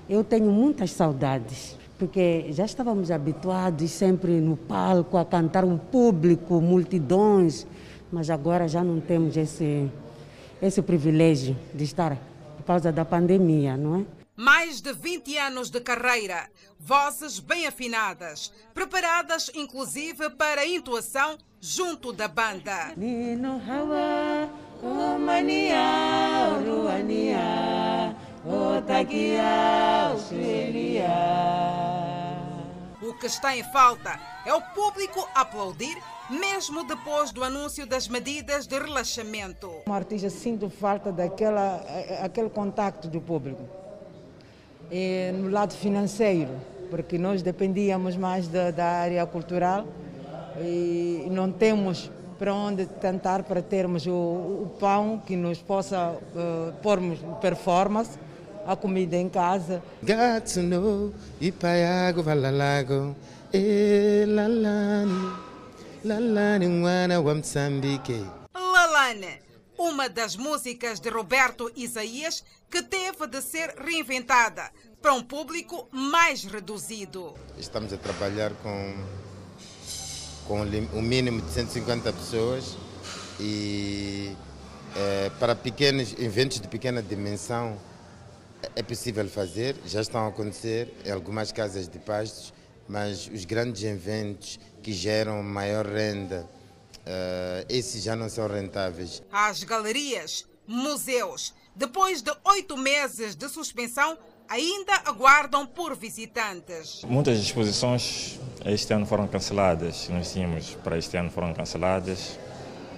eu 0.09 0.23
tenho 0.23 0.51
muitas 0.51 0.89
saudades, 0.91 1.77
porque 1.99 2.47
já 2.49 2.65
estávamos 2.65 3.11
habituados 3.11 3.91
sempre 3.91 4.41
no 4.41 4.57
palco 4.57 5.17
a 5.17 5.25
cantar 5.25 5.63
um 5.63 5.77
público, 5.77 6.59
multidões, 6.59 7.67
mas 8.11 8.31
agora 8.31 8.67
já 8.67 8.83
não 8.83 8.99
temos 8.99 9.37
esse, 9.37 9.87
esse 10.59 10.81
privilégio 10.81 11.55
de 11.75 11.83
estar 11.83 12.17
por 12.57 12.63
causa 12.65 12.91
da 12.91 13.05
pandemia, 13.05 13.77
não 13.77 13.97
é? 13.97 14.24
Mais 14.37 14.81
de 14.81 14.91
20 14.91 15.37
anos 15.37 15.69
de 15.69 15.79
carreira, 15.79 16.49
vozes 16.77 17.39
bem 17.39 17.65
afinadas, 17.67 18.51
preparadas 18.73 19.49
inclusive 19.55 20.29
para 20.31 20.59
a 20.59 20.67
intuação 20.67 21.37
junto 21.61 22.11
da 22.11 22.27
banda. 22.27 22.93
O 33.01 33.13
que 33.13 33.27
está 33.27 33.55
em 33.55 33.63
falta 33.71 34.19
é 34.45 34.53
o 34.53 34.61
público 34.61 35.25
aplaudir, 35.33 35.97
mesmo 36.29 36.83
depois 36.83 37.31
do 37.31 37.41
anúncio 37.41 37.87
das 37.87 38.09
medidas 38.09 38.67
de 38.67 38.77
relaxamento. 38.77 39.71
Um 39.87 39.93
artista 39.93 40.29
sinto 40.29 40.69
falta 40.69 41.09
daquela 41.09 41.77
aquele 42.21 42.49
contacto 42.49 43.07
do 43.07 43.21
público. 43.21 43.84
E 44.91 45.31
no 45.33 45.49
lado 45.49 45.73
financeiro, 45.73 46.51
porque 46.89 47.17
nós 47.17 47.41
dependíamos 47.41 48.15
mais 48.15 48.47
da, 48.47 48.71
da 48.71 48.85
área 48.85 49.25
cultural 49.25 49.85
e 50.61 51.27
não 51.31 51.51
temos 51.51 52.11
para 52.37 52.53
onde 52.53 52.85
tentar 52.85 53.43
para 53.43 53.61
termos 53.61 54.05
o, 54.05 54.11
o 54.11 54.71
pão 54.79 55.21
que 55.25 55.35
nos 55.35 55.59
possa 55.59 56.11
uh, 56.11 56.73
pormos 56.81 57.19
performance, 57.41 58.11
a 58.65 58.75
comida 58.75 59.15
em 59.15 59.29
casa. 59.29 59.81
Got 60.01 60.53
to 60.53 60.61
know, 60.61 61.13
Ipaiago, 61.39 62.23
Valalago, 62.23 63.15
Lalane, 64.27 65.31
Lalane, 66.03 66.67
Wana, 66.83 67.21
Wamsambike. 67.21 68.25
Lalane, 68.53 69.44
uma 69.77 70.07
das 70.09 70.35
músicas 70.35 70.99
de 70.99 71.09
Roberto 71.09 71.71
Isaías 71.75 72.43
que 72.69 72.81
teve 72.81 73.27
de 73.27 73.41
ser 73.41 73.75
reinventada 73.77 74.71
para 75.01 75.13
um 75.13 75.21
público 75.21 75.87
mais 75.91 76.43
reduzido. 76.43 77.33
Estamos 77.57 77.93
a 77.93 77.97
trabalhar 77.97 78.51
com, 78.63 78.95
com 80.47 80.61
o 80.61 81.01
mínimo 81.01 81.41
de 81.41 81.51
150 81.51 82.11
pessoas 82.13 82.77
e 83.39 84.35
é, 84.95 85.29
para 85.39 85.55
pequenos 85.55 86.15
eventos 86.17 86.59
de 86.59 86.67
pequena 86.67 87.01
dimensão 87.01 87.77
é 88.75 88.81
possível 88.81 89.27
fazer, 89.27 89.75
já 89.85 90.01
estão 90.01 90.25
a 90.25 90.29
acontecer 90.29 90.91
em 91.05 91.11
algumas 91.11 91.51
casas 91.51 91.87
de 91.87 91.99
pastos, 91.99 92.53
mas 92.87 93.27
os 93.27 93.45
grandes 93.45 93.83
eventos 93.83 94.59
que 94.81 94.93
geram 94.93 95.43
maior 95.43 95.85
renda, 95.85 96.47
esses 97.69 98.03
já 98.03 98.15
não 98.15 98.29
são 98.29 98.47
rentáveis. 98.47 99.21
As 99.31 99.63
galerias, 99.63 100.45
museus, 100.67 101.53
depois 101.75 102.21
de 102.21 102.31
oito 102.45 102.77
meses 102.77 103.35
de 103.35 103.47
suspensão, 103.49 104.17
ainda 104.47 104.93
aguardam 105.05 105.65
por 105.65 105.95
visitantes. 105.95 107.03
Muitas 107.03 107.37
exposições 107.39 108.39
este 108.65 108.93
ano 108.93 109.05
foram 109.05 109.27
canceladas, 109.27 110.07
nós 110.09 110.31
tínhamos 110.31 110.71
para 110.83 110.97
este 110.97 111.17
ano 111.17 111.29
foram 111.29 111.53
canceladas. 111.53 112.37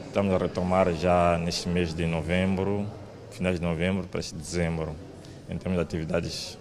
Estamos 0.05 0.33
a 0.33 0.37
retomar 0.37 0.91
já 0.93 1.37
neste 1.37 1.67
mês 1.67 1.93
de 1.93 2.05
novembro, 2.05 2.87
finais 3.31 3.59
de 3.59 3.65
novembro 3.65 4.07
para 4.07 4.19
este 4.19 4.33
dezembro, 4.35 4.95
em 5.49 5.57
termos 5.57 5.77
de 5.77 5.83
atividades 5.83 6.57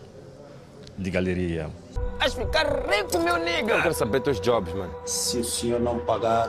de 0.98 1.10
galeria. 1.10 1.70
Vais 2.18 2.34
ficar 2.34 2.66
rico, 2.88 3.18
meu 3.18 3.36
nigga! 3.38 3.74
Eu 3.74 3.82
quero 3.82 3.94
saber 3.94 4.20
teus 4.20 4.40
jobs, 4.40 4.72
mano. 4.74 4.94
Se 5.06 5.38
o 5.38 5.44
senhor 5.44 5.80
não 5.80 6.00
pagar 6.00 6.48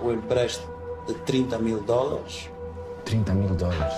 o 0.00 0.12
empréstimo 0.12 0.72
de 1.06 1.14
30 1.14 1.58
mil 1.58 1.82
dólares. 1.82 2.50
30 3.04 3.34
mil 3.34 3.54
dólares. 3.54 3.94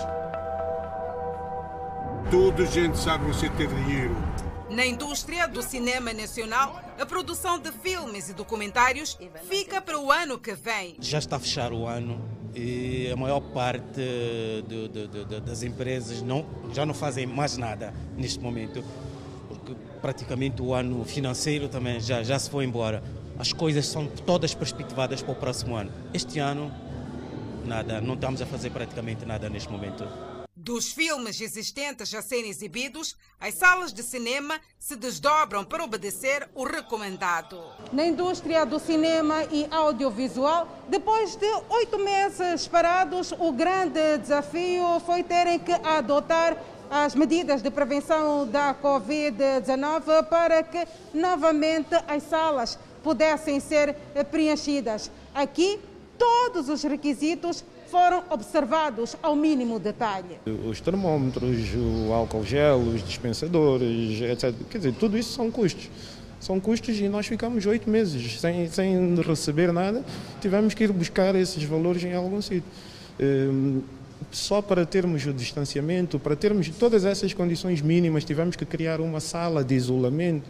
Toda 2.31 2.65
gente 2.67 2.97
sabe 2.97 3.27
você 3.27 3.49
ter 3.51 3.67
dinheiro. 3.67 4.15
Na 4.71 4.87
indústria 4.87 5.49
do 5.49 5.63
cinema 5.63 6.13
nacional, 6.13 6.81
a 6.99 7.05
produção 7.05 7.59
de 7.59 7.73
filmes 7.73 8.29
e 8.29 8.35
documentários 8.35 9.19
fica 9.49 9.81
para 9.81 9.99
o 9.99 10.13
ano 10.13 10.39
que 10.39 10.55
vem. 10.55 10.95
Já 11.01 11.19
está 11.19 11.37
a 11.37 11.41
fechar 11.41 11.73
o 11.73 11.87
ano 11.87 12.21
e 12.55 13.11
a 13.13 13.17
maior 13.17 13.41
parte 13.41 14.01
de, 14.69 14.89
de, 14.89 15.09
de, 15.09 15.41
das 15.41 15.65
empresas 15.65 16.23
não, 16.23 16.47
já 16.73 16.87
não 16.87 16.95
fazem 16.95 17.27
mais 17.27 17.57
nada 17.57 17.93
neste 18.17 18.39
momento, 18.39 18.85
porque 19.49 19.75
praticamente 20.01 20.63
o 20.63 20.73
ano 20.73 21.05
financeiro 21.05 21.69
também 21.69 21.99
já, 21.99 22.23
já 22.23 22.39
se 22.39 22.49
foi 22.49 22.65
embora. 22.65 23.03
As 23.41 23.55
coisas 23.55 23.86
são 23.86 24.07
todas 24.07 24.53
perspectivadas 24.55 25.22
para 25.22 25.32
o 25.32 25.34
próximo 25.34 25.74
ano. 25.74 25.91
Este 26.12 26.38
ano, 26.38 26.70
nada, 27.64 27.99
não 27.99 28.12
estamos 28.12 28.43
a 28.43 28.45
fazer 28.45 28.68
praticamente 28.68 29.24
nada 29.24 29.49
neste 29.49 29.72
momento. 29.72 30.07
Dos 30.55 30.93
filmes 30.93 31.41
existentes 31.41 32.12
a 32.14 32.20
serem 32.20 32.51
exibidos, 32.51 33.16
as 33.41 33.55
salas 33.55 33.95
de 33.95 34.03
cinema 34.03 34.61
se 34.78 34.95
desdobram 34.95 35.64
para 35.64 35.82
obedecer 35.82 36.51
o 36.55 36.64
recomendado. 36.64 37.59
Na 37.95 38.05
indústria 38.05 38.66
do 38.66 38.78
cinema 38.78 39.43
e 39.51 39.66
audiovisual, 39.70 40.68
depois 40.91 41.34
de 41.34 41.51
oito 41.70 41.99
meses 41.99 42.68
parados, 42.68 43.32
o 43.32 43.53
grande 43.53 44.18
desafio 44.18 45.01
foi 45.07 45.22
terem 45.22 45.59
que 45.59 45.72
adotar 45.72 46.59
as 46.91 47.14
medidas 47.14 47.62
de 47.62 47.70
prevenção 47.70 48.47
da 48.47 48.74
Covid-19 48.74 50.26
para 50.28 50.62
que 50.62 50.86
novamente 51.14 51.95
as 52.07 52.24
salas 52.24 52.78
pudessem 53.03 53.61
ser 53.61 53.95
preenchidas. 54.31 55.11
Aqui, 55.35 55.79
todos 56.19 56.69
os 56.69 56.83
requisitos 56.83 57.65
foram 57.91 58.23
observados 58.31 59.17
ao 59.23 59.35
mínimo 59.35 59.79
detalhe. 59.79 60.39
Os 60.69 60.81
termômetros, 60.81 61.75
o 61.75 62.13
álcool 62.13 62.45
gel, 62.45 62.79
os 62.79 63.05
dispensadores, 63.05 64.21
etc. 64.21 64.55
Quer 64.71 64.79
dizer, 64.79 64.95
tudo 64.95 65.19
isso 65.19 65.33
são 65.33 65.51
custos. 65.51 65.91
São 66.39 66.59
custos 66.59 66.99
e 66.99 67.09
nós 67.09 67.27
ficamos 67.27 67.67
oito 67.67 67.91
meses 67.91 68.41
sem, 68.41 68.69
sem 68.69 69.15
receber 69.17 69.73
nada. 69.73 70.03
Tivemos 70.41 70.73
que 70.73 70.85
ir 70.85 70.93
buscar 70.93 71.35
esses 71.35 71.63
valores 71.65 72.03
em 72.05 72.15
algum 72.15 72.41
sítio. 72.41 72.65
Hum, 73.21 73.83
só 74.31 74.63
para 74.63 74.87
termos 74.87 75.27
o 75.27 75.33
distanciamento, 75.33 76.19
para 76.19 76.37
termos 76.37 76.69
todas 76.71 77.05
essas 77.05 77.35
condições 77.35 77.83
mínimas, 77.83 78.25
tivemos 78.25 78.57
que 78.57 78.65
criar 78.65 79.01
uma 79.01 79.21
sala 79.21 79.65
de 79.65 79.75
isolamento. 79.75 80.49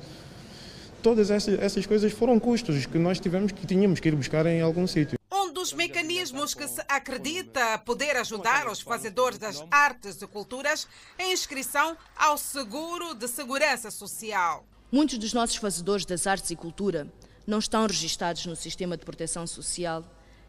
Todas 1.03 1.31
essas, 1.31 1.59
essas 1.59 1.87
coisas 1.87 2.13
foram 2.13 2.39
custos 2.39 2.85
que 2.87 2.99
nós 2.99 3.19
tivemos 3.19 3.53
que 3.53 3.67
tínhamos 3.67 4.01
que 4.01 4.09
ir 4.09 4.15
buscar 4.15 4.45
em 4.47 4.61
algum 4.61 4.87
sítio. 4.87 5.19
Um 5.33 5.53
dos 5.53 5.73
mecanismos 5.73 6.55
que 6.55 6.67
se 6.69 6.83
acredita 6.89 7.79
poder 7.79 8.17
ajudar 8.17 8.69
os 8.69 8.81
fazedores 8.81 9.39
das 9.39 9.65
artes 9.71 10.21
e 10.21 10.27
culturas 10.27 10.87
é 11.19 11.25
a 11.25 11.33
inscrição 11.33 11.97
ao 12.17 12.37
seguro 12.37 13.15
de 13.15 13.27
segurança 13.29 13.91
social. 13.91 14.65
Muitos 14.93 15.19
dos 15.19 15.33
nossos 15.33 15.57
fazedores 15.57 16.05
das 16.05 16.27
artes 16.27 16.51
e 16.51 16.57
cultura 16.57 17.11
não 17.47 17.59
estão 17.59 17.87
registados 17.87 18.45
no 18.47 18.57
sistema 18.57 18.97
de 18.97 19.05
proteção 19.05 19.47
social 19.47 20.05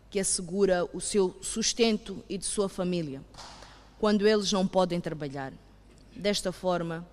que 0.10 0.20
assegura 0.20 0.86
o 0.94 1.00
seu 1.00 1.38
sustento 1.42 2.24
e 2.28 2.38
de 2.38 2.46
sua 2.46 2.68
família. 2.68 3.22
quando 4.02 4.28
eles 4.28 4.52
não 4.52 4.66
podem 4.66 5.00
trabalhar. 5.00 5.54
Desta 6.16 6.52
forma, 6.52 7.08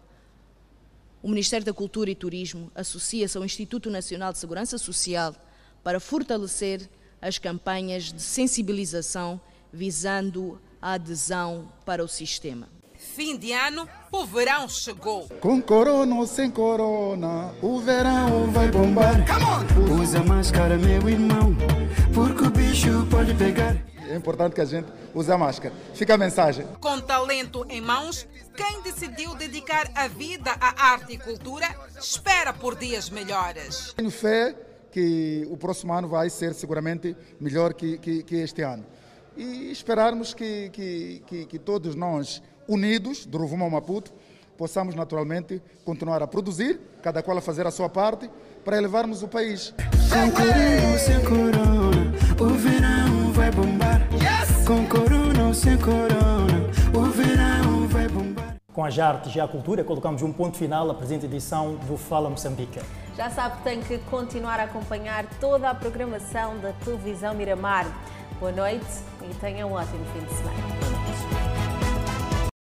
o 1.22 1.28
Ministério 1.28 1.66
da 1.66 1.72
Cultura 1.72 2.10
e 2.10 2.14
Turismo 2.14 2.70
associa-se 2.74 3.36
ao 3.36 3.44
Instituto 3.44 3.90
Nacional 3.90 4.32
de 4.32 4.38
Segurança 4.38 4.78
Social 4.78 5.34
para 5.82 6.00
fortalecer 6.00 6.88
as 7.20 7.38
campanhas 7.38 8.12
de 8.12 8.22
sensibilização 8.22 9.40
visando 9.72 10.60
a 10.80 10.92
adesão 10.92 11.72
para 11.84 12.04
o 12.04 12.08
sistema. 12.08 12.68
Fim 12.96 13.36
de 13.36 13.52
ano, 13.52 13.88
o 14.10 14.24
verão 14.24 14.68
chegou. 14.68 15.28
Com 15.40 15.62
corona 15.62 16.14
ou 16.16 16.26
sem 16.26 16.50
corona, 16.50 17.54
o 17.62 17.78
verão 17.80 18.50
vai 18.50 18.68
bombar. 18.70 19.24
Usa 20.00 20.22
máscara, 20.22 20.76
meu 20.76 21.08
irmão, 21.08 21.56
porque 22.12 22.44
o 22.44 22.50
bicho 22.50 23.06
pode 23.08 23.34
pegar. 23.34 23.76
É 24.09 24.16
importante 24.16 24.54
que 24.54 24.61
a 24.61 24.64
gente 24.64 24.88
use 25.14 25.30
a 25.30 25.38
máscara. 25.38 25.74
Fica 25.94 26.14
a 26.14 26.18
mensagem. 26.18 26.66
Com 26.80 27.00
talento 27.00 27.66
em 27.68 27.80
mãos, 27.80 28.26
quem 28.56 28.82
decidiu 28.82 29.34
dedicar 29.34 29.90
a 29.94 30.09
vida 30.09 30.50
à 30.61 30.92
arte 30.92 31.12
e 31.12 31.18
cultura 31.18 31.68
espera 31.98 32.52
por 32.52 32.74
dias 32.76 33.11
melhores. 33.11 33.92
Tenho 33.94 34.11
fé 34.11 34.54
que 34.90 35.46
o 35.50 35.56
próximo 35.56 35.92
ano 35.92 36.09
vai 36.09 36.30
ser 36.30 36.54
seguramente 36.54 37.16
melhor 37.38 37.74
que, 37.74 37.98
que, 37.98 38.22
que 38.22 38.36
este 38.36 38.62
ano. 38.62 38.84
E 39.36 39.70
esperarmos 39.70 40.34
que, 40.34 40.70
que, 40.70 41.46
que 41.46 41.59
todos 41.59 41.94
nós 41.94 42.42
unidos, 42.66 43.24
do 43.24 43.38
Rovuma 43.38 43.64
ao 43.64 43.70
Maputo, 43.70 44.12
possamos 44.56 44.94
naturalmente 44.94 45.62
continuar 45.84 46.22
a 46.22 46.26
produzir, 46.26 46.80
cada 47.00 47.22
qual 47.22 47.38
a 47.38 47.40
fazer 47.40 47.66
a 47.66 47.70
sua 47.70 47.88
parte, 47.88 48.28
para 48.64 48.76
elevarmos 48.76 49.22
o 49.22 49.28
país. 49.28 49.72
Sem 50.11 51.20
corona, 51.22 52.12
o 52.40 52.54
verão 52.54 53.17
vai 53.39 53.51
bombar. 53.53 54.01
Com 54.66 54.84
corona 54.86 55.47
ou 55.47 55.55
sem 55.55 55.78
corona, 55.78 56.70
o 56.93 57.03
verão 57.05 57.86
vai 57.86 58.09
bombar. 58.09 58.57
Com 58.72 58.84
as 58.84 58.99
artes 58.99 59.34
e 59.34 59.41
a 59.41 59.47
cultura, 59.47 59.84
colocamos 59.84 60.22
um 60.22 60.32
ponto 60.32 60.57
final 60.57 60.91
à 60.91 60.95
presente 60.95 61.26
edição 61.26 61.76
do 61.86 61.97
Fala 61.97 62.28
Moçambique. 62.28 62.80
Já 63.16 63.30
sabe 63.30 63.59
que 63.59 63.62
tem 63.62 63.80
que 63.80 63.99
continuar 64.11 64.59
a 64.59 64.64
acompanhar 64.64 65.24
toda 65.41 65.70
a 65.70 65.74
programação 65.74 66.59
da 66.59 66.72
televisão 66.84 67.32
Miramar. 67.34 67.86
Boa 68.41 68.53
noite 68.53 68.86
e 69.22 69.34
tenha 69.34 69.66
um 69.66 69.72
ótimo 69.72 70.05
fim 70.12 70.24
de 70.24 70.34
semana. 70.34 71.67